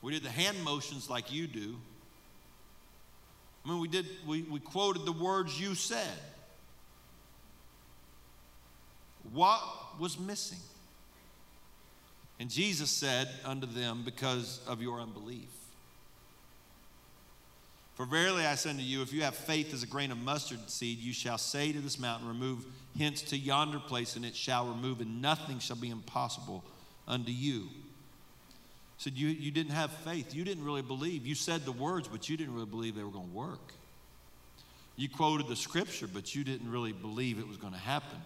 We 0.05 0.11
did 0.11 0.21
the 0.21 0.29
hand 0.29 0.63
motions 0.63 1.09
like 1.09 1.33
you 1.33 1.47
do. 1.47 1.75
I 3.65 3.69
mean, 3.69 3.79
we 3.79 3.87
did, 3.87 4.05
we, 4.27 4.43
we 4.43 4.59
quoted 4.59 5.03
the 5.03 5.11
words 5.11 5.59
you 5.59 5.73
said. 5.73 6.19
What 9.33 9.59
was 9.99 10.19
missing? 10.19 10.59
And 12.39 12.51
Jesus 12.51 12.91
said 12.91 13.27
unto 13.43 13.65
them, 13.65 14.03
Because 14.05 14.61
of 14.67 14.79
your 14.79 14.99
unbelief. 14.99 15.49
For 17.95 18.05
verily 18.05 18.45
I 18.45 18.53
say 18.53 18.69
unto 18.69 18.83
you, 18.83 19.01
if 19.01 19.11
you 19.11 19.23
have 19.23 19.33
faith 19.33 19.73
as 19.73 19.81
a 19.81 19.87
grain 19.87 20.11
of 20.11 20.19
mustard 20.19 20.69
seed, 20.69 20.99
you 20.99 21.13
shall 21.13 21.39
say 21.39 21.71
to 21.71 21.79
this 21.79 21.97
mountain, 21.97 22.27
Remove 22.27 22.63
hence 22.95 23.23
to 23.23 23.37
yonder 23.37 23.79
place, 23.79 24.15
and 24.15 24.23
it 24.23 24.35
shall 24.35 24.67
remove, 24.67 25.01
and 25.01 25.19
nothing 25.19 25.57
shall 25.57 25.77
be 25.77 25.89
impossible 25.89 26.63
unto 27.07 27.31
you. 27.31 27.69
Said 28.97 29.13
you, 29.13 29.27
you 29.27 29.51
didn't 29.51 29.73
have 29.73 29.91
faith. 29.91 30.33
You 30.33 30.43
didn't 30.43 30.63
really 30.63 30.81
believe. 30.81 31.27
You 31.27 31.35
said 31.35 31.65
the 31.65 31.71
words, 31.71 32.07
but 32.07 32.29
you 32.29 32.37
didn't 32.37 32.53
really 32.53 32.65
believe 32.65 32.95
they 32.95 33.03
were 33.03 33.09
going 33.09 33.29
to 33.29 33.35
work. 33.35 33.73
You 34.95 35.09
quoted 35.09 35.47
the 35.47 35.55
scripture, 35.55 36.07
but 36.07 36.33
you 36.33 36.43
didn't 36.43 36.71
really 36.71 36.93
believe 36.93 37.37
it 37.37 37.47
was 37.47 37.57
going 37.57 37.73
to 37.73 37.79
happen. 37.79 38.19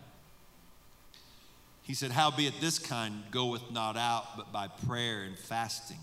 He 1.81 1.95
said, 1.95 2.11
Howbeit 2.11 2.61
this 2.61 2.77
kind 2.77 3.23
goeth 3.31 3.71
not 3.71 3.97
out 3.97 4.37
but 4.37 4.53
by 4.53 4.67
prayer 4.87 5.23
and 5.23 5.35
fasting. 5.35 5.97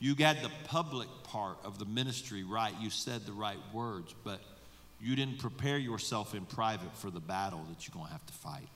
You 0.00 0.16
got 0.16 0.42
the 0.42 0.50
public 0.64 1.08
part 1.22 1.58
of 1.62 1.78
the 1.78 1.84
ministry 1.84 2.42
right. 2.42 2.74
You 2.80 2.90
said 2.90 3.26
the 3.26 3.32
right 3.32 3.58
words, 3.72 4.14
but 4.24 4.40
you 5.00 5.14
didn't 5.14 5.38
prepare 5.38 5.78
yourself 5.78 6.34
in 6.34 6.44
private 6.44 6.96
for 6.96 7.10
the 7.10 7.20
battle 7.20 7.64
that 7.68 7.86
you're 7.86 7.92
going 7.92 8.06
to 8.06 8.12
have 8.12 8.26
to 8.26 8.32
fight. 8.32 8.68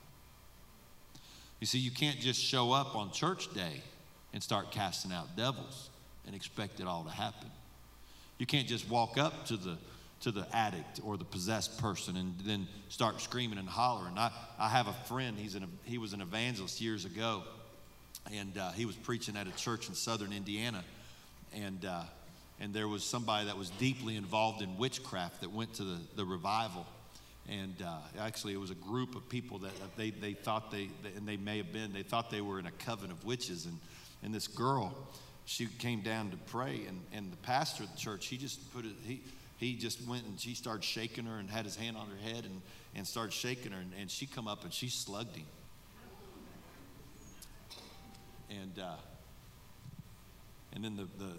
You 1.58 1.66
see, 1.66 1.78
you 1.78 1.90
can't 1.90 2.20
just 2.20 2.40
show 2.40 2.72
up 2.72 2.94
on 2.94 3.10
church 3.10 3.52
day 3.52 3.82
and 4.34 4.42
start 4.42 4.70
casting 4.72 5.12
out 5.12 5.36
devils 5.36 5.88
and 6.26 6.34
expect 6.34 6.80
it 6.80 6.86
all 6.86 7.04
to 7.04 7.10
happen. 7.10 7.48
You 8.36 8.44
can't 8.44 8.68
just 8.68 8.86
walk 8.90 9.16
up 9.16 9.46
to 9.46 9.56
the 9.56 9.78
to 10.20 10.30
the 10.30 10.46
addict 10.54 11.00
or 11.04 11.18
the 11.18 11.24
possessed 11.24 11.78
person 11.78 12.16
and 12.16 12.34
then 12.46 12.66
start 12.88 13.20
screaming 13.20 13.58
and 13.58 13.68
hollering. 13.68 14.16
I, 14.16 14.30
I 14.58 14.70
have 14.70 14.88
a 14.88 14.92
friend, 15.06 15.36
he's 15.38 15.54
an, 15.54 15.66
he 15.84 15.98
was 15.98 16.14
an 16.14 16.22
evangelist 16.22 16.80
years 16.80 17.04
ago, 17.04 17.42
and 18.32 18.56
uh, 18.56 18.70
he 18.70 18.86
was 18.86 18.96
preaching 18.96 19.36
at 19.36 19.46
a 19.46 19.50
church 19.50 19.88
in 19.88 19.94
southern 19.94 20.32
Indiana. 20.32 20.82
And, 21.54 21.84
uh, 21.84 22.04
and 22.58 22.72
there 22.72 22.88
was 22.88 23.04
somebody 23.04 23.46
that 23.46 23.58
was 23.58 23.68
deeply 23.70 24.16
involved 24.16 24.62
in 24.62 24.78
witchcraft 24.78 25.42
that 25.42 25.52
went 25.52 25.74
to 25.74 25.84
the, 25.84 25.98
the 26.16 26.24
revival. 26.24 26.86
And 27.46 27.74
uh, 27.84 27.98
actually, 28.18 28.54
it 28.54 28.60
was 28.60 28.70
a 28.70 28.76
group 28.76 29.16
of 29.16 29.28
people 29.28 29.58
that 29.58 29.72
they, 29.98 30.08
they 30.08 30.32
thought 30.32 30.70
they, 30.70 30.88
and 31.16 31.28
they 31.28 31.36
may 31.36 31.58
have 31.58 31.70
been, 31.70 31.92
they 31.92 32.02
thought 32.02 32.30
they 32.30 32.40
were 32.40 32.58
in 32.58 32.64
a 32.64 32.70
coven 32.70 33.10
of 33.10 33.26
witches. 33.26 33.66
And, 33.66 33.78
and 34.24 34.34
this 34.34 34.48
girl, 34.48 34.94
she 35.44 35.66
came 35.66 36.00
down 36.00 36.30
to 36.30 36.36
pray, 36.36 36.86
and, 36.88 37.00
and 37.12 37.30
the 37.30 37.36
pastor 37.36 37.84
of 37.84 37.92
the 37.92 37.98
church, 37.98 38.26
he 38.26 38.38
just 38.38 38.72
put 38.72 38.86
it, 38.86 38.92
he, 39.04 39.22
he 39.58 39.74
just 39.74 40.06
went 40.08 40.24
and 40.24 40.40
she 40.40 40.54
started 40.54 40.82
shaking 40.82 41.26
her 41.26 41.38
and 41.38 41.48
had 41.48 41.66
his 41.66 41.76
hand 41.76 41.96
on 41.96 42.08
her 42.08 42.30
head 42.30 42.44
and, 42.44 42.62
and 42.94 43.06
started 43.06 43.32
shaking 43.32 43.72
her. 43.72 43.78
And, 43.78 43.92
and 44.00 44.10
she 44.10 44.26
come 44.26 44.48
up 44.48 44.64
and 44.64 44.72
she 44.72 44.88
slugged 44.88 45.36
him. 45.36 45.46
And, 48.50 48.78
uh, 48.78 48.96
and 50.72 50.84
then 50.84 50.96
the, 50.96 51.08
the, 51.18 51.32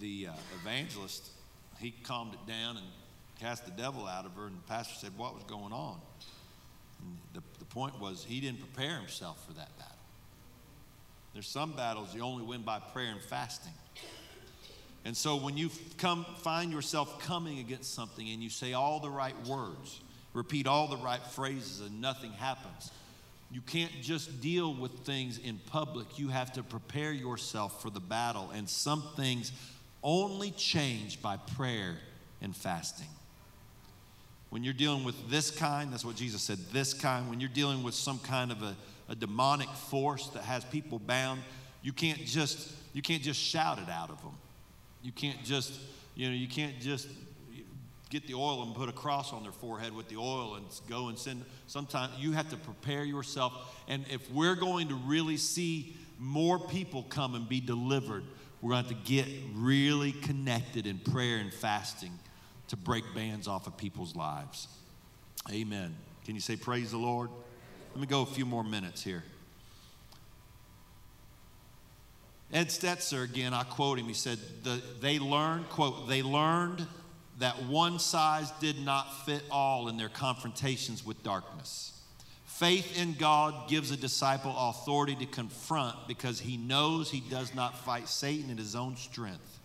the 0.00 0.28
uh, 0.32 0.36
evangelist, 0.60 1.30
he 1.78 1.92
calmed 2.02 2.34
it 2.34 2.46
down 2.48 2.76
and 2.76 2.86
cast 3.40 3.64
the 3.64 3.70
devil 3.70 4.06
out 4.06 4.26
of 4.26 4.32
her. 4.32 4.46
And 4.46 4.56
the 4.56 4.68
pastor 4.68 4.94
said, 4.94 5.16
What 5.16 5.34
was 5.34 5.44
going 5.44 5.72
on? 5.72 6.00
And 7.00 7.18
the, 7.32 7.42
the 7.60 7.64
point 7.64 8.00
was, 8.00 8.24
he 8.26 8.40
didn't 8.40 8.58
prepare 8.58 8.96
himself 8.96 9.44
for 9.46 9.52
that 9.54 9.76
battle. 9.78 9.93
There's 11.34 11.48
some 11.48 11.72
battles 11.72 12.14
you 12.14 12.22
only 12.22 12.44
win 12.44 12.62
by 12.62 12.78
prayer 12.78 13.10
and 13.10 13.20
fasting. 13.20 13.72
And 15.04 15.14
so 15.14 15.36
when 15.36 15.56
you 15.56 15.68
come 15.98 16.24
find 16.38 16.72
yourself 16.72 17.20
coming 17.20 17.58
against 17.58 17.92
something 17.92 18.26
and 18.30 18.42
you 18.42 18.48
say 18.48 18.72
all 18.72 19.00
the 19.00 19.10
right 19.10 19.34
words, 19.46 20.00
repeat 20.32 20.66
all 20.66 20.88
the 20.88 20.96
right 20.96 21.22
phrases 21.22 21.80
and 21.80 22.00
nothing 22.00 22.32
happens, 22.32 22.90
you 23.50 23.60
can't 23.60 23.92
just 24.00 24.40
deal 24.40 24.74
with 24.74 24.92
things 25.00 25.38
in 25.38 25.60
public. 25.66 26.18
You 26.18 26.28
have 26.28 26.52
to 26.54 26.62
prepare 26.62 27.12
yourself 27.12 27.82
for 27.82 27.90
the 27.90 28.00
battle. 28.00 28.50
And 28.54 28.68
some 28.68 29.04
things 29.16 29.52
only 30.02 30.52
change 30.52 31.20
by 31.20 31.36
prayer 31.36 31.96
and 32.40 32.56
fasting. 32.56 33.08
When 34.50 34.64
you're 34.64 34.72
dealing 34.72 35.04
with 35.04 35.30
this 35.30 35.50
kind, 35.50 35.92
that's 35.92 36.04
what 36.04 36.16
Jesus 36.16 36.42
said, 36.42 36.58
this 36.72 36.94
kind, 36.94 37.28
when 37.28 37.40
you're 37.40 37.48
dealing 37.48 37.82
with 37.82 37.94
some 37.94 38.18
kind 38.20 38.52
of 38.52 38.62
a, 38.62 38.76
a 39.08 39.14
demonic 39.14 39.68
force 39.68 40.28
that 40.28 40.42
has 40.42 40.64
people 40.64 40.98
bound, 40.98 41.42
you 41.82 41.92
can't 41.92 42.24
just 42.24 42.72
you 42.94 43.02
can't 43.02 43.22
just 43.22 43.40
shout 43.40 43.78
it 43.78 43.90
out 43.90 44.10
of 44.10 44.22
them. 44.22 44.34
You 45.02 45.12
can't 45.12 45.44
just, 45.44 45.78
you 46.14 46.28
know, 46.28 46.34
you 46.34 46.48
can't 46.48 46.80
just 46.80 47.08
get 48.08 48.26
the 48.26 48.34
oil 48.34 48.62
and 48.62 48.74
put 48.74 48.88
a 48.88 48.92
cross 48.92 49.32
on 49.32 49.42
their 49.42 49.52
forehead 49.52 49.94
with 49.94 50.08
the 50.08 50.16
oil 50.16 50.54
and 50.54 50.64
go 50.88 51.08
and 51.08 51.18
send. 51.18 51.44
Sometimes 51.66 52.12
you 52.16 52.32
have 52.32 52.48
to 52.50 52.56
prepare 52.56 53.04
yourself. 53.04 53.52
And 53.88 54.04
if 54.10 54.30
we're 54.30 54.54
going 54.54 54.88
to 54.88 54.94
really 54.94 55.36
see 55.36 55.96
more 56.18 56.58
people 56.58 57.02
come 57.02 57.34
and 57.34 57.48
be 57.48 57.60
delivered, 57.60 58.22
we're 58.62 58.70
going 58.70 58.84
to 58.84 58.94
have 58.94 59.04
to 59.04 59.12
get 59.12 59.26
really 59.54 60.12
connected 60.12 60.86
in 60.86 60.98
prayer 60.98 61.38
and 61.38 61.52
fasting 61.52 62.12
to 62.68 62.76
break 62.76 63.04
bands 63.14 63.48
off 63.48 63.66
of 63.66 63.76
people's 63.76 64.14
lives. 64.14 64.68
Amen. 65.50 65.94
Can 66.24 66.36
you 66.36 66.40
say, 66.40 66.56
Praise 66.56 66.92
the 66.92 66.96
Lord? 66.96 67.28
Let 67.94 68.00
me 68.00 68.06
go 68.08 68.22
a 68.22 68.26
few 68.26 68.44
more 68.44 68.64
minutes 68.64 69.04
here. 69.04 69.22
Ed 72.52 72.66
Stetzer, 72.68 73.22
again, 73.22 73.54
I 73.54 73.62
quote 73.62 74.00
him. 74.00 74.06
He 74.06 74.14
said, 74.14 74.40
the, 74.64 74.82
They 75.00 75.20
learned, 75.20 75.68
quote, 75.68 76.08
they 76.08 76.20
learned 76.20 76.84
that 77.38 77.64
one 77.64 78.00
size 78.00 78.50
did 78.60 78.84
not 78.84 79.24
fit 79.24 79.44
all 79.48 79.86
in 79.86 79.96
their 79.96 80.08
confrontations 80.08 81.06
with 81.06 81.22
darkness. 81.22 81.92
Faith 82.46 83.00
in 83.00 83.14
God 83.14 83.68
gives 83.68 83.92
a 83.92 83.96
disciple 83.96 84.54
authority 84.56 85.14
to 85.16 85.26
confront 85.26 86.08
because 86.08 86.40
he 86.40 86.56
knows 86.56 87.10
he 87.10 87.20
does 87.20 87.54
not 87.54 87.78
fight 87.84 88.08
Satan 88.08 88.50
in 88.50 88.56
his 88.56 88.74
own 88.74 88.96
strength. 88.96 89.60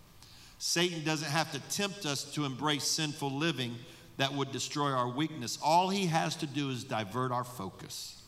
Satan 0.59 1.03
doesn't 1.03 1.29
have 1.29 1.51
to 1.51 1.59
tempt 1.71 2.05
us 2.05 2.23
to 2.33 2.45
embrace 2.45 2.83
sinful 2.83 3.31
living 3.31 3.75
that 4.17 4.33
would 4.33 4.51
destroy 4.51 4.91
our 4.91 5.07
weakness. 5.07 5.57
All 5.63 5.89
he 5.89 6.07
has 6.07 6.35
to 6.37 6.45
do 6.45 6.69
is 6.69 6.83
divert 6.83 7.31
our 7.31 7.43
focus. 7.43 8.18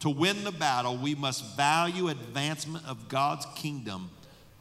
To 0.00 0.10
win 0.10 0.44
the 0.44 0.52
battle, 0.52 0.96
we 0.96 1.14
must 1.14 1.56
value 1.56 2.08
advancement 2.08 2.86
of 2.86 3.08
God's 3.08 3.46
kingdom 3.56 4.10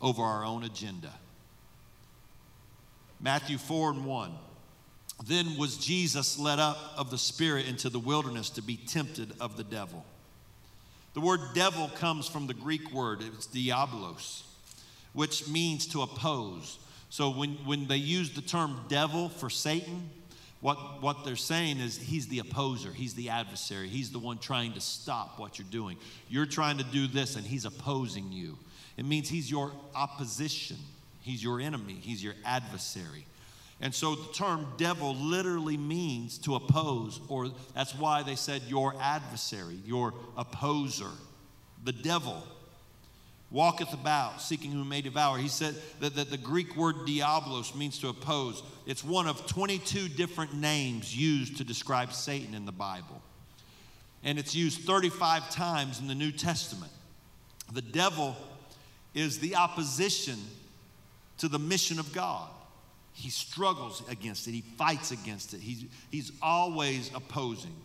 over 0.01 0.21
our 0.21 0.43
own 0.43 0.63
agenda. 0.63 1.13
Matthew 3.19 3.57
4 3.57 3.91
and 3.91 4.05
1. 4.05 4.31
Then 5.25 5.57
was 5.57 5.77
Jesus 5.77 6.37
led 6.37 6.59
up 6.59 6.77
of 6.95 7.09
the 7.09 7.17
Spirit 7.17 7.65
into 7.67 7.89
the 7.89 7.99
wilderness 7.99 8.51
to 8.51 8.61
be 8.61 8.77
tempted 8.77 9.33
of 9.39 9.57
the 9.57 9.63
devil. 9.63 10.05
The 11.13 11.21
word 11.21 11.39
devil 11.55 11.89
comes 11.95 12.27
from 12.27 12.45
the 12.45 12.53
Greek 12.53 12.91
word, 12.93 13.23
it's 13.23 13.47
diabolos, 13.47 14.43
which 15.13 15.47
means 15.47 15.87
to 15.87 16.03
oppose. 16.03 16.77
So 17.09 17.31
when, 17.31 17.51
when 17.65 17.87
they 17.87 17.97
use 17.97 18.31
the 18.31 18.41
term 18.41 18.81
devil 18.87 19.29
for 19.29 19.49
Satan, 19.49 20.11
what, 20.59 21.01
what 21.01 21.23
they're 21.23 21.35
saying 21.35 21.77
is 21.77 21.97
he's 21.97 22.27
the 22.27 22.39
opposer, 22.39 22.91
he's 22.91 23.13
the 23.13 23.29
adversary, 23.29 23.87
he's 23.87 24.11
the 24.11 24.19
one 24.19 24.39
trying 24.39 24.73
to 24.73 24.81
stop 24.81 25.39
what 25.39 25.59
you're 25.59 25.67
doing. 25.69 25.97
You're 26.29 26.47
trying 26.47 26.79
to 26.79 26.83
do 26.83 27.07
this 27.07 27.35
and 27.35 27.45
he's 27.45 27.65
opposing 27.65 28.31
you. 28.31 28.57
It 28.97 29.05
means 29.05 29.29
he's 29.29 29.51
your 29.51 29.71
opposition, 29.95 30.77
he's 31.21 31.43
your 31.43 31.59
enemy, 31.61 31.93
he's 31.93 32.23
your 32.23 32.33
adversary. 32.43 33.27
And 33.79 33.93
so 33.93 34.15
the 34.15 34.33
term 34.33 34.65
devil 34.77 35.15
literally 35.15 35.77
means 35.77 36.39
to 36.39 36.55
oppose, 36.55 37.21
or 37.27 37.51
that's 37.75 37.93
why 37.93 38.23
they 38.23 38.35
said 38.35 38.63
your 38.63 38.95
adversary, 38.99 39.77
your 39.85 40.15
opposer, 40.35 41.11
the 41.83 41.93
devil 41.93 42.41
walketh 43.49 43.93
about, 43.93 44.41
seeking 44.41 44.71
whom 44.71 44.89
may 44.89 45.01
devour. 45.01 45.37
He 45.37 45.47
said 45.47 45.75
that, 45.99 46.15
that 46.15 46.29
the 46.29 46.37
Greek 46.37 46.75
word 46.75 47.05
diablos 47.05 47.73
means 47.75 47.99
to 47.99 48.09
oppose. 48.09 48.61
It's 48.85 49.03
one 49.03 49.27
of 49.27 49.45
22 49.47 50.09
different 50.09 50.53
names 50.53 51.15
used 51.15 51.57
to 51.57 51.63
describe 51.63 52.13
Satan 52.13 52.53
in 52.53 52.65
the 52.65 52.71
Bible. 52.71 53.21
And 54.23 54.37
it's 54.37 54.53
used 54.53 54.81
35 54.81 55.49
times 55.49 55.99
in 55.99 56.07
the 56.07 56.15
New 56.15 56.31
Testament. 56.31 56.91
The 57.71 57.81
devil 57.81 58.35
is 59.13 59.39
the 59.39 59.55
opposition 59.55 60.37
to 61.37 61.47
the 61.47 61.59
mission 61.59 61.99
of 61.99 62.13
God. 62.13 62.49
He 63.13 63.29
struggles 63.29 64.03
against 64.09 64.47
it, 64.47 64.51
he 64.51 64.61
fights 64.77 65.11
against 65.11 65.53
it, 65.53 65.59
he's, 65.59 65.85
he's 66.11 66.31
always 66.41 67.09
opposing. 67.15 67.75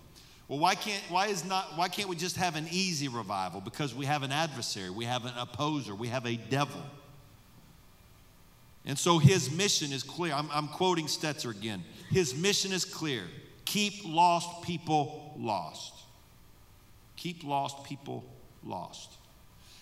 Well, 0.52 0.60
why 0.60 0.74
can't, 0.74 1.02
why, 1.08 1.28
is 1.28 1.46
not, 1.46 1.78
why 1.78 1.88
can't 1.88 2.10
we 2.10 2.16
just 2.16 2.36
have 2.36 2.56
an 2.56 2.66
easy 2.70 3.08
revival? 3.08 3.62
Because 3.62 3.94
we 3.94 4.04
have 4.04 4.22
an 4.22 4.30
adversary, 4.32 4.90
we 4.90 5.06
have 5.06 5.24
an 5.24 5.32
opposer, 5.38 5.94
we 5.94 6.08
have 6.08 6.26
a 6.26 6.36
devil. 6.36 6.82
And 8.84 8.98
so 8.98 9.16
his 9.16 9.50
mission 9.50 9.92
is 9.92 10.02
clear. 10.02 10.34
I'm, 10.34 10.50
I'm 10.52 10.68
quoting 10.68 11.06
Stetzer 11.06 11.50
again. 11.50 11.82
His 12.10 12.34
mission 12.34 12.70
is 12.70 12.84
clear 12.84 13.22
keep 13.64 14.04
lost 14.04 14.60
people 14.60 15.32
lost. 15.38 15.94
Keep 17.16 17.44
lost 17.44 17.84
people 17.84 18.22
lost. 18.62 19.10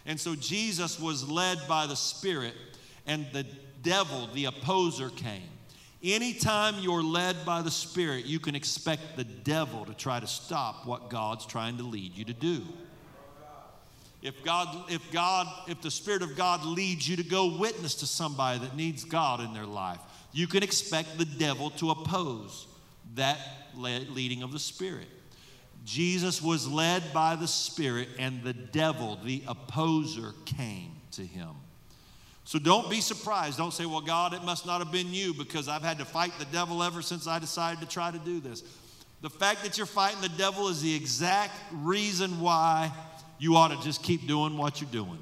And 0.06 0.20
so 0.20 0.36
Jesus 0.36 1.00
was 1.00 1.28
led 1.28 1.58
by 1.66 1.88
the 1.88 1.96
Spirit, 1.96 2.54
and 3.08 3.26
the 3.32 3.44
devil, 3.82 4.28
the 4.34 4.44
opposer, 4.44 5.10
came. 5.10 5.50
Anytime 6.02 6.76
you're 6.78 7.02
led 7.02 7.44
by 7.44 7.60
the 7.60 7.70
Spirit, 7.70 8.24
you 8.24 8.40
can 8.40 8.54
expect 8.54 9.16
the 9.16 9.24
devil 9.24 9.84
to 9.84 9.92
try 9.92 10.18
to 10.18 10.26
stop 10.26 10.86
what 10.86 11.10
God's 11.10 11.44
trying 11.44 11.76
to 11.76 11.82
lead 11.82 12.16
you 12.16 12.24
to 12.24 12.32
do. 12.32 12.62
If 14.22 14.42
God, 14.44 14.90
if 14.90 15.10
God, 15.12 15.46
if 15.68 15.80
the 15.82 15.90
Spirit 15.90 16.22
of 16.22 16.36
God 16.36 16.64
leads 16.64 17.08
you 17.08 17.16
to 17.16 17.22
go 17.22 17.58
witness 17.58 17.94
to 17.96 18.06
somebody 18.06 18.58
that 18.60 18.76
needs 18.76 19.04
God 19.04 19.40
in 19.40 19.52
their 19.52 19.66
life, 19.66 19.98
you 20.32 20.46
can 20.46 20.62
expect 20.62 21.18
the 21.18 21.24
devil 21.24 21.70
to 21.70 21.90
oppose 21.90 22.66
that 23.14 23.38
leading 23.76 24.42
of 24.42 24.52
the 24.52 24.58
Spirit. 24.58 25.08
Jesus 25.84 26.42
was 26.42 26.68
led 26.68 27.02
by 27.12 27.36
the 27.36 27.48
Spirit, 27.48 28.08
and 28.18 28.42
the 28.42 28.52
devil, 28.52 29.18
the 29.24 29.42
opposer, 29.46 30.32
came 30.44 30.92
to 31.12 31.22
him. 31.22 31.50
So 32.50 32.58
don't 32.58 32.90
be 32.90 33.00
surprised. 33.00 33.58
Don't 33.58 33.72
say, 33.72 33.86
Well, 33.86 34.00
God, 34.00 34.34
it 34.34 34.42
must 34.42 34.66
not 34.66 34.80
have 34.80 34.90
been 34.90 35.14
you 35.14 35.32
because 35.32 35.68
I've 35.68 35.84
had 35.84 35.98
to 35.98 36.04
fight 36.04 36.32
the 36.40 36.46
devil 36.46 36.82
ever 36.82 37.00
since 37.00 37.28
I 37.28 37.38
decided 37.38 37.80
to 37.80 37.86
try 37.86 38.10
to 38.10 38.18
do 38.18 38.40
this. 38.40 38.64
The 39.20 39.30
fact 39.30 39.62
that 39.62 39.78
you're 39.78 39.86
fighting 39.86 40.20
the 40.20 40.30
devil 40.30 40.66
is 40.66 40.82
the 40.82 40.92
exact 40.92 41.52
reason 41.70 42.40
why 42.40 42.90
you 43.38 43.54
ought 43.54 43.68
to 43.68 43.80
just 43.84 44.02
keep 44.02 44.26
doing 44.26 44.58
what 44.58 44.80
you're 44.80 44.90
doing. 44.90 45.20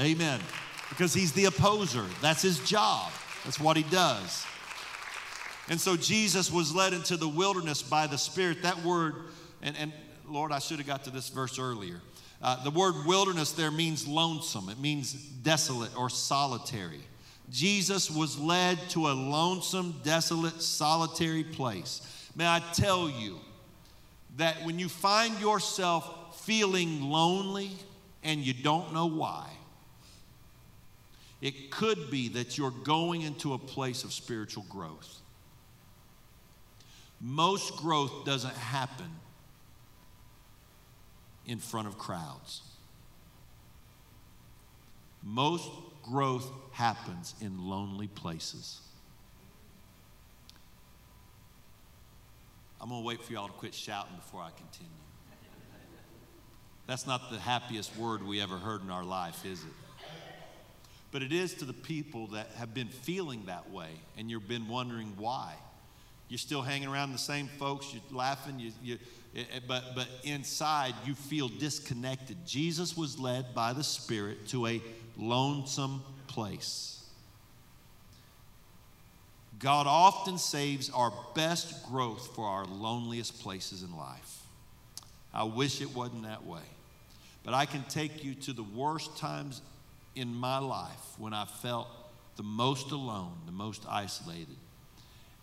Amen. 0.00 0.40
Because 0.88 1.12
he's 1.12 1.32
the 1.32 1.44
opposer, 1.44 2.06
that's 2.22 2.40
his 2.40 2.60
job, 2.60 3.12
that's 3.44 3.60
what 3.60 3.76
he 3.76 3.82
does. 3.82 4.46
And 5.68 5.78
so 5.78 5.98
Jesus 5.98 6.50
was 6.50 6.74
led 6.74 6.94
into 6.94 7.18
the 7.18 7.28
wilderness 7.28 7.82
by 7.82 8.06
the 8.06 8.16
Spirit. 8.16 8.62
That 8.62 8.82
word, 8.82 9.16
and, 9.60 9.76
and 9.76 9.92
Lord, 10.26 10.50
I 10.50 10.60
should 10.60 10.78
have 10.78 10.86
got 10.86 11.04
to 11.04 11.10
this 11.10 11.28
verse 11.28 11.58
earlier. 11.58 12.00
Uh, 12.42 12.62
the 12.64 12.70
word 12.70 13.06
wilderness 13.06 13.52
there 13.52 13.70
means 13.70 14.06
lonesome, 14.08 14.68
it 14.68 14.78
means 14.78 15.12
desolate 15.12 15.96
or 15.96 16.10
solitary. 16.10 17.00
Jesus 17.50 18.10
was 18.10 18.38
led 18.38 18.78
to 18.90 19.08
a 19.08 19.12
lonesome, 19.12 20.00
desolate, 20.02 20.60
solitary 20.60 21.44
place. 21.44 22.30
May 22.34 22.46
I 22.46 22.60
tell 22.72 23.08
you 23.10 23.38
that 24.38 24.64
when 24.64 24.78
you 24.78 24.88
find 24.88 25.38
yourself 25.40 26.44
feeling 26.44 27.02
lonely 27.02 27.70
and 28.24 28.40
you 28.40 28.54
don't 28.54 28.92
know 28.92 29.06
why, 29.06 29.48
it 31.40 31.70
could 31.70 32.10
be 32.10 32.28
that 32.30 32.56
you're 32.56 32.70
going 32.70 33.22
into 33.22 33.52
a 33.52 33.58
place 33.58 34.04
of 34.04 34.12
spiritual 34.12 34.64
growth. 34.68 35.20
Most 37.20 37.76
growth 37.76 38.24
doesn't 38.24 38.56
happen 38.56 39.10
in 41.46 41.58
front 41.58 41.88
of 41.88 41.98
crowds. 41.98 42.62
Most 45.22 45.70
growth 46.02 46.50
happens 46.72 47.34
in 47.40 47.68
lonely 47.68 48.08
places. 48.08 48.80
I'm 52.80 52.88
going 52.88 53.00
to 53.00 53.06
wait 53.06 53.22
for 53.22 53.32
y'all 53.32 53.46
to 53.46 53.52
quit 53.52 53.74
shouting 53.74 54.16
before 54.16 54.40
I 54.40 54.50
continue. 54.50 54.90
That's 56.88 57.06
not 57.06 57.30
the 57.30 57.38
happiest 57.38 57.96
word 57.96 58.26
we 58.26 58.40
ever 58.40 58.56
heard 58.56 58.82
in 58.82 58.90
our 58.90 59.04
life, 59.04 59.46
is 59.46 59.60
it? 59.62 59.70
But 61.12 61.22
it 61.22 61.32
is 61.32 61.54
to 61.54 61.64
the 61.64 61.72
people 61.72 62.28
that 62.28 62.48
have 62.56 62.74
been 62.74 62.88
feeling 62.88 63.44
that 63.46 63.70
way 63.70 63.90
and 64.18 64.30
you've 64.30 64.48
been 64.48 64.66
wondering 64.66 65.12
why. 65.16 65.54
You're 66.28 66.38
still 66.38 66.62
hanging 66.62 66.88
around 66.88 67.12
the 67.12 67.18
same 67.18 67.46
folks, 67.46 67.92
you're 67.92 68.02
laughing, 68.10 68.58
you, 68.58 68.72
you, 68.82 68.98
Eh, 69.34 69.44
eh, 69.54 69.60
but, 69.66 69.94
but 69.94 70.08
inside 70.24 70.94
you 71.04 71.14
feel 71.14 71.48
disconnected. 71.48 72.36
Jesus 72.46 72.96
was 72.96 73.18
led 73.18 73.54
by 73.54 73.72
the 73.72 73.84
Spirit 73.84 74.48
to 74.48 74.66
a 74.66 74.82
lonesome 75.16 76.02
place. 76.26 77.04
God 79.58 79.86
often 79.86 80.38
saves 80.38 80.90
our 80.90 81.12
best 81.34 81.86
growth 81.88 82.34
for 82.34 82.46
our 82.46 82.64
loneliest 82.64 83.40
places 83.42 83.82
in 83.82 83.96
life. 83.96 84.40
I 85.32 85.44
wish 85.44 85.80
it 85.80 85.94
wasn't 85.94 86.24
that 86.24 86.44
way. 86.44 86.60
But 87.44 87.54
I 87.54 87.66
can 87.66 87.82
take 87.84 88.24
you 88.24 88.34
to 88.34 88.52
the 88.52 88.62
worst 88.62 89.16
times 89.16 89.62
in 90.14 90.34
my 90.34 90.58
life 90.58 91.18
when 91.18 91.32
I 91.32 91.44
felt 91.44 91.88
the 92.36 92.42
most 92.42 92.90
alone, 92.90 93.32
the 93.46 93.52
most 93.52 93.84
isolated. 93.88 94.56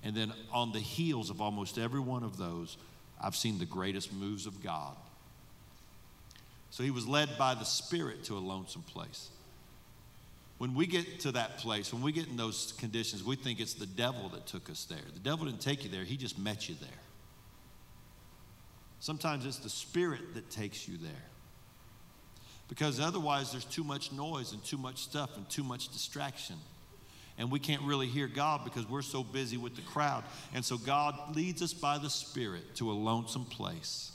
And 0.03 0.15
then 0.15 0.33
on 0.51 0.71
the 0.71 0.79
heels 0.79 1.29
of 1.29 1.41
almost 1.41 1.77
every 1.77 1.99
one 1.99 2.23
of 2.23 2.37
those, 2.37 2.77
I've 3.21 3.35
seen 3.35 3.59
the 3.59 3.65
greatest 3.65 4.13
moves 4.13 4.45
of 4.45 4.63
God. 4.63 4.95
So 6.71 6.83
he 6.83 6.91
was 6.91 7.07
led 7.07 7.37
by 7.37 7.55
the 7.55 7.65
Spirit 7.65 8.23
to 8.25 8.37
a 8.37 8.39
lonesome 8.39 8.83
place. 8.83 9.29
When 10.57 10.75
we 10.75 10.87
get 10.87 11.21
to 11.21 11.31
that 11.31 11.57
place, 11.57 11.93
when 11.93 12.01
we 12.01 12.11
get 12.11 12.27
in 12.27 12.37
those 12.37 12.73
conditions, 12.77 13.23
we 13.23 13.35
think 13.35 13.59
it's 13.59 13.73
the 13.73 13.85
devil 13.85 14.29
that 14.29 14.45
took 14.45 14.69
us 14.69 14.85
there. 14.85 14.99
The 15.13 15.19
devil 15.19 15.45
didn't 15.45 15.61
take 15.61 15.83
you 15.83 15.89
there, 15.89 16.03
he 16.03 16.17
just 16.17 16.37
met 16.37 16.69
you 16.69 16.75
there. 16.79 16.89
Sometimes 18.99 19.45
it's 19.45 19.59
the 19.59 19.69
Spirit 19.69 20.35
that 20.35 20.49
takes 20.49 20.87
you 20.87 20.97
there. 20.97 21.11
Because 22.67 22.99
otherwise, 22.99 23.51
there's 23.51 23.65
too 23.65 23.83
much 23.83 24.11
noise 24.11 24.51
and 24.51 24.63
too 24.63 24.77
much 24.77 24.99
stuff 24.99 25.37
and 25.37 25.49
too 25.49 25.63
much 25.63 25.89
distraction 25.89 26.57
and 27.39 27.49
we 27.49 27.57
can't 27.57 27.81
really 27.83 28.07
hear 28.07 28.27
God 28.27 28.65
because 28.65 28.87
we're 28.87 29.01
so 29.01 29.23
busy 29.23 29.55
with 29.55 29.77
the 29.77 29.81
crowd. 29.81 30.25
And 30.53 30.63
so 30.63 30.77
God 30.77 31.35
leads 31.35 31.61
us 31.61 31.73
by 31.73 31.97
the 31.97 32.09
Spirit 32.09 32.75
to 32.75 32.91
a 32.91 32.93
lonesome 32.93 33.45
place. 33.45 34.11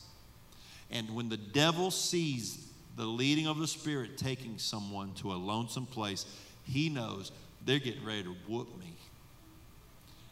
And 0.90 1.10
when 1.14 1.30
the 1.30 1.38
devil 1.38 1.90
sees 1.90 2.68
the 2.96 3.06
leading 3.06 3.48
of 3.48 3.58
the 3.58 3.66
Spirit 3.66 4.18
taking 4.18 4.58
someone 4.58 5.14
to 5.14 5.32
a 5.32 5.34
lonesome 5.34 5.86
place, 5.86 6.26
he 6.64 6.90
knows 6.90 7.32
they're 7.64 7.78
getting 7.78 8.04
ready 8.04 8.24
to 8.24 8.36
whoop 8.46 8.68
me. 8.78 8.92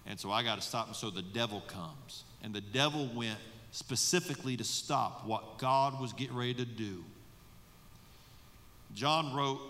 And 0.05 0.21
so 0.21 0.31
I 0.31 0.43
got 0.43 0.57
to 0.57 0.63
stop. 0.63 0.89
And 0.89 0.97
so 0.97 1.09
the 1.09 1.23
devil 1.23 1.63
comes. 1.67 2.25
And 2.45 2.53
the 2.53 2.61
devil 2.61 3.09
went 3.15 3.39
specifically 3.71 4.55
to 4.59 4.65
stop 4.65 5.27
what 5.27 5.57
God 5.57 5.99
was 5.99 6.13
getting 6.13 6.37
ready 6.37 6.55
to 6.55 6.67
do. 6.67 7.03
John 8.95 9.35
wrote 9.35 9.61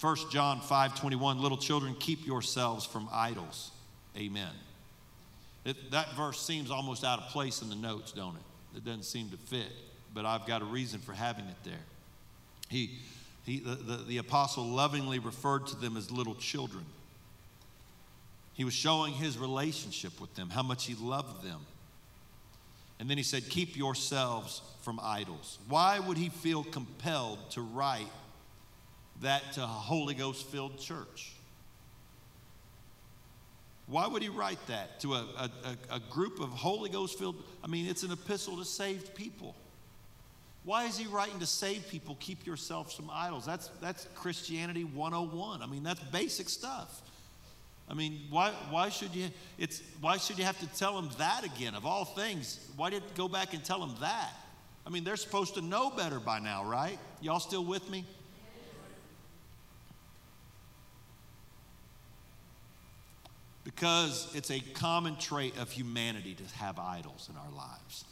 1 0.00 0.16
John 0.30 0.60
5 0.60 0.98
21, 0.98 1.40
little 1.40 1.58
children, 1.58 1.94
keep 1.98 2.26
yourselves 2.26 2.84
from 2.84 3.08
idols. 3.12 3.70
Amen. 4.16 4.52
It, 5.64 5.90
that 5.90 6.14
verse 6.14 6.40
seems 6.40 6.70
almost 6.70 7.04
out 7.04 7.18
of 7.18 7.28
place 7.28 7.62
in 7.62 7.68
the 7.68 7.76
notes, 7.76 8.12
don't 8.12 8.36
it? 8.36 8.76
It 8.78 8.84
doesn't 8.84 9.04
seem 9.04 9.30
to 9.30 9.36
fit, 9.36 9.70
but 10.14 10.24
I've 10.24 10.46
got 10.46 10.62
a 10.62 10.64
reason 10.64 11.00
for 11.00 11.12
having 11.12 11.46
it 11.46 11.56
there. 11.64 11.84
He, 12.68 12.98
he, 13.44 13.58
the, 13.58 13.74
the, 13.74 13.96
the 13.96 14.18
apostle 14.18 14.64
lovingly 14.64 15.18
referred 15.18 15.66
to 15.68 15.76
them 15.76 15.96
as 15.96 16.10
little 16.10 16.34
children. 16.36 16.84
He 18.54 18.64
was 18.64 18.74
showing 18.74 19.12
his 19.14 19.38
relationship 19.38 20.20
with 20.20 20.34
them, 20.34 20.50
how 20.50 20.62
much 20.62 20.86
he 20.86 20.94
loved 20.94 21.44
them. 21.44 21.60
And 22.98 23.08
then 23.08 23.16
he 23.16 23.22
said, 23.22 23.48
Keep 23.48 23.76
yourselves 23.76 24.60
from 24.82 25.00
idols. 25.02 25.58
Why 25.68 25.98
would 25.98 26.18
he 26.18 26.28
feel 26.28 26.64
compelled 26.64 27.50
to 27.52 27.62
write 27.62 28.06
that 29.20 29.52
to 29.54 29.62
a 29.62 29.66
Holy 29.66 30.14
Ghost 30.14 30.46
filled 30.46 30.78
church? 30.78 31.32
Why 33.86 34.06
would 34.06 34.22
he 34.22 34.28
write 34.28 34.64
that 34.68 35.00
to 35.00 35.14
a, 35.14 35.26
a, 35.36 35.96
a 35.96 36.00
group 36.10 36.38
of 36.40 36.50
Holy 36.50 36.90
Ghost 36.90 37.18
filled? 37.18 37.42
I 37.64 37.66
mean, 37.66 37.86
it's 37.86 38.04
an 38.04 38.12
epistle 38.12 38.56
to 38.58 38.64
saved 38.64 39.14
people. 39.14 39.54
Why 40.64 40.84
is 40.84 40.96
he 40.96 41.06
writing 41.06 41.40
to 41.40 41.46
save 41.46 41.88
people? 41.88 42.16
Keep 42.20 42.46
yourself 42.46 42.94
from 42.94 43.10
idols. 43.12 43.44
That's, 43.44 43.68
that's 43.80 44.06
Christianity 44.14 44.84
101. 44.84 45.62
I 45.62 45.66
mean, 45.66 45.82
that's 45.82 46.00
basic 46.00 46.48
stuff. 46.48 47.02
I 47.88 47.94
mean, 47.94 48.20
why, 48.30 48.52
why, 48.70 48.88
should 48.90 49.14
you, 49.14 49.30
it's, 49.58 49.82
why 50.00 50.18
should 50.18 50.38
you 50.38 50.44
have 50.44 50.60
to 50.60 50.66
tell 50.78 50.94
them 50.94 51.10
that 51.18 51.44
again? 51.44 51.74
Of 51.74 51.84
all 51.84 52.04
things, 52.04 52.60
why 52.76 52.90
did 52.90 53.02
go 53.16 53.26
back 53.26 53.54
and 53.54 53.64
tell 53.64 53.80
them 53.80 53.96
that? 54.00 54.30
I 54.86 54.90
mean, 54.90 55.02
they're 55.02 55.16
supposed 55.16 55.54
to 55.54 55.60
know 55.60 55.90
better 55.90 56.20
by 56.20 56.38
now, 56.38 56.64
right? 56.64 56.98
Y'all 57.20 57.40
still 57.40 57.64
with 57.64 57.90
me? 57.90 58.04
Because 63.74 64.28
it's 64.34 64.50
a 64.50 64.58
common 64.60 65.16
trait 65.16 65.56
of 65.56 65.70
humanity 65.70 66.34
to 66.34 66.56
have 66.56 66.78
idols 66.78 67.30
in 67.30 67.36
our 67.36 67.56
lives. 67.56 68.04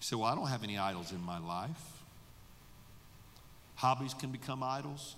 Say, 0.00 0.16
Well, 0.16 0.24
I 0.26 0.34
don't 0.34 0.48
have 0.48 0.64
any 0.64 0.78
idols 0.78 1.12
in 1.12 1.22
my 1.22 1.38
life. 1.38 2.02
Hobbies 3.76 4.14
can 4.14 4.30
become 4.30 4.62
idols, 4.62 5.14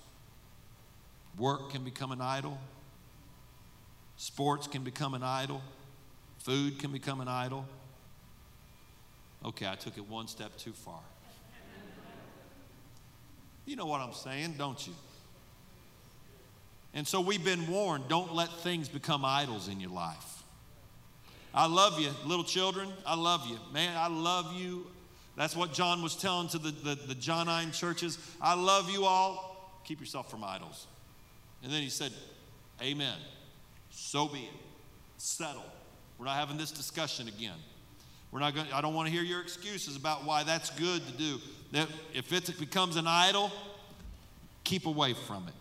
work 1.38 1.70
can 1.70 1.84
become 1.84 2.12
an 2.12 2.20
idol, 2.20 2.58
sports 4.16 4.66
can 4.66 4.84
become 4.84 5.14
an 5.14 5.22
idol, 5.22 5.62
food 6.38 6.78
can 6.78 6.92
become 6.92 7.20
an 7.20 7.28
idol. 7.28 7.64
Okay, 9.44 9.66
I 9.66 9.74
took 9.74 9.96
it 9.96 10.08
one 10.08 10.28
step 10.28 10.56
too 10.58 10.72
far. 10.72 11.00
You 13.64 13.76
know 13.76 13.86
what 13.86 14.00
I'm 14.00 14.12
saying, 14.12 14.54
don't 14.58 14.86
you? 14.86 14.92
And 16.94 17.06
so 17.06 17.20
we've 17.20 17.44
been 17.44 17.66
warned 17.68 18.08
don't 18.08 18.34
let 18.34 18.50
things 18.60 18.88
become 18.88 19.24
idols 19.24 19.68
in 19.68 19.80
your 19.80 19.90
life. 19.90 20.42
I 21.54 21.66
love 21.66 22.00
you, 22.00 22.10
little 22.24 22.44
children. 22.44 22.88
I 23.06 23.14
love 23.14 23.46
you. 23.46 23.58
Man, 23.72 23.96
I 23.96 24.08
love 24.08 24.54
you. 24.54 24.86
That's 25.36 25.56
what 25.56 25.72
John 25.72 26.02
was 26.02 26.16
telling 26.16 26.48
to 26.48 26.58
the, 26.58 26.70
the, 26.70 26.94
the 26.94 27.14
Johannine 27.14 27.72
churches. 27.72 28.18
I 28.40 28.54
love 28.54 28.90
you 28.90 29.04
all. 29.04 29.80
Keep 29.84 30.00
yourself 30.00 30.30
from 30.30 30.44
idols. 30.44 30.86
And 31.62 31.72
then 31.72 31.82
he 31.82 31.88
said, 31.88 32.12
Amen. 32.82 33.16
So 33.90 34.28
be 34.28 34.40
it. 34.40 34.50
Settle. 35.18 35.64
We're 36.18 36.26
not 36.26 36.36
having 36.36 36.56
this 36.56 36.70
discussion 36.70 37.28
again. 37.28 37.56
We're 38.30 38.40
not 38.40 38.54
going. 38.54 38.66
I 38.72 38.80
don't 38.80 38.94
want 38.94 39.08
to 39.08 39.12
hear 39.12 39.22
your 39.22 39.40
excuses 39.40 39.96
about 39.96 40.24
why 40.24 40.42
that's 40.42 40.70
good 40.70 41.06
to 41.06 41.12
do. 41.12 41.38
That 41.72 41.88
if 42.14 42.32
it 42.32 42.58
becomes 42.58 42.96
an 42.96 43.06
idol, 43.06 43.52
keep 44.64 44.86
away 44.86 45.14
from 45.14 45.46
it. 45.48 45.54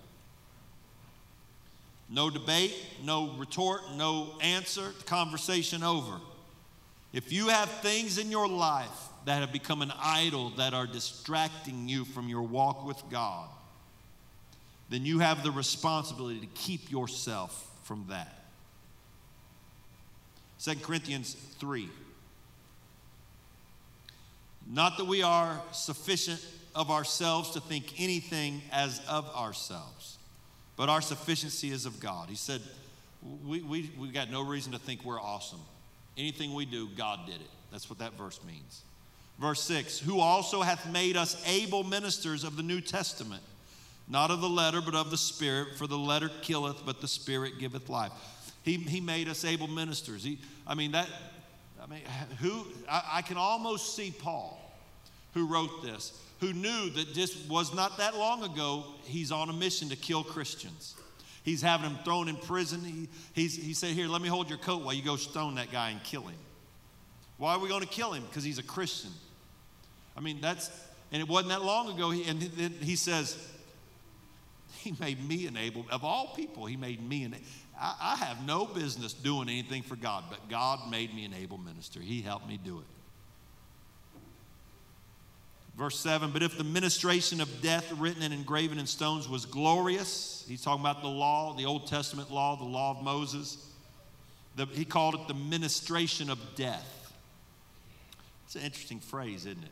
No 2.11 2.29
debate, 2.29 2.75
no 3.03 3.31
retort, 3.37 3.81
no 3.95 4.35
answer. 4.41 4.91
Conversation 5.05 5.81
over. 5.81 6.19
If 7.13 7.31
you 7.31 7.47
have 7.47 7.69
things 7.69 8.17
in 8.17 8.29
your 8.29 8.47
life 8.47 8.89
that 9.25 9.39
have 9.39 9.53
become 9.53 9.81
an 9.81 9.93
idol 10.01 10.49
that 10.51 10.73
are 10.73 10.85
distracting 10.85 11.87
you 11.87 12.03
from 12.03 12.27
your 12.27 12.41
walk 12.41 12.85
with 12.85 13.01
God, 13.09 13.47
then 14.89 15.05
you 15.05 15.19
have 15.19 15.41
the 15.41 15.51
responsibility 15.51 16.41
to 16.41 16.47
keep 16.47 16.91
yourself 16.91 17.69
from 17.83 18.05
that. 18.09 18.43
2 20.59 20.75
Corinthians 20.81 21.33
3. 21.59 21.89
Not 24.69 24.97
that 24.97 25.05
we 25.05 25.23
are 25.23 25.61
sufficient 25.71 26.45
of 26.75 26.91
ourselves 26.91 27.51
to 27.51 27.61
think 27.61 27.99
anything 27.99 28.61
as 28.71 29.01
of 29.07 29.29
ourselves, 29.35 30.17
but 30.75 30.89
our 30.89 31.01
sufficiency 31.01 31.71
is 31.71 31.85
of 31.85 31.99
God. 31.99 32.29
He 32.29 32.35
said, 32.35 32.61
we, 33.45 33.61
we, 33.61 33.91
we 33.99 34.09
got 34.09 34.31
no 34.31 34.43
reason 34.43 34.71
to 34.71 34.79
think 34.79 35.05
we're 35.05 35.21
awesome. 35.21 35.59
Anything 36.17 36.53
we 36.53 36.65
do, 36.65 36.89
God 36.97 37.25
did 37.25 37.35
it. 37.35 37.49
That's 37.71 37.89
what 37.89 37.99
that 37.99 38.17
verse 38.17 38.39
means. 38.45 38.81
Verse 39.39 39.61
6 39.63 39.99
Who 39.99 40.19
also 40.19 40.61
hath 40.61 40.91
made 40.91 41.17
us 41.17 41.41
able 41.47 41.83
ministers 41.83 42.43
of 42.43 42.57
the 42.57 42.63
New 42.63 42.81
Testament, 42.81 43.43
not 44.07 44.31
of 44.31 44.41
the 44.41 44.49
letter, 44.49 44.81
but 44.81 44.95
of 44.95 45.09
the 45.09 45.17
Spirit, 45.17 45.77
for 45.77 45.87
the 45.87 45.97
letter 45.97 46.29
killeth, 46.41 46.85
but 46.85 47.01
the 47.01 47.07
Spirit 47.07 47.53
giveth 47.59 47.89
life. 47.89 48.11
He, 48.63 48.75
he 48.75 49.01
made 49.01 49.27
us 49.27 49.43
able 49.43 49.67
ministers. 49.67 50.23
He, 50.23 50.37
I 50.67 50.75
mean, 50.75 50.91
that, 50.91 51.07
I 51.81 51.87
mean, 51.87 52.01
who, 52.39 52.65
I, 52.89 53.03
I 53.13 53.21
can 53.21 53.37
almost 53.37 53.95
see 53.95 54.13
Paul, 54.17 54.59
who 55.33 55.47
wrote 55.47 55.81
this, 55.81 56.19
who 56.41 56.53
knew 56.53 56.89
that 56.89 57.13
this 57.13 57.47
was 57.47 57.73
not 57.73 57.97
that 57.99 58.17
long 58.17 58.43
ago, 58.43 58.83
he's 59.03 59.31
on 59.31 59.49
a 59.49 59.53
mission 59.53 59.89
to 59.89 59.95
kill 59.95 60.23
Christians. 60.23 60.95
He's 61.43 61.61
having 61.61 61.91
them 61.91 61.99
thrown 62.03 62.27
in 62.27 62.35
prison. 62.35 62.83
He, 62.83 63.07
he's, 63.33 63.55
he 63.55 63.73
said, 63.73 63.91
Here, 63.91 64.07
let 64.07 64.21
me 64.21 64.27
hold 64.27 64.49
your 64.49 64.57
coat 64.57 64.83
while 64.83 64.93
you 64.93 65.03
go 65.03 65.15
stone 65.15 65.55
that 65.55 65.71
guy 65.71 65.91
and 65.91 66.03
kill 66.03 66.23
him. 66.23 66.37
Why 67.37 67.53
are 67.53 67.59
we 67.59 67.69
going 67.69 67.81
to 67.81 67.87
kill 67.87 68.11
him? 68.13 68.23
Because 68.23 68.43
he's 68.43 68.59
a 68.59 68.63
Christian. 68.63 69.11
I 70.17 70.19
mean, 70.19 70.41
that's, 70.41 70.69
and 71.11 71.21
it 71.21 71.27
wasn't 71.27 71.49
that 71.49 71.63
long 71.63 71.93
ago. 71.93 72.11
He, 72.11 72.29
and 72.29 72.41
he 72.41 72.95
says, 72.95 73.37
He 74.79 74.93
made 74.99 75.27
me 75.27 75.47
an 75.47 75.57
able, 75.57 75.85
of 75.91 76.03
all 76.03 76.33
people, 76.35 76.65
He 76.65 76.75
made 76.75 77.07
me 77.07 77.23
an 77.23 77.35
I, 77.79 77.95
I 77.99 78.15
have 78.17 78.45
no 78.45 78.65
business 78.65 79.13
doing 79.13 79.49
anything 79.49 79.81
for 79.81 79.95
God, 79.95 80.25
but 80.29 80.47
God 80.49 80.89
made 80.89 81.13
me 81.15 81.25
an 81.25 81.33
able 81.33 81.57
minister. 81.57 81.99
He 81.99 82.21
helped 82.21 82.47
me 82.47 82.59
do 82.63 82.79
it. 82.79 82.85
Verse 85.75 85.99
7 85.99 86.31
But 86.31 86.43
if 86.43 86.57
the 86.57 86.63
ministration 86.63 87.41
of 87.41 87.61
death 87.61 87.91
written 87.93 88.23
and 88.23 88.33
engraven 88.33 88.79
in 88.79 88.85
stones 88.85 89.27
was 89.27 89.45
glorious, 89.45 90.45
he's 90.47 90.61
talking 90.61 90.81
about 90.81 91.01
the 91.01 91.07
law, 91.07 91.53
the 91.53 91.65
Old 91.65 91.87
Testament 91.87 92.31
law, 92.31 92.55
the 92.55 92.63
law 92.63 92.91
of 92.91 93.03
Moses. 93.03 93.67
The, 94.57 94.65
he 94.65 94.83
called 94.83 95.15
it 95.15 95.27
the 95.27 95.33
ministration 95.33 96.29
of 96.29 96.39
death. 96.55 97.13
It's 98.45 98.55
an 98.55 98.63
interesting 98.63 98.99
phrase, 98.99 99.45
isn't 99.45 99.63
it? 99.63 99.71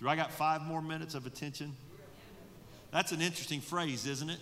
Do 0.00 0.08
I 0.08 0.16
got 0.16 0.32
five 0.32 0.62
more 0.62 0.80
minutes 0.80 1.14
of 1.14 1.26
attention? 1.26 1.74
That's 2.90 3.12
an 3.12 3.20
interesting 3.20 3.60
phrase, 3.60 4.06
isn't 4.06 4.30
it? 4.30 4.38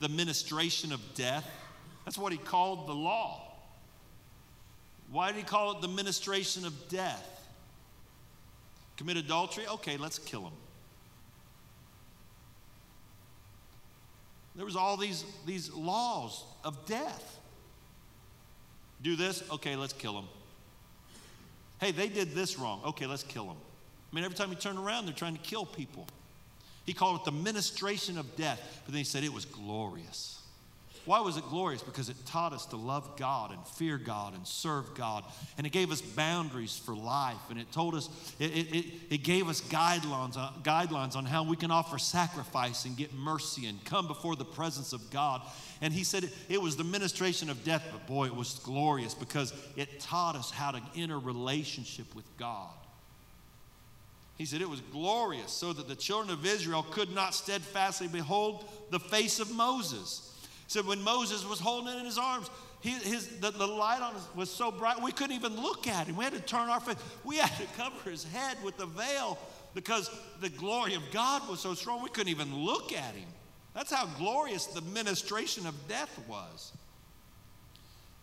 The 0.00 0.08
ministration 0.08 0.90
of 0.90 1.00
death. 1.14 1.48
That's 2.06 2.16
what 2.16 2.32
he 2.32 2.38
called 2.38 2.88
the 2.88 2.94
law. 2.94 3.42
Why 5.10 5.28
did 5.28 5.36
he 5.36 5.42
call 5.42 5.72
it 5.72 5.82
the 5.82 5.88
ministration 5.88 6.64
of 6.64 6.88
death? 6.88 7.28
Commit 8.96 9.16
adultery? 9.16 9.66
Okay, 9.66 9.96
let's 9.96 10.18
kill 10.18 10.42
him. 10.42 10.52
There 14.54 14.64
was 14.64 14.76
all 14.76 14.96
these, 14.96 15.24
these 15.46 15.72
laws 15.72 16.44
of 16.62 16.84
death. 16.86 17.38
Do 19.02 19.16
this? 19.16 19.42
Okay, 19.50 19.76
let's 19.76 19.94
kill 19.94 20.18
him. 20.18 20.26
Hey, 21.80 21.90
they 21.90 22.08
did 22.08 22.32
this 22.32 22.58
wrong. 22.58 22.80
Okay, 22.84 23.06
let's 23.06 23.22
kill 23.22 23.46
them. 23.46 23.56
I 24.12 24.14
mean, 24.14 24.24
every 24.24 24.36
time 24.36 24.50
you 24.50 24.56
turn 24.56 24.76
around, 24.76 25.06
they're 25.06 25.14
trying 25.14 25.34
to 25.34 25.42
kill 25.42 25.64
people. 25.64 26.06
He 26.84 26.92
called 26.92 27.20
it 27.20 27.24
the 27.24 27.32
ministration 27.32 28.18
of 28.18 28.36
death, 28.36 28.82
but 28.84 28.92
then 28.92 28.98
he 28.98 29.04
said 29.04 29.24
it 29.24 29.32
was 29.32 29.46
glorious. 29.46 30.41
Why 31.04 31.20
was 31.20 31.36
it 31.36 31.44
glorious? 31.48 31.82
Because 31.82 32.08
it 32.08 32.16
taught 32.26 32.52
us 32.52 32.66
to 32.66 32.76
love 32.76 33.16
God 33.16 33.50
and 33.50 33.66
fear 33.66 33.98
God 33.98 34.34
and 34.34 34.46
serve 34.46 34.94
God. 34.94 35.24
And 35.58 35.66
it 35.66 35.70
gave 35.70 35.90
us 35.90 36.00
boundaries 36.00 36.78
for 36.78 36.94
life. 36.94 37.40
And 37.50 37.58
it 37.58 37.72
told 37.72 37.96
us, 37.96 38.08
it, 38.38 38.44
it, 38.44 38.86
it 39.10 39.18
gave 39.24 39.48
us 39.48 39.60
guidelines, 39.60 40.36
uh, 40.36 40.50
guidelines 40.62 41.16
on 41.16 41.24
how 41.24 41.42
we 41.42 41.56
can 41.56 41.72
offer 41.72 41.98
sacrifice 41.98 42.84
and 42.84 42.96
get 42.96 43.12
mercy 43.12 43.66
and 43.66 43.84
come 43.84 44.06
before 44.06 44.36
the 44.36 44.44
presence 44.44 44.92
of 44.92 45.10
God. 45.10 45.42
And 45.80 45.92
he 45.92 46.04
said 46.04 46.24
it, 46.24 46.34
it 46.48 46.62
was 46.62 46.76
the 46.76 46.84
ministration 46.84 47.50
of 47.50 47.64
death, 47.64 47.84
but 47.90 48.06
boy, 48.06 48.26
it 48.26 48.36
was 48.36 48.60
glorious 48.60 49.12
because 49.12 49.52
it 49.76 49.98
taught 49.98 50.36
us 50.36 50.52
how 50.52 50.70
to 50.70 50.80
enter 50.94 51.18
relationship 51.18 52.14
with 52.14 52.26
God. 52.38 52.70
He 54.38 54.46
said 54.46 54.60
it 54.60 54.68
was 54.68 54.80
glorious 54.92 55.50
so 55.50 55.72
that 55.72 55.88
the 55.88 55.96
children 55.96 56.30
of 56.30 56.46
Israel 56.46 56.86
could 56.90 57.12
not 57.12 57.34
steadfastly 57.34 58.08
behold 58.08 58.68
the 58.90 59.00
face 59.00 59.40
of 59.40 59.50
Moses 59.54 60.31
said 60.72 60.86
when 60.86 61.02
Moses 61.02 61.46
was 61.48 61.60
holding 61.60 61.94
it 61.94 61.98
in 61.98 62.04
his 62.04 62.18
arms, 62.18 62.50
his, 62.80 63.28
the, 63.38 63.50
the 63.50 63.66
light 63.66 64.00
on 64.00 64.16
us 64.16 64.26
was 64.34 64.50
so 64.50 64.72
bright 64.72 65.00
we 65.00 65.12
couldn't 65.12 65.36
even 65.36 65.60
look 65.60 65.86
at 65.86 66.08
him. 66.08 66.16
We 66.16 66.24
had 66.24 66.32
to 66.32 66.40
turn 66.40 66.68
our 66.68 66.80
face. 66.80 66.96
We 67.24 67.36
had 67.36 67.54
to 67.58 67.66
cover 67.76 68.10
his 68.10 68.24
head 68.24 68.56
with 68.64 68.76
the 68.76 68.86
veil 68.86 69.38
because 69.74 70.10
the 70.40 70.48
glory 70.48 70.94
of 70.94 71.02
God 71.12 71.48
was 71.48 71.60
so 71.60 71.74
strong 71.74 72.02
we 72.02 72.08
couldn't 72.08 72.30
even 72.30 72.64
look 72.64 72.92
at 72.92 73.14
him. 73.14 73.28
That's 73.74 73.92
how 73.92 74.06
glorious 74.18 74.66
the 74.66 74.82
ministration 74.82 75.66
of 75.66 75.74
death 75.88 76.18
was. 76.28 76.72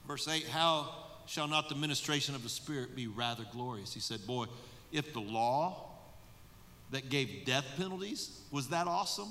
Verse 0.07 0.27
8 0.27 0.47
How 0.47 0.89
shall 1.25 1.47
not 1.47 1.69
the 1.69 1.75
ministration 1.75 2.35
of 2.35 2.43
the 2.43 2.49
Spirit 2.49 2.95
be 2.95 3.07
rather 3.07 3.45
glorious? 3.51 3.93
He 3.93 3.99
said, 3.99 4.25
Boy, 4.27 4.45
if 4.91 5.13
the 5.13 5.21
law 5.21 5.89
that 6.91 7.09
gave 7.09 7.45
death 7.45 7.65
penalties 7.77 8.41
was 8.51 8.69
that 8.69 8.87
awesome, 8.87 9.29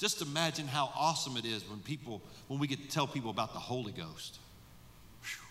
just 0.00 0.22
imagine 0.22 0.66
how 0.66 0.90
awesome 0.96 1.36
it 1.36 1.44
is 1.44 1.62
when 1.68 1.78
people, 1.80 2.22
when 2.48 2.58
we 2.58 2.66
get 2.66 2.80
to 2.82 2.88
tell 2.88 3.06
people 3.06 3.30
about 3.30 3.52
the 3.52 3.58
Holy 3.58 3.92
Ghost. 3.92 4.38
Whew. 5.22 5.46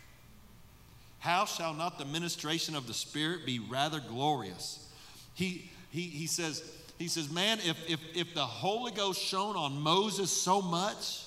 How 1.19 1.45
shall 1.45 1.75
not 1.75 1.99
the 1.99 2.05
ministration 2.05 2.75
of 2.75 2.87
the 2.87 2.93
Spirit 2.95 3.45
be 3.45 3.59
rather 3.59 3.99
glorious? 3.99 4.89
He, 5.35 5.69
he, 5.91 6.01
he 6.01 6.25
says, 6.25 6.63
he 6.97 7.07
says, 7.07 7.31
man, 7.31 7.59
if, 7.59 7.77
if, 7.87 7.99
if 8.15 8.33
the 8.33 8.45
Holy 8.45 8.91
Ghost 8.91 9.21
shone 9.21 9.55
on 9.55 9.79
Moses 9.79 10.31
so 10.31 10.63
much 10.63 11.25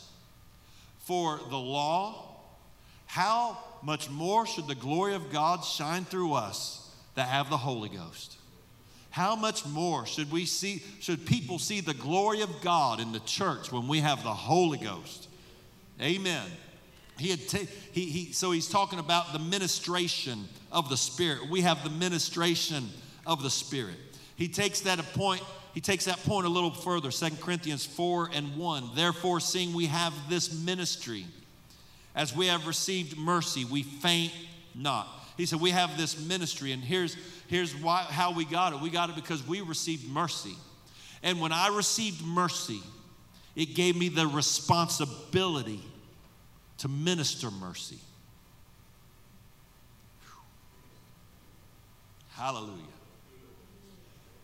for 1.05 1.39
the 1.49 1.57
law, 1.57 2.25
how 3.07 3.57
much 3.85 4.11
more 4.11 4.47
should 4.47 4.67
the 4.67 4.75
glory 4.75 5.15
of 5.15 5.31
God 5.31 5.65
shine 5.65 6.05
through 6.05 6.33
us 6.33 6.91
that 7.15 7.29
have 7.29 7.51
the 7.51 7.57
Holy 7.57 7.89
Ghost? 7.89 8.37
How 9.13 9.37
much 9.37 9.67
more 9.67 10.07
should 10.07 10.33
we 10.33 10.47
see 10.47 10.83
should 10.99 11.27
people 11.27 11.59
see 11.59 11.81
the 11.83 11.93
glory 11.93 12.41
of 12.41 12.63
god 12.63 12.99
in 12.99 13.13
the 13.13 13.21
church 13.21 13.71
when 13.71 13.87
we 13.87 14.01
have 14.01 14.23
the 14.23 14.33
holy 14.33 14.79
ghost? 14.79 15.29
Amen. 16.01 16.47
He 17.19 17.29
had 17.29 17.47
ta- 17.47 17.71
he, 17.93 18.07
he 18.07 18.33
so 18.33 18.51
he's 18.53 18.69
talking 18.69 18.99
about 18.99 19.35
the 19.35 19.39
ministration 19.39 20.49
of 20.73 20.89
the 20.89 20.97
spirit. 20.97 21.51
We 21.51 21.61
have 21.61 21.85
the 21.85 21.91
ministration 21.91 22.89
of 23.27 23.43
the 23.43 23.51
spirit. 23.51 23.97
He 24.35 24.49
takes 24.49 24.81
that 24.81 24.99
a 24.99 25.03
point 25.03 25.43
he 25.75 25.83
takes 25.83 26.07
that 26.07 26.19
point 26.25 26.47
a 26.47 26.51
little 26.51 26.73
further 26.73 27.11
Second 27.11 27.43
corinthians 27.43 27.85
4 27.85 28.31
and 28.33 28.57
1 28.57 28.91
therefore 28.95 29.41
seeing 29.41 29.75
we 29.75 29.87
have 29.87 30.15
this 30.31 30.59
ministry 30.65 31.27
as 32.15 32.35
we 32.35 32.47
have 32.47 32.67
received 32.67 33.19
mercy 33.19 33.67
we 33.67 33.83
faint 33.83 34.33
not 34.75 35.22
he 35.43 35.47
said 35.47 35.61
we 35.61 35.71
have 35.71 35.97
this 35.97 36.25
ministry 36.25 36.71
and 36.71 36.85
here's 36.85 37.17
Here's 37.53 37.77
why, 37.77 37.99
how 38.09 38.33
we 38.33 38.47
got 38.47 38.73
it 38.73 38.81
we 38.81 38.89
got 38.89 39.11
it 39.11 39.15
because 39.15 39.47
we 39.47 39.61
received 39.61 40.09
mercy. 40.09 40.55
And 41.23 41.39
when 41.39 41.53
I 41.53 41.69
received 41.69 42.25
mercy, 42.25 42.81
it 43.55 43.75
gave 43.75 43.95
me 43.95 44.09
the 44.09 44.27
responsibility 44.27 45.83
to 46.79 46.89
minister 46.89 47.51
mercy. 47.51 47.99
Hallelujah. 52.31 52.81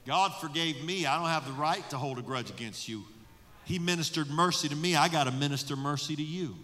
God 0.06 0.34
forgave 0.38 0.84
me. 0.84 1.06
I 1.06 1.18
don't 1.18 1.30
have 1.30 1.46
the 1.46 1.52
right 1.52 1.88
to 1.88 1.96
hold 1.96 2.18
a 2.18 2.22
grudge 2.22 2.50
against 2.50 2.90
you. 2.90 3.04
He 3.64 3.78
ministered 3.78 4.28
mercy 4.28 4.68
to 4.68 4.76
me. 4.76 4.96
I 4.96 5.08
got 5.08 5.24
to 5.24 5.30
minister 5.30 5.76
mercy 5.76 6.14
to 6.14 6.22
you. 6.22 6.56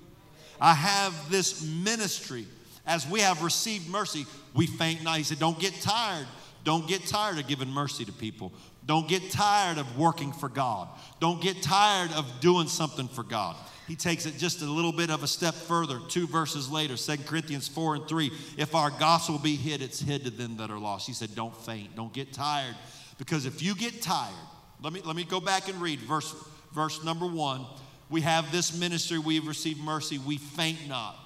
I 0.61 0.75
have 0.75 1.31
this 1.31 1.65
ministry 1.65 2.45
as 2.87 3.09
we 3.09 3.21
have 3.21 3.43
received 3.43 3.89
mercy, 3.89 4.27
we 4.55 4.67
faint 4.67 5.03
not. 5.03 5.19
He 5.19 5.25
said, 5.25 5.39
Don't 5.39 5.59
get 5.59 5.75
tired. 5.81 6.27
Don't 6.65 6.89
get 6.89 7.07
tired 7.07 7.39
of 7.39 7.47
giving 7.47 7.69
mercy 7.69 8.05
to 8.07 8.13
people. 8.13 8.53
Don't 8.87 9.07
get 9.07 9.31
tired 9.31 9.79
of 9.79 9.99
working 9.99 10.33
for 10.33 10.49
God. 10.49 10.89
Don't 11.21 11.41
get 11.41 11.63
tired 11.63 12.11
of 12.13 12.41
doing 12.41 12.69
something 12.69 13.09
for 13.09 13.23
God. 13.23 13.57
he 13.87 13.97
takes 13.97 14.25
it 14.25 14.39
just 14.39 14.63
a 14.63 14.67
little 14.67 14.93
bit 14.93 15.11
of 15.11 15.23
a 15.23 15.27
step 15.27 15.55
further, 15.55 16.01
two 16.09 16.27
verses 16.27 16.71
later, 16.71 16.97
2 16.97 17.25
Corinthians 17.25 17.69
4 17.69 17.97
and 17.97 18.09
3. 18.09 18.31
If 18.57 18.75
our 18.75 18.91
gospel 18.91 19.39
be 19.39 19.57
hid, 19.57 19.83
it's 19.83 20.01
hid 20.01 20.25
to 20.25 20.31
them 20.31 20.57
that 20.57 20.71
are 20.71 20.79
lost. 20.79 21.07
He 21.07 21.13
said, 21.13 21.35
Don't 21.35 21.57
faint, 21.65 21.97
don't 21.97 22.13
get 22.13 22.33
tired. 22.33 22.77
Because 23.19 23.47
if 23.47 23.63
you 23.63 23.75
get 23.75 24.03
tired, 24.03 24.35
let 24.83 24.93
me, 24.93 25.01
let 25.05 25.17
me 25.17 25.25
go 25.25 25.41
back 25.41 25.69
and 25.69 25.81
read 25.81 26.01
verse, 26.01 26.35
verse 26.73 27.05
number 27.05 27.27
one. 27.27 27.65
We 28.11 28.21
have 28.23 28.53
this 28.53 28.79
ministry, 28.79 29.19
we've 29.19 29.47
received 29.47 29.81
mercy, 29.81 30.19
we 30.19 30.37
faint 30.37 30.89
not. 30.89 31.17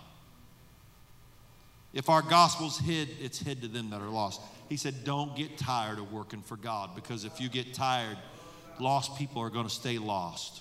If 1.93 2.09
our 2.09 2.22
gospel's 2.22 2.78
hid, 2.78 3.09
it's 3.20 3.39
hid 3.39 3.62
to 3.62 3.68
them 3.68 3.91
that 3.91 4.01
are 4.01 4.11
lost. 4.11 4.41
He 4.68 4.76
said, 4.76 5.05
Don't 5.05 5.34
get 5.36 5.57
tired 5.57 5.99
of 5.99 6.12
working 6.12 6.43
for 6.43 6.57
God 6.57 6.95
because 6.95 7.24
if 7.24 7.41
you 7.41 7.49
get 7.49 7.72
tired, 7.72 8.18
lost 8.78 9.16
people 9.16 9.43
are 9.43 9.51
going 9.51 9.66
to 9.66 9.74
stay 9.74 9.99
lost. 9.99 10.61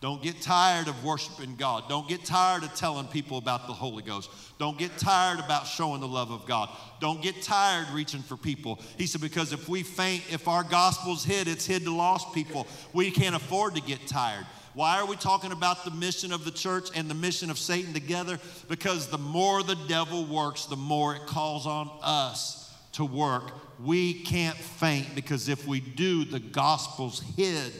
Don't 0.00 0.22
get 0.22 0.40
tired 0.40 0.88
of 0.88 1.04
worshiping 1.04 1.56
God. 1.56 1.86
Don't 1.86 2.08
get 2.08 2.24
tired 2.24 2.62
of 2.62 2.74
telling 2.74 3.06
people 3.08 3.36
about 3.36 3.66
the 3.66 3.74
Holy 3.74 4.02
Ghost. 4.02 4.30
Don't 4.58 4.78
get 4.78 4.96
tired 4.96 5.38
about 5.38 5.66
showing 5.66 6.00
the 6.00 6.08
love 6.08 6.30
of 6.30 6.46
God. 6.46 6.70
Don't 7.00 7.20
get 7.20 7.42
tired 7.42 7.86
reaching 7.92 8.22
for 8.22 8.38
people. 8.38 8.80
He 8.96 9.06
said, 9.06 9.20
because 9.20 9.52
if 9.52 9.68
we 9.68 9.82
faint, 9.82 10.24
if 10.32 10.48
our 10.48 10.64
gospel's 10.64 11.22
hid, 11.22 11.48
it's 11.48 11.66
hid 11.66 11.84
to 11.84 11.94
lost 11.94 12.32
people. 12.32 12.66
We 12.94 13.10
can't 13.10 13.36
afford 13.36 13.74
to 13.74 13.82
get 13.82 14.06
tired. 14.06 14.46
Why 14.74 15.00
are 15.00 15.06
we 15.06 15.16
talking 15.16 15.50
about 15.50 15.84
the 15.84 15.90
mission 15.90 16.32
of 16.32 16.44
the 16.44 16.50
church 16.50 16.90
and 16.94 17.10
the 17.10 17.14
mission 17.14 17.50
of 17.50 17.58
Satan 17.58 17.92
together? 17.92 18.38
Because 18.68 19.08
the 19.08 19.18
more 19.18 19.62
the 19.62 19.76
devil 19.88 20.24
works, 20.24 20.66
the 20.66 20.76
more 20.76 21.16
it 21.16 21.26
calls 21.26 21.66
on 21.66 21.90
us 22.02 22.72
to 22.92 23.04
work. 23.04 23.52
We 23.82 24.14
can't 24.14 24.56
faint 24.56 25.14
because 25.14 25.48
if 25.48 25.66
we 25.66 25.80
do, 25.80 26.24
the 26.24 26.38
gospel's 26.38 27.20
hid 27.36 27.72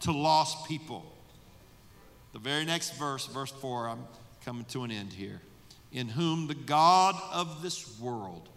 to 0.00 0.12
lost 0.12 0.66
people. 0.66 1.04
The 2.32 2.40
very 2.40 2.64
next 2.64 2.96
verse, 2.98 3.26
verse 3.26 3.52
4, 3.52 3.88
I'm 3.88 4.04
coming 4.44 4.64
to 4.66 4.82
an 4.82 4.90
end 4.90 5.12
here. 5.12 5.40
In 5.92 6.08
whom 6.08 6.48
the 6.48 6.54
God 6.54 7.14
of 7.32 7.62
this 7.62 7.98
world 8.00 8.48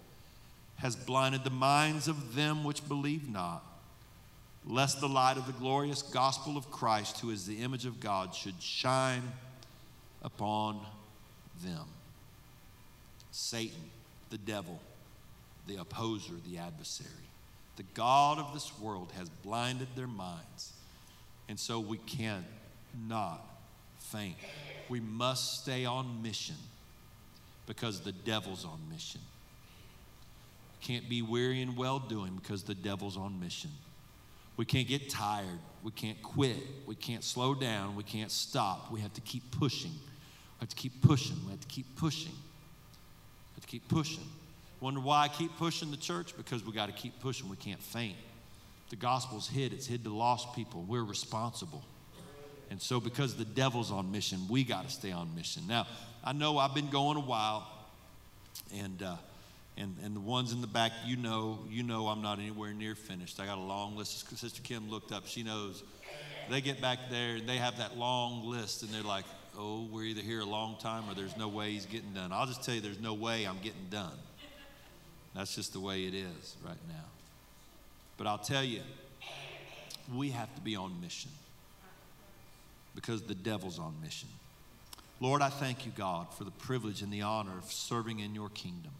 has 0.78 0.96
blinded 0.96 1.44
the 1.44 1.52
minds 1.52 2.08
of 2.08 2.34
them 2.34 2.64
which 2.64 2.88
believe 2.88 3.30
not, 3.30 3.64
lest 4.68 5.00
the 5.00 5.08
light 5.08 5.38
of 5.38 5.48
the 5.48 5.54
glorious 5.54 6.02
gospel 6.02 6.58
of 6.58 6.70
Christ, 6.70 7.20
who 7.20 7.30
is 7.30 7.46
the 7.46 7.62
image 7.62 7.86
of 7.86 8.00
God, 8.00 8.36
should 8.36 8.62
shine 8.62 9.24
upon 10.24 10.80
them. 11.64 11.86
Satan, 13.32 13.90
the 14.30 14.38
devil, 14.38 14.80
the 15.68 15.78
opposer, 15.78 16.34
the 16.50 16.58
adversary, 16.58 17.10
the 17.78 17.84
God 17.94 18.40
of 18.40 18.54
this 18.54 18.78
world 18.80 19.12
has 19.18 19.30
blinded 19.30 19.88
their 19.96 20.08
minds. 20.08 20.74
And 21.48 21.60
so 21.60 21.80
we 21.80 22.00
cannot 22.00 23.42
faint. 24.00 24.36
We 24.90 25.00
must 25.00 25.62
stay 25.62 25.86
on 25.86 26.22
mission 26.22 26.56
because 27.68 28.02
the 28.02 28.12
devil's 28.12 28.66
on 28.66 28.80
mission. 28.92 29.22
Can't 30.82 31.08
be 31.08 31.22
weary 31.22 31.62
in 31.62 31.76
well 31.76 32.00
doing 32.00 32.40
because 32.42 32.64
the 32.64 32.76
devil's 32.76 33.18
on 33.18 33.40
mission. 33.40 33.72
We 34.58 34.66
can't 34.66 34.88
get 34.88 35.10
tired. 35.10 35.60
We 35.84 35.92
can't 35.92 36.22
quit. 36.22 36.58
We 36.86 36.96
can't 36.96 37.24
slow 37.24 37.54
down. 37.54 37.96
We 37.96 38.04
can't 38.04 38.32
stop. 38.32 38.92
We 38.92 39.00
have 39.02 39.14
to 39.14 39.22
keep 39.22 39.50
pushing. 39.52 39.92
We 39.92 40.62
have 40.62 40.70
to 40.70 40.76
keep 40.76 41.02
pushing. 41.02 41.38
We 41.46 41.52
have 41.52 41.62
to 41.62 41.68
keep 41.68 41.96
pushing. 41.96 42.32
We 42.32 43.56
have 43.56 43.66
to 43.66 43.68
keep 43.68 43.88
pushing. 43.88 44.24
Wonder 44.80 45.00
why 45.00 45.24
I 45.24 45.28
keep 45.28 45.56
pushing 45.58 45.92
the 45.92 45.98
church? 45.98 46.36
Because 46.36 46.66
we 46.66 46.74
got 46.74 46.88
to 46.88 46.92
keep 46.92 47.20
pushing. 47.20 47.48
We 47.50 47.56
can't 47.56 47.82
faint. 47.82 48.18
The 48.90 48.96
gospel's 48.96 49.48
hid. 49.48 49.74
It's 49.74 49.88
hid 49.88 50.04
to 50.04 50.10
lost 50.14 50.54
people. 50.56 50.84
We're 50.88 51.04
responsible. 51.04 51.84
And 52.70 52.82
so, 52.82 53.00
because 53.00 53.36
the 53.36 53.46
devil's 53.46 53.92
on 53.92 54.12
mission, 54.12 54.40
we 54.50 54.64
got 54.64 54.86
to 54.86 54.90
stay 54.94 55.12
on 55.12 55.34
mission. 55.36 55.64
Now, 55.68 55.88
I 56.24 56.34
know 56.34 56.58
I've 56.58 56.76
been 56.76 56.90
going 56.90 57.18
a 57.18 57.22
while, 57.22 57.66
and 58.76 59.02
uh, 59.02 59.16
and 59.78 59.96
and 60.04 60.16
the 60.16 60.20
ones 60.20 60.52
in 60.52 60.62
the 60.62 60.68
back, 60.68 60.92
you 61.06 61.16
know, 61.16 61.60
you 61.70 61.84
know, 61.84 62.08
I'm 62.08 62.22
not 62.22 62.40
anywhere 62.40 62.74
near 62.74 62.96
finished. 62.96 63.40
I 63.40 63.46
got 63.46 63.58
a 63.58 63.62
long 63.62 63.96
list. 63.96 64.38
Sister 64.38 64.62
Kim 64.62 64.90
looked 64.90 65.12
up; 65.12 65.28
she 65.28 65.44
knows. 65.44 65.84
They 66.50 66.62
get 66.62 66.82
back 66.82 67.00
there, 67.10 67.36
and 67.36 67.48
they 67.48 67.58
have 67.58 67.78
that 67.78 67.98
long 67.98 68.46
list, 68.46 68.84
and 68.84 68.92
they're 68.92 69.02
like, 69.02 69.26
"Oh, 69.58 69.88
we're 69.92 70.04
either 70.04 70.22
here 70.22 70.40
a 70.40 70.46
long 70.46 70.78
time, 70.80 71.10
or 71.10 71.14
there's 71.14 71.36
no 71.38 71.48
way 71.48 71.72
he's 71.72 71.86
getting 71.86 72.14
done." 72.14 72.32
I'll 72.32 72.46
just 72.46 72.64
tell 72.64 72.76
you, 72.76 72.82
there's 72.82 73.00
no 73.00 73.14
way 73.14 73.46
I'm 73.46 73.60
getting 73.60 73.88
done. 73.90 74.18
That's 75.36 75.54
just 75.54 75.74
the 75.74 75.80
way 75.80 76.06
it 76.06 76.14
is 76.14 76.56
right 76.66 76.78
now. 76.88 77.06
But 78.18 78.28
I'll 78.28 78.38
tell 78.40 78.64
you, 78.64 78.82
we 80.14 80.32
have 80.32 80.54
to 80.56 80.62
be 80.62 80.76
on 80.76 81.00
mission 81.02 81.32
because 82.96 83.22
the 83.22 83.36
devil's 83.36 83.78
on 83.78 83.94
mission. 84.02 84.30
Lord, 85.20 85.42
I 85.42 85.50
thank 85.50 85.86
you, 85.86 85.92
God, 85.96 86.34
for 86.34 86.44
the 86.44 86.52
privilege 86.52 87.02
and 87.02 87.12
the 87.12 87.22
honor 87.22 87.58
of 87.58 87.72
serving 87.72 88.20
in 88.20 88.34
your 88.34 88.50
kingdom. 88.50 88.92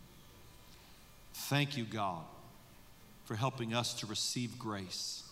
Thank 1.42 1.78
you, 1.78 1.86
God, 1.86 2.24
for 3.26 3.36
helping 3.36 3.74
us 3.74 3.94
to 4.02 4.08
receive 4.08 4.60
grace. 4.60 5.24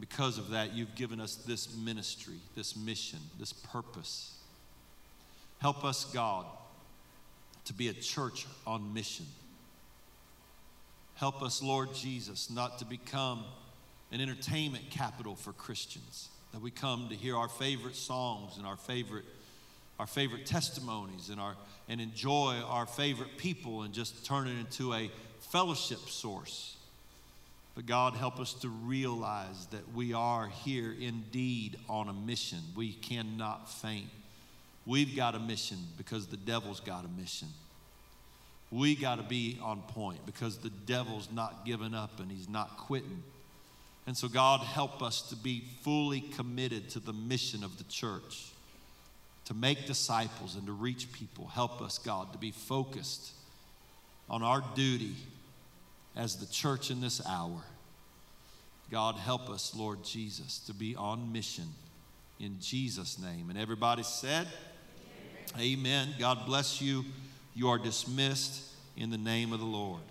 Because 0.00 0.36
of 0.36 0.50
that, 0.50 0.74
you've 0.74 0.94
given 0.94 1.20
us 1.20 1.36
this 1.36 1.76
ministry, 1.76 2.34
this 2.56 2.74
mission, 2.76 3.20
this 3.38 3.52
purpose. 3.52 4.36
Help 5.60 5.84
us, 5.84 6.06
God, 6.06 6.46
to 7.66 7.72
be 7.72 7.88
a 7.88 7.92
church 7.92 8.46
on 8.66 8.92
mission. 8.92 9.26
Help 11.14 11.42
us, 11.42 11.62
Lord 11.62 11.94
Jesus, 11.94 12.50
not 12.50 12.78
to 12.78 12.84
become 12.84 13.44
an 14.10 14.20
entertainment 14.20 14.90
capital 14.90 15.36
for 15.36 15.52
Christians 15.52 16.30
that 16.52 16.60
we 16.60 16.70
come 16.70 17.08
to 17.10 17.14
hear 17.14 17.36
our 17.36 17.48
favorite 17.48 17.96
songs 17.96 18.56
and 18.56 18.66
our 18.66 18.76
favorite 18.76 19.24
our 19.98 20.06
favorite 20.06 20.46
testimonies 20.46 21.30
and 21.30 21.40
our 21.40 21.56
and 21.88 22.00
enjoy 22.00 22.60
our 22.66 22.86
favorite 22.86 23.36
people 23.36 23.82
and 23.82 23.94
just 23.94 24.24
turn 24.26 24.48
it 24.48 24.58
into 24.58 24.92
a 24.92 25.10
fellowship 25.38 26.00
source. 26.08 26.76
But 27.74 27.86
God 27.86 28.14
help 28.14 28.40
us 28.40 28.54
to 28.54 28.68
realize 28.68 29.66
that 29.66 29.94
we 29.94 30.14
are 30.14 30.48
here 30.48 30.94
indeed 30.98 31.78
on 31.88 32.08
a 32.08 32.12
mission. 32.12 32.58
We 32.74 32.92
cannot 32.92 33.70
faint. 33.70 34.08
We've 34.86 35.14
got 35.14 35.34
a 35.34 35.38
mission 35.38 35.78
because 35.98 36.26
the 36.26 36.36
devil's 36.36 36.80
got 36.80 37.04
a 37.04 37.20
mission. 37.20 37.48
We 38.70 38.96
got 38.96 39.16
to 39.16 39.22
be 39.22 39.58
on 39.62 39.82
point 39.82 40.24
because 40.26 40.58
the 40.58 40.70
devil's 40.70 41.28
not 41.30 41.66
giving 41.66 41.94
up 41.94 42.18
and 42.18 42.30
he's 42.30 42.48
not 42.48 42.76
quitting. 42.78 43.22
And 44.06 44.16
so, 44.16 44.28
God, 44.28 44.60
help 44.60 45.02
us 45.02 45.22
to 45.30 45.36
be 45.36 45.64
fully 45.82 46.20
committed 46.20 46.88
to 46.90 47.00
the 47.00 47.12
mission 47.12 47.62
of 47.62 47.78
the 47.78 47.84
church, 47.84 48.46
to 49.46 49.54
make 49.54 49.86
disciples 49.86 50.56
and 50.56 50.66
to 50.66 50.72
reach 50.72 51.12
people. 51.12 51.46
Help 51.46 51.80
us, 51.80 51.98
God, 51.98 52.32
to 52.32 52.38
be 52.38 52.50
focused 52.50 53.32
on 54.28 54.42
our 54.42 54.62
duty 54.74 55.14
as 56.14 56.36
the 56.36 56.46
church 56.46 56.90
in 56.90 57.00
this 57.00 57.24
hour. 57.26 57.62
God, 58.90 59.16
help 59.16 59.48
us, 59.48 59.74
Lord 59.74 60.04
Jesus, 60.04 60.58
to 60.66 60.74
be 60.74 60.94
on 60.94 61.32
mission 61.32 61.68
in 62.38 62.56
Jesus' 62.60 63.18
name. 63.18 63.50
And 63.50 63.58
everybody 63.58 64.02
said, 64.02 64.46
Amen. 65.56 65.78
Amen. 65.78 66.14
God 66.18 66.46
bless 66.46 66.80
you. 66.80 67.04
You 67.54 67.68
are 67.68 67.78
dismissed 67.78 68.62
in 68.96 69.10
the 69.10 69.18
name 69.18 69.52
of 69.52 69.60
the 69.60 69.66
Lord. 69.66 70.02